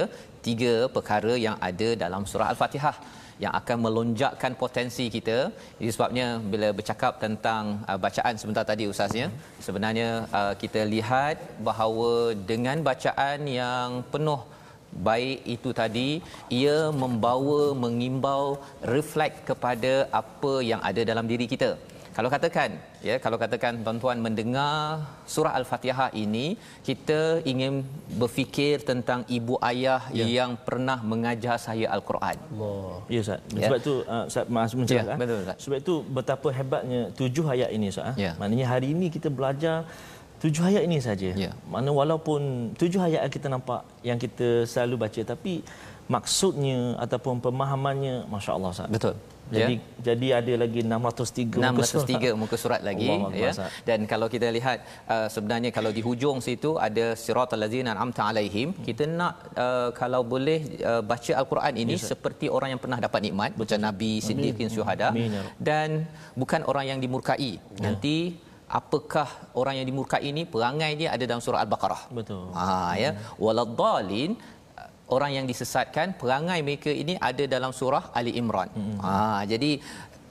tiga 0.47 0.73
perkara 0.95 1.33
yang 1.47 1.57
ada 1.69 1.89
dalam 2.03 2.23
surah 2.31 2.49
Al-Fatihah 2.53 2.95
yang 3.43 3.53
akan 3.59 3.77
melonjakkan 3.85 4.53
potensi 4.63 5.05
kita. 5.15 5.37
Itu 5.81 5.91
sebabnya 5.95 6.27
bila 6.53 6.67
bercakap 6.79 7.13
tentang 7.23 7.63
uh, 7.89 7.99
bacaan 8.05 8.35
sebentar 8.41 8.63
tadi 8.71 8.83
ustaznya, 8.91 9.27
sebenarnya 9.67 10.09
uh, 10.39 10.53
kita 10.63 10.83
lihat 10.95 11.37
bahawa 11.69 12.11
dengan 12.51 12.79
bacaan 12.89 13.39
yang 13.61 14.03
penuh 14.13 14.41
baik 15.09 15.43
itu 15.55 15.69
tadi 15.79 16.09
ia 16.59 16.77
membawa 17.03 17.61
mengimbau 17.83 18.55
reflect 18.95 19.43
kepada 19.49 19.93
apa 20.21 20.53
yang 20.69 20.79
ada 20.89 21.03
dalam 21.03 21.27
diri 21.31 21.45
kita 21.53 21.75
Kalau 22.15 22.29
katakan 22.31 22.69
ya 23.07 23.15
kalau 23.23 23.37
katakan 23.41 23.83
tuan-tuan 23.85 24.17
mendengar 24.25 25.03
surah 25.33 25.51
al-Fatihah 25.59 26.15
ini 26.23 26.55
kita 26.87 27.43
ingin 27.51 27.83
berfikir 28.21 28.75
tentang 28.89 29.27
ibu 29.37 29.59
ayah 29.69 29.99
ya. 30.19 30.23
yang 30.37 30.51
pernah 30.67 30.95
mengajar 31.11 31.59
saya 31.65 31.91
al-Quran. 31.95 32.37
Allah. 32.39 32.95
Ya 33.11 33.19
Ustaz. 33.25 33.39
Ya. 33.51 33.67
Sebab 33.67 33.79
tu 33.87 33.93
uh, 34.07 34.23
Ustaz 34.31 34.47
Mas 34.47 34.71
mencerah. 34.79 35.15
Ya, 35.15 35.19
betul 35.19 35.37
Ustaz. 35.43 35.57
Sebab 35.65 35.77
itu 35.83 35.95
betapa 36.17 36.47
hebatnya 36.57 37.01
tujuh 37.19 37.45
ayat 37.55 37.69
ini 37.75 37.91
Ustaz. 37.91 38.15
Ya. 38.25 38.31
Maknanya 38.39 38.67
hari 38.71 38.95
ini 38.95 39.11
kita 39.11 39.27
belajar 39.27 39.83
tujuh 40.39 40.63
ayat 40.71 40.87
ini 40.87 40.97
saja. 41.03 41.31
Ya. 41.35 41.51
Mana 41.67 41.91
walaupun 41.91 42.71
tujuh 42.79 43.03
ayat 43.07 43.27
yang 43.27 43.33
kita 43.37 43.47
nampak 43.51 43.81
yang 44.07 44.17
kita 44.25 44.63
selalu 44.63 45.03
baca 45.03 45.21
tapi 45.35 45.67
maksudnya 46.07 46.95
ataupun 46.95 47.43
pemahamannya 47.43 48.15
masya-Allah 48.31 48.71
Ustaz. 48.71 48.87
Betul. 48.87 49.19
Jadi 49.53 49.73
ya. 49.77 50.01
jadi 50.07 50.27
ada 50.39 50.53
lagi 50.63 50.81
603 50.81 51.61
603 51.61 51.69
muka 51.69 51.85
surat, 51.91 52.33
muka 52.43 52.55
surat 52.63 52.81
lagi 52.89 53.09
Allah 53.09 53.31
ya. 53.43 53.51
Dan 53.89 53.99
kalau 54.11 54.27
kita 54.33 54.47
lihat 54.57 54.77
uh, 55.15 55.27
sebenarnya 55.35 55.69
kalau 55.77 55.91
di 55.97 56.01
hujung 56.07 56.41
situ 56.47 56.71
ada 56.87 57.05
siratal 57.23 57.61
ladzina 57.63 57.93
an'amta 57.93 58.25
alaihim, 58.29 58.73
kita 58.87 59.05
nak 59.19 59.33
uh, 59.65 59.89
kalau 60.01 60.21
boleh 60.33 60.59
uh, 60.91 61.03
baca 61.11 61.33
al-Quran 61.41 61.73
ini 61.83 61.95
yes, 61.97 62.09
seperti 62.11 62.45
orang 62.49 62.75
yang 62.75 62.81
pernah 62.81 62.99
dapat 63.07 63.21
nikmat 63.27 63.51
macam 63.61 63.79
nabi, 63.87 64.13
siddiqin, 64.27 64.69
syuhada 64.77 65.09
ya 65.13 65.43
dan 65.69 65.89
bukan 66.41 66.61
orang 66.71 66.85
yang 66.91 66.99
dimurkai. 67.03 67.51
Ya. 67.57 67.81
Nanti 67.85 68.17
apakah 68.79 69.29
orang 69.61 69.75
yang 69.79 69.87
dimurkai 69.89 70.21
ini 70.31 70.41
perangai 70.53 70.91
dia 70.99 71.09
ada 71.15 71.23
dalam 71.29 71.41
surah 71.45 71.61
al-Baqarah. 71.63 72.01
Betul. 72.17 72.49
Ha 72.57 72.97
ya. 73.03 73.11
Waladhdallin 73.45 74.31
orang 75.15 75.31
yang 75.37 75.45
disesatkan 75.51 76.17
perangai 76.21 76.59
mereka 76.67 76.91
ini 77.03 77.13
ada 77.29 77.43
dalam 77.55 77.71
surah 77.79 78.03
Ali 78.19 78.33
Imran. 78.41 78.69
Hmm. 78.77 78.97
Ha 79.05 79.13
jadi 79.51 79.71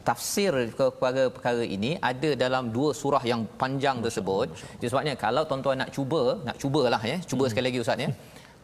tafsir 0.09 0.53
kepada 0.79 1.23
perkara 1.35 1.65
ini 1.77 1.91
ada 2.11 2.31
dalam 2.45 2.65
dua 2.77 2.91
surah 3.01 3.23
yang 3.33 3.43
panjang 3.61 3.99
tersebut. 4.05 4.47
Jadi 4.79 4.89
sebabnya 4.93 5.15
kalau 5.25 5.43
tuan-tuan 5.49 5.79
nak 5.83 5.91
cuba, 5.97 6.23
nak 6.49 6.57
cubalah 6.63 7.03
ya, 7.13 7.17
cuba 7.31 7.45
hmm. 7.45 7.51
sekali 7.53 7.67
lagi 7.69 7.81
ustaz 7.85 8.05
ya. 8.05 8.11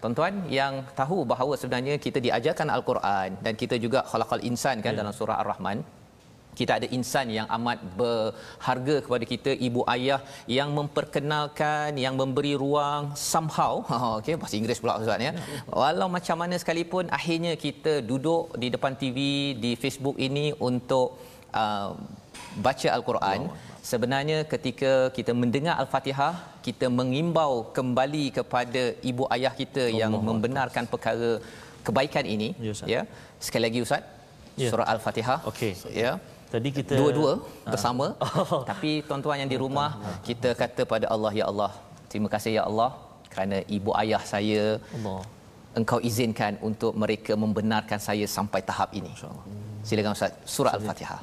Tuan-tuan 0.02 0.34
yang 0.58 0.74
tahu 1.00 1.18
bahawa 1.32 1.54
sebenarnya 1.60 1.94
kita 2.04 2.18
diajarkan 2.26 2.68
al-Quran 2.76 3.28
dan 3.44 3.52
kita 3.62 3.76
juga 3.84 4.00
khalaqal 4.10 4.44
insan 4.50 4.76
kan 4.84 4.92
yeah. 4.92 5.00
dalam 5.00 5.12
surah 5.18 5.36
Ar-Rahman 5.42 5.78
kita 6.58 6.72
ada 6.78 6.86
insan 6.96 7.26
yang 7.36 7.46
amat 7.56 7.78
berharga 8.00 8.96
kepada 9.04 9.24
kita 9.32 9.50
ibu 9.68 9.80
ayah 9.94 10.20
yang 10.58 10.70
memperkenalkan 10.78 11.96
yang 12.04 12.14
memberi 12.20 12.52
ruang 12.62 13.14
somehow. 13.14 13.74
Okey 14.18 14.36
bahasa 14.40 14.56
Inggeris 14.58 14.82
pula 14.82 14.98
ustaz 15.02 15.26
ya. 15.28 15.32
Walau 15.80 16.08
macam 16.16 16.36
mana 16.42 16.56
sekalipun 16.62 17.06
akhirnya 17.18 17.54
kita 17.66 17.94
duduk 18.10 18.56
di 18.62 18.68
depan 18.74 18.94
TV 19.02 19.18
di 19.64 19.72
Facebook 19.82 20.16
ini 20.28 20.46
untuk 20.70 21.16
uh, 21.62 21.90
baca 22.66 22.88
al-Quran. 22.98 23.40
Sebenarnya 23.90 24.38
ketika 24.52 24.92
kita 25.16 25.32
mendengar 25.32 25.74
al-Fatihah 25.82 26.34
kita 26.66 26.86
mengimbau 26.98 27.72
kembali 27.76 28.24
kepada 28.38 28.82
ibu 29.10 29.24
ayah 29.34 29.52
kita 29.60 29.84
yang 30.00 30.12
membenarkan 30.28 30.84
perkara 30.92 31.30
kebaikan 31.86 32.24
ini 32.34 32.48
ya, 32.66 32.72
ya. 32.94 33.02
sekali 33.46 33.62
lagi 33.66 33.78
ustaz 33.86 34.04
ya. 34.62 34.68
surah 34.72 34.86
al-Fatihah 34.94 35.38
okey. 35.50 35.72
ya 36.02 36.12
Tadi 36.52 36.68
kita 36.78 36.94
dua-dua 37.00 37.32
ha. 37.38 37.70
bersama. 37.74 38.06
Oh. 38.40 38.62
Tapi 38.70 38.90
tuan-tuan 39.08 39.36
yang 39.42 39.50
di 39.52 39.58
rumah, 39.62 39.90
kita 40.28 40.50
kata 40.60 40.82
pada 40.92 41.06
Allah 41.14 41.32
ya 41.40 41.44
Allah, 41.50 41.72
terima 42.10 42.28
kasih 42.34 42.52
ya 42.58 42.62
Allah 42.70 42.90
kerana 43.32 43.58
ibu 43.76 43.90
ayah 44.02 44.22
saya 44.32 44.62
Allah. 44.96 45.20
Engkau 45.78 45.98
izinkan 46.08 46.52
untuk 46.68 46.92
mereka 47.02 47.32
membenarkan 47.42 47.98
saya 48.08 48.26
sampai 48.36 48.60
tahap 48.70 48.90
ini. 49.00 49.12
Silakan 49.86 50.14
Ustaz, 50.18 50.34
surah 50.54 50.72
Al-Fatihah. 50.78 51.20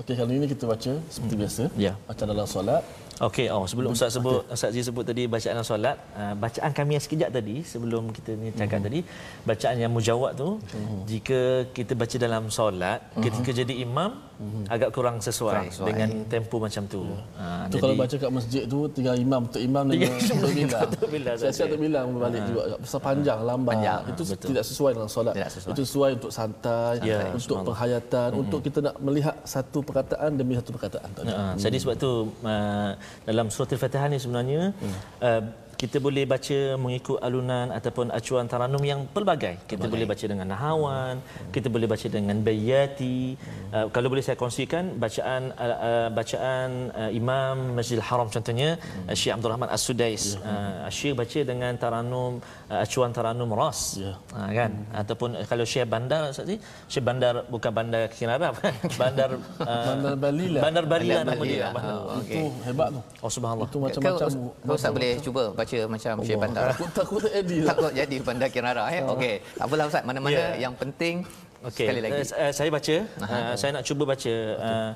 Okey, 0.00 0.14
kali 0.18 0.32
ini 0.38 0.46
kita 0.52 0.64
baca 0.72 0.92
seperti 1.14 1.34
hmm. 1.34 1.42
biasa. 1.42 1.62
Ya. 1.84 1.92
Baca 2.08 2.22
dalam 2.32 2.46
solat. 2.54 2.82
Okey, 3.16 3.48
oh 3.48 3.64
sebelum 3.64 3.96
Ustaz 3.96 4.12
sebut 4.12 4.44
okay. 4.44 4.52
Ustaz 4.52 4.76
Zee 4.76 4.84
sebut 4.84 5.00
tadi 5.00 5.24
bacaan 5.24 5.64
solat, 5.64 5.96
uh, 6.12 6.36
bacaan 6.36 6.70
kami 6.76 7.00
yang 7.00 7.04
sekejap 7.04 7.30
tadi 7.32 7.64
sebelum 7.64 8.12
kita 8.12 8.36
ni 8.36 8.52
cakap 8.52 8.84
uh-huh. 8.84 8.86
tadi, 8.92 9.00
bacaan 9.48 9.76
yang 9.80 9.88
mujawab 9.88 10.36
tu 10.36 10.60
uh-huh. 10.60 11.00
jika 11.08 11.64
kita 11.72 11.96
baca 11.96 12.16
dalam 12.20 12.52
solat, 12.52 13.00
uh-huh. 13.00 13.24
ketika 13.24 13.56
jadi 13.56 13.72
imam 13.88 14.20
uh-huh. 14.20 14.68
agak 14.68 14.92
kurang 14.92 15.16
sesuai, 15.24 15.48
kurang 15.48 15.72
sesuai 15.72 15.88
dengan 15.96 16.08
tempo 16.28 16.60
macam 16.60 16.82
tu. 16.84 17.08
Uh. 17.08 17.16
Uh, 17.40 17.64
tu 17.72 17.80
jadi, 17.80 17.82
kalau 17.88 17.94
baca 17.96 18.14
kat 18.20 18.30
masjid 18.36 18.62
tu 18.68 18.78
tinggal 18.92 19.16
imam 19.16 19.40
untuk 19.48 19.62
imam 19.64 19.84
dengan 19.88 20.12
untuk 20.12 21.08
bilang. 21.08 21.36
Saya 21.40 21.52
siap 21.56 21.72
bilang 21.80 22.06
berbalik 22.12 22.40
uh. 22.44 22.46
juga. 22.52 22.60
Pasal 22.84 23.00
panjang 23.00 23.38
lambat. 23.48 23.72
Panjang. 23.80 24.00
Itu 24.12 24.22
Betul. 24.28 24.48
tidak 24.52 24.64
sesuai 24.68 24.90
dengan 24.92 25.08
solat. 25.08 25.34
Sesuai. 25.40 25.72
Itu 25.72 25.82
sesuai 25.88 26.10
untuk 26.20 26.32
santai, 26.36 26.94
untuk 27.32 27.56
penghayatan, 27.64 28.28
uh-huh. 28.28 28.42
untuk 28.44 28.60
kita 28.60 28.78
nak 28.84 28.94
melihat 29.00 29.40
satu 29.48 29.80
perkataan 29.80 30.36
demi 30.36 30.52
satu 30.60 30.76
perkataan. 30.76 31.08
Uh. 31.24 31.56
Jadi 31.56 31.80
sebab 31.80 31.96
tu 31.96 32.28
uh, 32.44 32.92
dalam 33.26 33.50
surah 33.50 33.74
al-fatihah 33.74 34.08
ni 34.10 34.18
sebenarnya 34.22 34.72
hmm. 34.72 34.96
uh, 35.22 35.42
kita 35.76 36.00
boleh 36.00 36.24
baca 36.24 36.58
mengikut 36.80 37.18
alunan 37.20 37.68
ataupun 37.68 38.08
acuan 38.08 38.48
taranum 38.48 38.80
yang 38.80 39.04
pelbagai. 39.12 39.60
Kita 39.68 39.84
Bagai. 39.84 39.92
boleh 39.92 40.06
baca 40.08 40.24
dengan 40.24 40.46
nahawan, 40.48 41.14
hmm. 41.20 41.52
kita 41.52 41.68
boleh 41.68 41.84
baca 41.84 42.06
dengan 42.08 42.36
bayati. 42.40 43.36
Hmm. 43.36 43.76
Uh, 43.76 43.86
kalau 43.92 44.08
boleh 44.08 44.24
saya 44.24 44.40
kongsikan 44.40 44.96
bacaan 44.96 45.52
uh, 45.52 45.78
uh, 45.88 46.08
bacaan 46.16 46.68
uh, 46.96 47.10
Imam 47.12 47.76
Masjidil 47.76 48.00
Haram 48.00 48.32
contohnya 48.32 48.80
hmm. 48.80 49.12
uh, 49.12 49.14
Syekh 49.14 49.36
Abdul 49.36 49.52
Rahman 49.52 49.68
As-Sudais. 49.68 50.24
Ya. 50.40 50.48
Uh, 50.48 50.88
Syekh 50.88 51.14
baca 51.20 51.40
dengan 51.44 51.72
taranum 51.76 52.32
uh, 52.72 52.84
acuan 52.84 53.12
taranum 53.12 53.52
ras. 53.52 54.00
Ya. 54.00 54.16
Uh, 54.32 54.50
kan? 54.56 54.72
Hmm. 54.72 55.00
Ataupun 55.04 55.28
uh, 55.36 55.44
kalau 55.44 55.64
Syekh 55.68 55.84
Bandar 55.92 56.32
Ustaz 56.32 56.48
Syekh 56.88 57.04
Bandar 57.04 57.44
bukan 57.52 57.70
Bandar 57.76 58.08
Kinarab. 58.08 58.56
bandar 59.00 59.36
uh, 59.60 59.92
Bandar 59.92 60.14
Bali 60.16 60.46
lah. 60.56 60.62
Bandar 60.64 60.84
Bali 60.88 61.08
lah 61.12 61.22
nama 61.28 61.44
dia. 61.44 61.68
Oh, 61.68 62.16
okay. 62.24 62.40
Itu 62.40 62.42
hebat 62.64 62.88
tu. 62.96 63.00
Oh 63.20 63.28
subhanallah. 63.28 63.68
Itu 63.68 63.78
macam-macam. 63.84 64.28
Kau, 64.64 64.72
Ustaz 64.72 64.88
boleh 64.88 65.20
cuba 65.20 65.42
baca 65.52 65.65
macam 65.90 66.14
Syekh 66.22 66.38
Bandar. 66.38 66.72
Takut 66.72 66.90
takut 66.94 67.22
Eddie 67.28 67.60
lah. 67.66 67.74
Takut 67.74 67.92
jadi 67.92 68.16
Bandar 68.22 68.48
Kinara 68.54 68.84
eh. 68.94 69.02
Oh. 69.02 69.18
Okey. 69.18 69.42
Tak 69.58 69.64
apalah 69.66 69.84
Ustaz, 69.90 70.02
mana-mana 70.06 70.38
yeah. 70.38 70.68
yang 70.68 70.74
penting 70.78 71.26
okay. 71.66 71.86
sekali 71.86 72.00
lagi. 72.02 72.22
Uh, 72.30 72.52
saya 72.54 72.68
baca. 72.70 72.96
Uh, 73.20 73.54
saya 73.58 73.70
nak 73.74 73.84
cuba 73.86 74.02
baca 74.06 74.34
uh, 74.58 74.90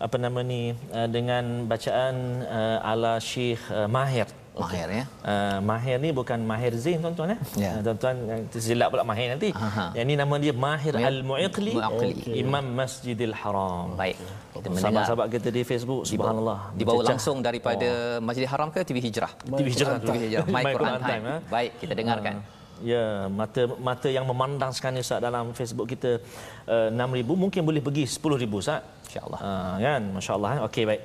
apa 0.00 0.16
nama 0.16 0.40
ni 0.40 0.72
uh, 0.96 1.08
dengan 1.12 1.68
bacaan 1.68 2.44
uh, 2.44 2.78
ala 2.84 3.20
Syekh 3.20 3.60
uh, 3.68 3.88
Mahir. 3.88 4.28
Mahir 4.50 4.88
ya. 4.90 5.04
Uh, 5.22 5.58
Mahir 5.62 5.96
ni 6.02 6.10
bukan 6.10 6.38
Mahir 6.42 6.74
Zain 6.74 6.98
tuan-tuan 6.98 7.34
ya. 7.34 7.38
Yeah. 7.54 7.74
Uh, 7.78 7.82
tuan-tuan 7.86 8.16
tersilap 8.50 8.90
pula 8.90 9.06
Mahir 9.06 9.38
nanti. 9.38 9.54
Aha. 9.54 9.94
Yang 9.94 10.06
ni 10.10 10.14
nama 10.18 10.34
dia 10.42 10.54
Mahir 10.54 10.94
Al-Mu'iqli 10.98 11.74
okay. 11.78 12.10
Imam 12.34 12.66
Masjidil 12.74 13.30
Haram. 13.30 13.94
Baik. 13.94 14.18
Kita 14.58 14.66
mendengar 14.66 15.06
sahabat 15.06 15.26
kita 15.30 15.48
di 15.54 15.62
Facebook 15.62 16.02
subhanallah. 16.02 16.74
Dibawa 16.74 17.00
langsung 17.06 17.38
daripada 17.38 18.18
oh. 18.18 18.26
Masjidil 18.26 18.50
Haram 18.50 18.68
ke 18.74 18.82
TV 18.82 18.98
Hijrah? 18.98 19.30
TV 19.38 19.66
Hijrah. 19.70 20.02
TV 20.02 20.16
Hijrah. 20.26 20.46
My 20.50 20.64
Quran 20.74 20.98
Time. 20.98 21.06
time. 21.06 21.24
Ha? 21.30 21.36
Baik, 21.46 21.70
kita 21.78 21.92
dengarkan. 21.94 22.34
Uh. 22.42 22.58
Ya, 22.80 23.28
mata 23.28 23.68
mata 23.76 24.08
yang 24.08 24.24
memandang 24.24 24.72
sekarang 24.72 25.04
Ustaz 25.04 25.20
dalam 25.20 25.52
Facebook 25.52 25.84
kita 25.84 26.16
uh, 26.64 26.88
6000 26.88 27.28
mungkin 27.28 27.60
boleh 27.60 27.84
pergi 27.84 28.08
10000 28.08 28.50
Ustaz. 28.50 28.82
Insya-Allah. 29.06 29.40
Uh, 29.40 29.74
kan? 29.78 30.02
Masya-Allah. 30.16 30.50
Eh. 30.50 30.60
Okey, 30.66 30.84
baik. 30.90 31.02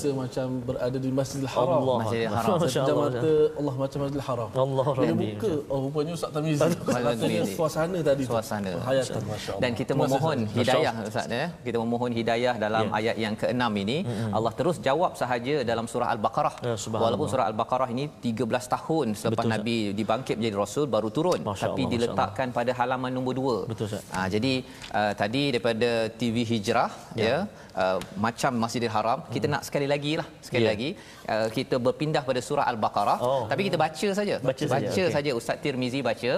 rasa 0.00 0.08
macam 0.16 0.46
berada 0.64 0.98
di 1.04 1.10
Masjidil 1.12 1.50
Haram. 1.52 1.76
Allah. 1.80 1.96
Masjidil 2.00 2.30
Haram. 2.32 2.56
Masya 2.56 2.62
pejam 2.64 2.84
Allah. 2.96 3.04
mata 3.04 3.32
Allah 3.60 3.74
macam 3.82 3.98
Masjidil 4.02 4.24
Haram. 4.28 4.48
Allah 4.64 4.86
Rabbi. 5.00 5.28
buka, 5.36 5.52
oh 5.72 5.78
rupanya 5.84 6.12
Ustaz 6.16 6.30
Tamizi. 6.36 6.60
Tamizi. 6.96 7.54
suasana 7.58 7.98
tadi 8.08 8.22
tu. 8.24 8.32
Suasana. 8.32 8.72
Hayatan 8.88 9.20
Allah. 9.20 9.58
dan 9.62 9.70
kita 9.80 9.92
memohon 10.02 10.38
hidayah 10.56 10.92
Ustaz 11.10 11.26
ya 11.40 11.46
kita 11.66 11.76
memohon 11.84 12.10
hidayah 12.20 12.54
dalam 12.64 12.78
Ya. 12.80 12.96
ayat 12.98 13.16
yang 13.24 13.34
ke-6 13.40 13.62
ini 13.84 13.96
Allah 14.36 14.52
terus 14.58 14.76
jawab 14.88 15.12
sahaja 15.20 15.54
dalam 15.70 15.84
surah 15.92 16.08
al-baqarah 16.16 16.54
Ya, 16.64 16.74
walaupun 17.04 17.26
surah 17.32 17.46
al-baqarah 17.52 17.88
ini 17.94 18.04
13 18.24 18.72
tahun 18.74 19.06
selepas 19.20 19.44
Betul, 19.44 19.52
nabi 19.54 19.76
dibangkit 19.98 20.34
menjadi 20.40 20.56
rasul 20.64 20.84
baru 20.94 21.08
turun 21.16 21.40
Masya 21.44 21.64
tapi 21.66 21.82
Allah, 21.84 21.92
diletakkan 21.92 22.48
pada 22.58 22.72
halaman 22.78 23.10
nombor 23.16 23.34
2 23.66 23.70
Betul, 23.72 23.84
Ustaz. 23.90 24.02
ha, 24.14 24.24
jadi 24.34 24.52
uh, 24.96 25.12
tadi 25.20 25.42
daripada 25.52 25.90
TV 26.20 26.36
Hijrah 26.52 26.90
ya, 27.18 27.24
ya 27.26 27.36
uh, 27.81 27.97
macam 28.25 28.51
Masjidil 28.63 28.91
Haram 28.95 29.19
kita 29.35 29.45
nak 29.53 29.61
sekali 29.67 29.87
lagi 29.93 30.13
lah 30.19 30.27
sekali 30.47 30.63
Ya. 30.65 30.71
lagi 30.73 30.89
uh, 31.33 31.47
kita 31.57 31.75
berpindah 31.85 32.23
pada 32.29 32.41
surah 32.47 32.65
al-baqarah 32.71 33.17
Oh. 33.29 33.43
tapi 33.51 33.61
kita 33.67 33.77
baca 33.85 34.07
saja 34.19 34.35
Baca 34.49 34.63
saja, 34.73 34.87
baca 34.87 35.03
okey. 35.03 35.13
saja 35.15 35.31
Ustaz 35.39 35.57
Tirmizi 35.63 35.99
baca 36.09 36.31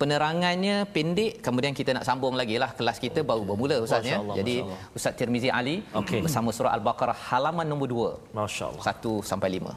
penerangannya 0.00 0.76
pendek 0.94 1.32
kemudian 1.46 1.72
kita 1.80 1.90
nak 1.96 2.04
sambung 2.08 2.34
lagi 2.40 2.56
lah 2.62 2.70
kelas 2.78 2.98
kita 3.06 3.20
baru 3.22 3.42
bermula 3.50 3.76
Ustaz 3.86 4.02
Masya 4.02 4.12
ya 4.12 4.18
Allah, 4.22 4.36
jadi 4.40 4.54
Masya 4.60 4.70
Allah. 4.70 4.96
Ustaz 4.98 5.12
Tirmizi 5.18 5.48
Ali 5.60 5.76
Okey. 6.00 6.20
bersama 6.24 6.48
surah 6.56 6.72
al-baqarah 6.78 7.18
halaman 7.30 7.66
nombor 7.66 7.88
2 8.32 8.38
Masya 8.40 8.64
Allah. 8.70 8.82
1 8.94 9.30
sampai 9.30 9.48
5 9.60 9.74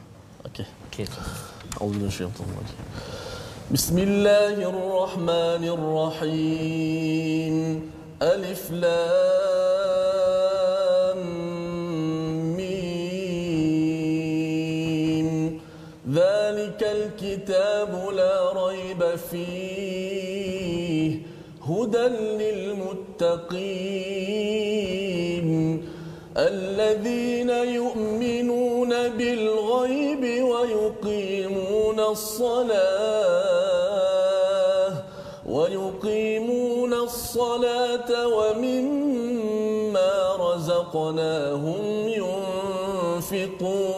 Okey. 0.49 0.65
Okey. 0.89 1.05
أعوذ 1.73 1.95
من 1.97 2.07
الشيطان 2.13 2.45
الرجيم 2.53 2.79
بسم 3.73 3.97
الله 3.97 4.55
الرحمن 4.73 5.63
الرحيم 5.77 7.55
ألف 8.21 8.63
لام 8.71 9.76
الكتاب 17.48 17.92
لا 18.12 18.52
ريب 18.52 19.16
فيه 19.30 21.08
هدى 21.68 22.08
للمتقين. 22.40 23.48
الذين 26.36 27.50
يؤمنون 27.50 28.88
بالغيب 29.08 30.44
ويقيمون 30.44 32.00
الصلاة 32.00 32.68
ويقيمون 35.46 36.94
الصلاة 36.94 38.26
ومما 38.28 40.12
رزقناهم 40.36 42.08
ينفقون. 42.08 43.97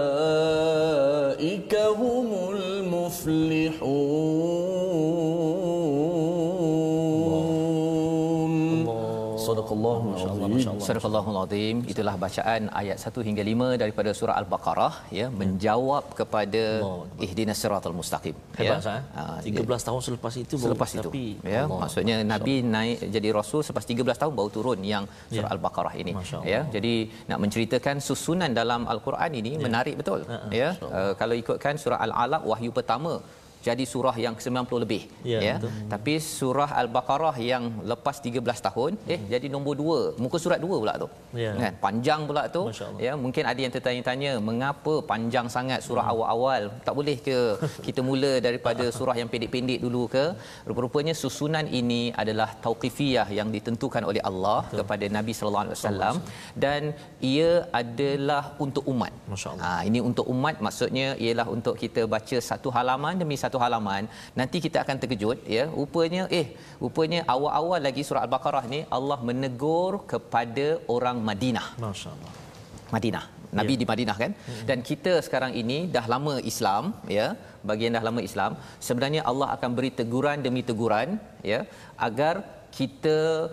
Astagfirullahalazim. 10.91 11.75
Astagfirullahalazim. 11.77 11.91
Itulah 11.93 12.15
bacaan 12.23 12.61
ayat 12.81 12.97
1 13.11 13.27
hingga 13.27 13.43
5 13.51 13.81
daripada 13.81 14.09
surah 14.19 14.35
Al-Baqarah 14.41 14.93
ya 15.19 15.27
hmm. 15.27 15.37
menjawab 15.41 16.03
kepada 16.19 16.63
Allah. 16.85 17.23
ihdinas 17.25 17.59
siratal 17.63 17.95
mustaqim. 17.99 18.35
Hebat 18.59 18.85
ya. 18.87 18.91
Ha, 18.91 18.93
eh? 18.97 19.03
ah, 19.23 19.37
ya. 19.55 19.63
13 19.65 19.87
tahun 19.87 20.01
selepas 20.07 20.33
itu 20.43 20.55
selepas 20.65 20.89
itu. 20.97 21.09
Tapi, 21.09 21.25
ya, 21.53 21.61
Allah. 21.65 21.79
maksudnya 21.83 22.17
Allah. 22.19 22.31
Nabi 22.33 22.55
naik 22.75 22.97
jadi 23.15 23.29
rasul 23.39 23.61
selepas 23.67 23.85
13 23.95 24.21
tahun 24.21 24.33
baru 24.39 24.49
turun 24.57 24.79
yang 24.93 25.03
ya. 25.09 25.35
surah 25.35 25.49
ya. 25.49 25.53
Al-Baqarah 25.55 25.93
ini. 26.03 26.13
Ya. 26.53 26.61
Jadi 26.75 26.93
nak 27.31 27.39
menceritakan 27.43 27.95
susunan 28.07 28.51
dalam 28.61 28.83
Al-Quran 28.93 29.31
ini 29.41 29.53
ya. 29.57 29.63
menarik 29.67 29.95
betul. 30.01 30.21
Ha, 30.31 30.37
ha. 30.37 30.49
Ya. 30.61 30.69
ya. 30.81 30.89
Uh, 30.97 31.13
kalau 31.21 31.37
ikutkan 31.43 31.75
surah 31.83 31.99
Al-Alaq 32.07 32.43
wahyu 32.51 32.71
pertama 32.79 33.13
jadi 33.67 33.83
surah 33.93 34.15
yang 34.25 34.33
ke-90 34.37 34.77
lebih 34.83 35.01
Ya, 35.31 35.39
ya. 35.47 35.55
betul. 35.57 35.71
tapi 35.93 36.13
surah 36.39 36.69
al-baqarah 36.81 37.35
yang 37.51 37.63
lepas 37.91 38.15
13 38.27 38.67
tahun 38.67 38.91
eh 39.13 39.19
jadi 39.33 39.47
nombor 39.55 39.73
2 39.79 40.21
muka 40.23 40.37
surat 40.43 40.59
2 40.63 40.81
pula 40.83 40.93
tu. 41.03 41.07
Ya. 41.43 41.51
kan? 41.63 41.73
Panjang 41.85 42.21
pula 42.29 42.43
tu 42.55 42.63
ya. 43.05 43.13
Mungkin 43.23 43.43
ada 43.51 43.59
yang 43.65 43.73
tertanya-tanya 43.75 44.31
mengapa 44.49 44.93
panjang 45.11 45.47
sangat 45.55 45.79
surah 45.87 46.05
awal-awal? 46.13 46.61
Tak 46.87 46.93
boleh 46.99 47.17
ke 47.27 47.37
kita 47.87 48.01
mula 48.09 48.31
daripada 48.47 48.85
surah 48.97 49.15
yang 49.21 49.29
pendek-pendek 49.33 49.79
dulu 49.85 50.03
ke? 50.15 50.25
Rupa-rupanya 50.69 51.13
susunan 51.23 51.65
ini 51.81 52.01
adalah 52.23 52.49
tauqifiyah 52.65 53.27
yang 53.39 53.49
ditentukan 53.55 54.03
oleh 54.09 54.21
Allah 54.29 54.59
Betul. 54.65 54.77
kepada 54.81 55.05
Nabi 55.17 55.31
sallallahu 55.37 55.65
alaihi 55.65 55.77
wasallam. 55.79 56.15
Dan 56.65 56.81
ia 57.33 57.51
adalah 57.81 58.43
untuk 58.65 58.83
umat. 58.93 59.13
Masya 59.31 59.47
Allah. 59.53 59.63
ha, 59.77 59.79
ini 59.89 59.99
untuk 60.09 60.25
umat 60.33 60.55
maksudnya 60.65 61.07
ialah 61.25 61.47
untuk 61.55 61.75
kita 61.83 62.01
baca 62.15 62.37
satu 62.49 62.69
halaman 62.77 63.15
demi 63.21 63.35
satu 63.43 63.50
halaman 63.63 64.05
nanti 64.39 64.57
kita 64.65 64.77
akan 64.83 64.95
terkejut 65.01 65.39
ya 65.57 65.65
rupanya 65.79 66.23
eh 66.39 66.47
rupanya 66.83 67.21
awal-awal 67.33 67.79
lagi 67.87 68.03
surah 68.07 68.23
al-baqarah 68.27 68.63
ni 68.73 68.81
Allah 68.97 69.19
menegur 69.29 70.05
kepada 70.13 70.67
orang 70.95 71.19
Madinah 71.29 71.67
Masya 71.83 72.09
Allah. 72.15 72.33
Madinah. 72.95 73.25
Nabi 73.59 73.73
di 73.81 73.85
Madinah 73.91 74.17
kan. 74.23 74.31
Dan 74.69 74.79
kita 74.89 75.13
sekarang 75.25 75.51
ini 75.61 75.77
dah 75.95 76.05
lama 76.13 76.33
Islam 76.51 76.83
ya, 77.17 77.27
bagian 77.69 77.91
dah 77.97 78.03
lama 78.07 78.21
Islam, 78.29 78.51
sebenarnya 78.87 79.21
Allah 79.31 79.47
akan 79.55 79.69
beri 79.77 79.91
teguran 79.99 80.39
demi 80.45 80.61
teguran 80.69 81.19
ya 81.51 81.59
agar 82.07 82.35
kita 82.77 83.51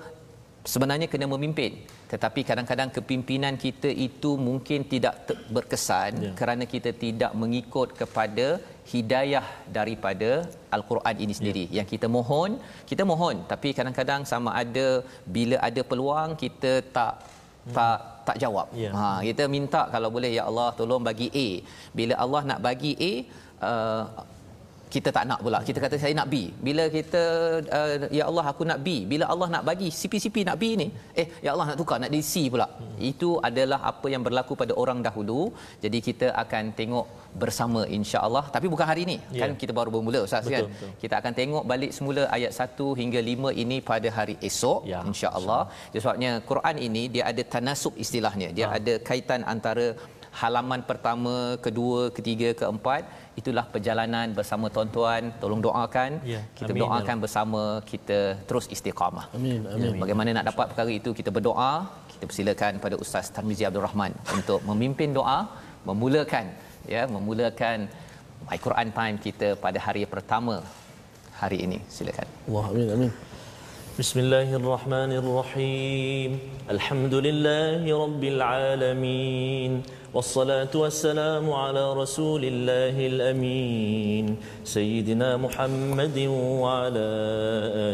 sebenarnya 0.73 1.09
kena 1.13 1.27
memimpin. 1.35 1.83
Tetapi 2.13 2.41
kadang-kadang 2.49 2.91
kepimpinan 2.97 3.55
kita 3.65 3.89
itu 4.07 4.31
mungkin 4.49 4.81
tidak 4.93 5.15
te- 5.29 5.41
berkesan 5.57 6.13
Ya. 6.25 6.31
kerana 6.39 6.65
kita 6.75 6.91
tidak 7.05 7.33
mengikut 7.43 7.89
kepada 8.01 8.47
hidayah 8.93 9.47
daripada 9.79 10.31
al-Quran 10.77 11.17
ini 11.25 11.35
sendiri. 11.39 11.65
Ya. 11.69 11.75
Yang 11.79 11.89
kita 11.95 12.07
mohon, 12.17 12.51
kita 12.91 13.03
mohon 13.13 13.37
tapi 13.53 13.71
kadang-kadang 13.79 14.23
sama 14.33 14.53
ada 14.63 14.87
bila 15.37 15.57
ada 15.69 15.83
peluang 15.91 16.33
kita 16.45 16.73
tak 16.97 17.15
tak 17.77 17.99
tak 18.29 18.37
jawab. 18.43 18.67
Ya. 18.83 18.91
Ha 18.99 19.07
kita 19.29 19.45
minta 19.57 19.81
kalau 19.95 20.09
boleh 20.17 20.31
ya 20.39 20.43
Allah 20.49 20.69
tolong 20.79 21.03
bagi 21.09 21.29
A. 21.47 21.49
Bila 21.99 22.15
Allah 22.25 22.43
nak 22.51 22.61
bagi 22.69 22.93
A 23.11 23.13
uh, 23.71 24.03
kita 24.95 25.09
tak 25.17 25.25
nak 25.31 25.41
pula. 25.45 25.59
Kita 25.69 25.79
kata 25.85 25.97
saya 26.03 26.13
nak 26.19 26.29
B. 26.33 26.35
Bila 26.67 26.85
kita 26.97 27.23
uh, 27.79 27.95
ya 28.19 28.25
Allah 28.31 28.45
aku 28.53 28.63
nak 28.71 28.79
B. 28.87 28.89
Bila 29.13 29.25
Allah 29.33 29.49
nak 29.55 29.63
bagi 29.69 29.89
CP-CP 29.99 30.37
nak 30.49 30.57
B 30.63 30.65
ni, 30.81 30.89
eh 31.23 31.27
ya 31.45 31.51
Allah 31.55 31.67
nak 31.71 31.77
tukar 31.81 31.97
nak 32.03 32.11
di 32.15 32.21
C 32.31 32.49
pula. 32.53 32.67
Hmm. 32.69 32.97
Itu 33.11 33.31
adalah 33.49 33.81
apa 33.91 34.07
yang 34.15 34.23
berlaku 34.27 34.53
pada 34.63 34.73
orang 34.83 35.01
dahulu. 35.07 35.41
Jadi 35.85 35.99
kita 36.09 36.27
akan 36.43 36.65
tengok 36.81 37.07
bersama 37.43 37.81
insya-Allah 37.99 38.45
tapi 38.55 38.67
bukan 38.73 38.87
hari 38.91 39.03
ini. 39.09 39.17
Ya. 39.37 39.41
Kan 39.45 39.51
kita 39.63 39.73
baru 39.79 39.91
bermula 39.97 40.21
Ustaz 40.27 40.43
Betul, 40.49 40.55
kan. 40.57 40.65
betul. 40.75 40.91
Kita 41.03 41.15
akan 41.21 41.33
tengok 41.41 41.65
balik 41.73 41.93
semula 41.99 42.23
ayat 42.37 42.53
1 42.57 43.01
hingga 43.01 43.21
5 43.33 43.63
ini 43.63 43.79
pada 43.91 44.09
hari 44.19 44.37
esok 44.51 44.81
Ya. 44.93 45.01
insya-Allah. 45.11 45.63
Sebabnya 46.05 46.31
Quran 46.51 46.77
ini 46.89 47.03
dia 47.15 47.25
ada 47.31 47.43
tanasub 47.55 47.95
istilahnya. 48.05 48.49
Dia 48.57 48.67
Ha. 48.69 48.77
ada 48.79 48.95
kaitan 49.09 49.41
antara 49.53 49.87
halaman 50.41 50.81
pertama, 50.91 51.35
kedua, 51.67 52.01
ketiga, 52.17 52.49
keempat. 52.61 53.03
Itulah 53.41 53.65
perjalanan 53.75 54.27
bersama 54.39 54.67
tuan-tuan. 54.75 55.23
Tolong 55.43 55.61
doakan. 55.67 56.11
Ya, 56.33 56.41
Kita 56.59 56.73
amin, 56.75 56.83
doakan 56.83 57.17
bersama 57.25 57.63
kita 57.91 58.19
terus 58.49 58.67
istiqamah. 58.75 59.27
Amin, 59.39 59.61
amin. 59.75 59.99
Bagaimana 60.03 60.39
nak 60.39 60.47
dapat 60.51 60.67
perkara 60.71 60.91
itu 61.01 61.13
kita 61.21 61.31
berdoa. 61.37 61.73
Kita 62.13 62.25
persilakan 62.31 62.73
pada 62.85 62.97
Ustaz 63.05 63.27
Tarmizi 63.35 63.65
Abdul 63.69 63.87
Rahman 63.89 64.13
untuk 64.39 64.61
memimpin 64.71 65.11
doa, 65.19 65.39
memulakan 65.89 66.47
ya, 66.95 67.03
memulakan 67.17 67.79
My 68.49 68.59
Quran 68.67 68.89
Time 68.99 69.17
kita 69.27 69.49
pada 69.65 69.79
hari 69.87 70.03
pertama 70.15 70.57
hari 71.41 71.59
ini. 71.67 71.79
Silakan. 71.97 72.27
Allah 72.49 72.67
amin 72.73 72.89
amin. 72.97 73.11
بسم 73.99 74.21
الله 74.21 74.57
الرحمن 74.57 75.13
الرحيم 75.13 76.39
الحمد 76.71 77.15
لله 77.15 77.83
رب 78.05 78.25
العالمين 78.25 79.83
والصلاة 80.15 80.71
والسلام 80.75 81.53
على 81.53 81.93
رسول 81.93 82.45
الله 82.45 83.07
الأمين 83.07 84.37
سيدنا 84.65 85.37
محمد 85.37 86.19
وعلى 86.63 87.07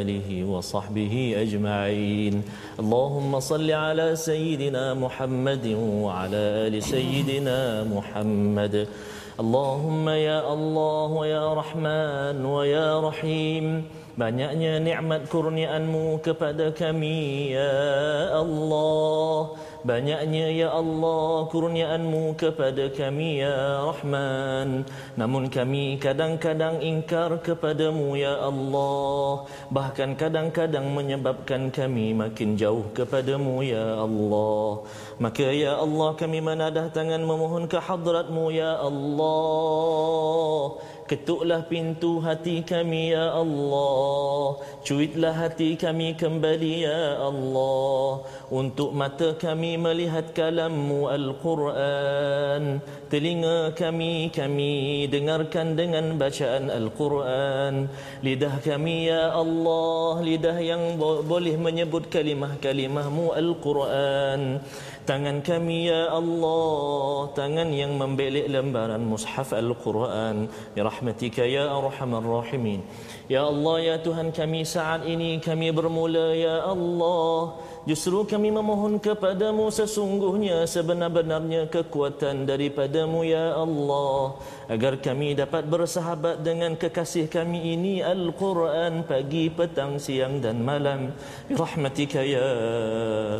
آله 0.05 0.45
وصحبه 0.45 1.35
أجمعين 1.37 2.43
اللهم 2.79 3.41
صل 3.41 3.71
على 3.71 4.17
سيدنا 4.17 4.95
محمد 4.95 5.67
وعلى 6.05 6.43
آل 6.69 6.83
سيدنا 6.83 7.85
محمد 7.85 8.89
اللهم 9.41 10.09
يا 10.09 10.53
الله 10.53 11.07
ويا 11.07 11.55
رحمن 11.55 12.45
ويا 12.45 13.01
رحيم 13.01 13.85
Banyaknya 14.15 14.79
nikmat 14.79 15.27
kurniaanmu 15.27 16.23
kepada 16.23 16.71
kami 16.71 17.51
ya 17.51 17.75
Allah. 18.31 19.59
Banyaknya 19.83 20.55
ya 20.55 20.71
Allah 20.71 21.51
kurniaanmu 21.51 22.39
kepada 22.39 22.95
kami 22.95 23.43
ya 23.43 23.91
Rahman. 23.91 24.87
Namun 25.19 25.51
kami 25.51 25.99
kadang-kadang 25.99 26.79
ingkar 26.79 27.43
kepadamu 27.43 28.15
ya 28.15 28.39
Allah. 28.39 29.51
Bahkan 29.75 30.15
kadang-kadang 30.15 30.95
menyebabkan 30.95 31.75
kami 31.75 32.15
makin 32.15 32.55
jauh 32.55 32.87
kepadamu 32.95 33.67
ya 33.67 33.99
Allah. 33.99 34.87
Maka 35.19 35.51
ya 35.51 35.75
Allah 35.75 36.15
kami 36.15 36.39
menadah 36.39 36.87
tangan 36.95 37.19
memohon 37.19 37.67
ke 37.67 37.83
hadratmu 37.83 38.55
ya 38.55 38.79
Allah 38.79 40.79
Ketuklah 41.15 41.63
pintu 41.71 42.19
hati 42.19 42.67
kami 42.67 43.15
ya 43.15 43.31
Allah. 43.31 44.59
Cuitlah 44.83 45.31
hati 45.31 45.79
kami 45.79 46.19
kembali 46.19 46.91
ya 46.91 47.23
Allah. 47.23 48.27
Untuk 48.51 48.91
mata 48.91 49.39
kami 49.39 49.79
melihat 49.79 50.35
kalammu 50.35 51.07
Al-Quran. 51.07 52.83
Telinga 53.07 53.79
kami 53.79 54.35
kami 54.35 55.07
dengarkan 55.07 55.79
dengan 55.79 56.19
bacaan 56.19 56.67
Al-Quran. 56.67 57.87
Lidah 58.27 58.59
kami 58.59 59.07
ya 59.07 59.39
Allah 59.39 60.19
Lidah 60.19 60.59
yang 60.59 60.99
boleh 60.99 61.55
menyebut 61.55 62.11
kalimah-kalimahmu 62.11 63.39
Al-Quran 63.39 64.59
Tangan 65.05 65.45
kami 65.45 65.93
ya 65.93 66.09
Allah. 66.09 67.29
Tangan 67.37 67.69
yang 67.77 68.01
membelik 68.01 68.49
lembaran 68.49 69.05
mushaf 69.05 69.53
Al-Quran. 69.53 70.49
Birahmatika 70.73 71.45
ya 71.45 71.69
Arhamar 71.69 72.25
Rahimin. 72.25 72.81
Ya 73.29 73.45
Allah 73.45 73.77
ya 73.85 73.97
Tuhan 74.01 74.33
kami 74.33 74.65
saat 74.65 75.05
ini 75.05 75.45
kami 75.45 75.77
bermula 75.77 76.33
ya 76.33 76.65
Allah. 76.65 77.53
Justru 77.85 78.25
kami 78.25 78.49
memohon 78.49 78.97
kepadamu 78.97 79.69
sesungguhnya 79.69 80.65
sebenar-benarnya 80.65 81.69
kekuatan 81.69 82.49
daripadamu 82.49 83.29
ya 83.29 83.61
Allah 83.61 84.41
agar 84.69 84.97
kami 84.97 85.37
dapat 85.37 85.69
bersahabat 85.69 86.41
dengan 86.41 86.73
kekasih 86.79 87.29
kami 87.29 87.77
ini 87.77 88.01
Al-Quran 88.01 89.05
pagi, 89.05 89.53
petang, 89.53 90.01
siang 90.01 90.41
dan 90.41 90.65
malam. 90.65 91.13
Rahmatika 91.53 92.25
ya 92.25 92.49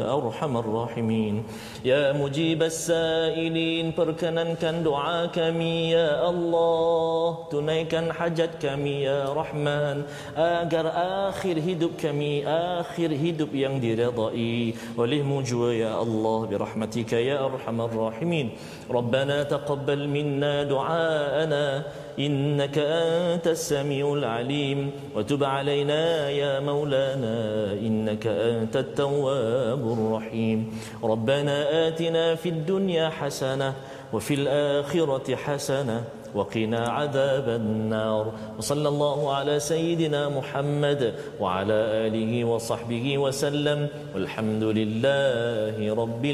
arhamar 0.09 0.67
rahimin. 0.67 1.45
Ya 1.81 2.13
mujib 2.13 2.61
as-sailin 2.61 3.97
perkenankan 3.97 4.85
doa 4.85 5.29
kami 5.33 5.97
ya 5.97 6.21
Allah. 6.21 7.49
Tunaikan 7.49 8.13
hajat 8.13 8.61
kami 8.61 9.09
ya 9.09 9.33
Rahman. 9.33 10.05
Agar 10.37 10.93
akhir 11.33 11.57
hidup 11.61 11.97
kami 11.97 12.45
akhir 12.45 13.11
hidup 13.17 13.51
yang 13.57 13.81
diridai 13.81 14.77
oleh 14.97 15.21
mujwa 15.25 15.73
ya 15.73 15.97
Allah. 16.05 16.39
Birahmatika 16.51 17.17
ya 17.17 17.41
arhamar 17.49 17.89
rahimin. 17.89 18.53
Rabbana 18.89 19.49
taqabbal 19.49 20.05
minna 20.05 20.69
du'a 20.69 21.14
دعاءنا 21.15 21.83
إنك 22.19 22.79
أنت 22.79 23.47
السميع 23.47 24.13
العليم. 24.13 24.91
وتب 25.17 25.45
علينا 25.45 26.31
يا 26.31 26.61
مولانا 26.61 27.73
إنك 27.73 28.27
أنت 28.27 28.77
التواب 28.77 29.93
الرحيم. 29.93 30.79
ربنا 31.05 31.89
آتنا 31.89 32.35
في 32.35 32.49
الدنيا 32.49 33.09
حسنة 33.09 33.75
وفي 34.13 34.35
الآخرة 34.35 35.37
حسنة 35.37 36.05
وقنا 36.35 36.89
عذاب 36.89 37.49
النار. 37.49 38.33
وصلى 38.59 38.89
الله 38.89 39.35
على 39.35 39.61
سيدنا 39.61 40.29
محمد 40.29 41.15
وعلى 41.41 41.79
آله 42.07 42.45
وصحبه 42.45 43.19
وسلم. 43.19 43.89
والحمد 44.15 44.63
لله 44.63 45.95
رب 45.95 46.25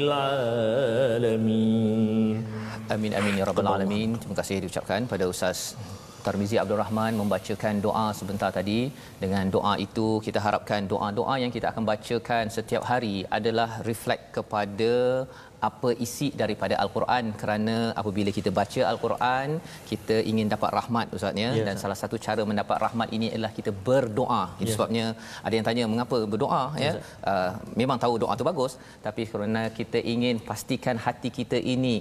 العالمين. 1.23 1.41
Amin 2.93 3.13
amin 3.17 3.39
ya 3.39 3.45
rabbal 3.47 3.67
alamin. 3.71 4.09
Terima 4.21 4.35
kasih 4.39 4.55
diucapkan 4.63 5.01
pada 5.11 5.25
Ustaz 5.33 5.59
Tarmizi 6.25 6.57
Abdul 6.61 6.79
Rahman 6.81 7.13
membacakan 7.19 7.75
doa 7.85 8.07
sebentar 8.19 8.49
tadi. 8.57 8.79
Dengan 9.21 9.45
doa 9.55 9.73
itu 9.85 10.07
kita 10.25 10.39
harapkan 10.45 10.89
doa-doa 10.91 11.35
yang 11.43 11.51
kita 11.55 11.67
akan 11.71 11.83
bacakan 11.91 12.51
setiap 12.57 12.83
hari 12.91 13.15
adalah 13.37 13.69
reflect 13.89 14.25
kepada 14.37 14.93
apa 15.69 15.89
isi 16.05 16.27
daripada 16.41 16.75
al-Quran 16.83 17.25
kerana 17.41 17.75
apabila 18.01 18.29
kita 18.37 18.49
baca 18.59 18.81
al-Quran 18.91 19.49
kita 19.91 20.15
ingin 20.31 20.47
dapat 20.53 20.71
rahmat 20.77 21.13
ustaznya 21.17 21.49
ya, 21.57 21.65
dan 21.67 21.75
salah 21.83 21.97
satu 22.01 22.17
cara 22.25 22.43
mendapat 22.51 22.77
rahmat 22.85 23.09
ini 23.17 23.29
adalah 23.33 23.51
kita 23.59 23.73
berdoa. 23.89 24.43
Itu 24.61 24.71
ya. 24.71 24.75
sebabnya 24.75 25.05
ada 25.45 25.53
yang 25.57 25.67
tanya 25.69 25.85
mengapa 25.93 26.19
berdoa 26.33 26.63
ya. 26.85 26.91
ya. 26.91 26.93
Uh, 27.31 27.51
memang 27.81 27.99
tahu 28.03 28.15
doa 28.25 28.35
itu 28.37 28.47
bagus 28.51 28.75
tapi 29.05 29.23
kerana 29.31 29.63
kita 29.79 30.01
ingin 30.15 30.43
pastikan 30.49 30.99
hati 31.05 31.31
kita 31.39 31.59
ini 31.75 31.95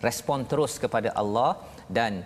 respon 0.00 0.46
terus 0.46 0.78
kepada 0.80 1.12
Allah 1.14 1.60
dan 1.90 2.24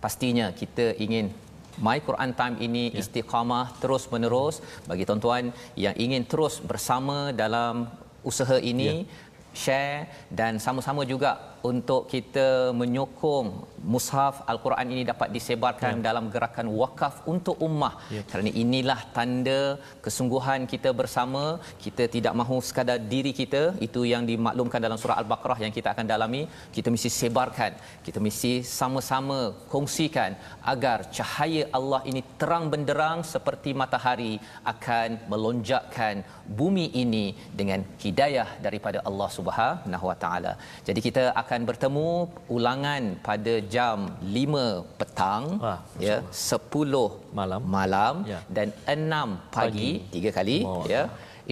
pastinya 0.00 0.52
kita 0.52 0.96
ingin 0.96 1.32
My 1.80 2.02
Quran 2.04 2.36
Time 2.36 2.56
ini 2.60 2.92
ya. 2.92 3.00
istiqamah 3.00 3.78
terus 3.80 4.04
menerus 4.12 4.60
bagi 4.84 5.08
tuan-tuan 5.08 5.54
yang 5.78 5.96
ingin 5.96 6.26
terus 6.28 6.60
bersama 6.60 7.32
dalam 7.32 7.88
usaha 8.20 8.60
ini 8.60 9.06
ya 9.06 9.28
share 9.54 10.06
dan 10.30 10.62
sama-sama 10.62 11.02
juga 11.02 11.49
untuk 11.70 12.02
kita 12.12 12.48
menyokong 12.80 13.48
mushaf 13.92 14.34
al-Quran 14.52 14.88
ini 14.94 15.02
dapat 15.10 15.28
disebarkan 15.36 15.94
ya. 15.98 16.04
dalam 16.08 16.24
gerakan 16.34 16.68
wakaf 16.80 17.14
untuk 17.32 17.56
ummah 17.66 17.94
ya. 18.16 18.22
kerana 18.30 18.50
inilah 18.62 19.00
tanda 19.16 19.60
kesungguhan 20.04 20.68
kita 20.72 20.92
bersama 21.00 21.42
kita 21.84 22.06
tidak 22.14 22.34
mahu 22.40 22.58
sekadar 22.68 22.98
diri 23.12 23.32
kita 23.40 23.62
itu 23.86 24.02
yang 24.12 24.24
dimaklumkan 24.30 24.80
dalam 24.86 25.00
surah 25.02 25.18
al-baqarah 25.22 25.58
yang 25.64 25.72
kita 25.78 25.88
akan 25.94 26.06
dalami 26.12 26.42
kita 26.76 26.88
mesti 26.94 27.10
sebarkan 27.20 27.72
kita 28.06 28.18
mesti 28.26 28.52
sama-sama 28.78 29.40
kongsikan 29.72 30.32
agar 30.72 30.98
cahaya 31.16 31.64
Allah 31.78 32.02
ini 32.10 32.22
terang 32.40 32.66
benderang 32.72 33.20
seperti 33.34 33.70
matahari 33.82 34.32
akan 34.72 35.08
melonjakkan 35.32 36.14
bumi 36.60 36.86
ini 37.02 37.24
dengan 37.60 37.80
hidayah 38.04 38.48
daripada 38.66 38.98
Allah 39.08 39.28
Subhanahu 39.36 40.06
Wa 40.10 40.16
Taala. 40.22 40.52
Jadi 40.88 41.00
kita 41.06 41.24
akan 41.42 41.49
bertemu 41.68 42.08
ulangan 42.56 43.02
pada 43.26 43.54
jam 43.74 43.96
5 44.22 44.98
petang 45.00 45.44
Wah, 45.64 45.80
ya 46.06 46.16
10 46.30 47.34
malam 47.38 47.60
malam 47.76 48.14
ya. 48.32 48.38
dan 48.56 48.68
6 48.86 49.50
pagi, 49.56 49.90
pagi. 49.90 49.90
tiga 50.14 50.30
kali 50.38 50.58
oh, 50.62 50.86
ya. 50.94 51.02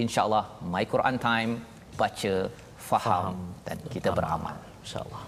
Insya-Allah 0.03 0.45
My 0.73 0.85
Quran 0.93 1.17
Time 1.19 1.53
baca 1.99 2.35
faham, 2.79 3.11
faham. 3.11 3.35
dan 3.67 3.77
kita 3.91 4.15
beramal. 4.15 4.55
Insya-Allah. 4.87 5.23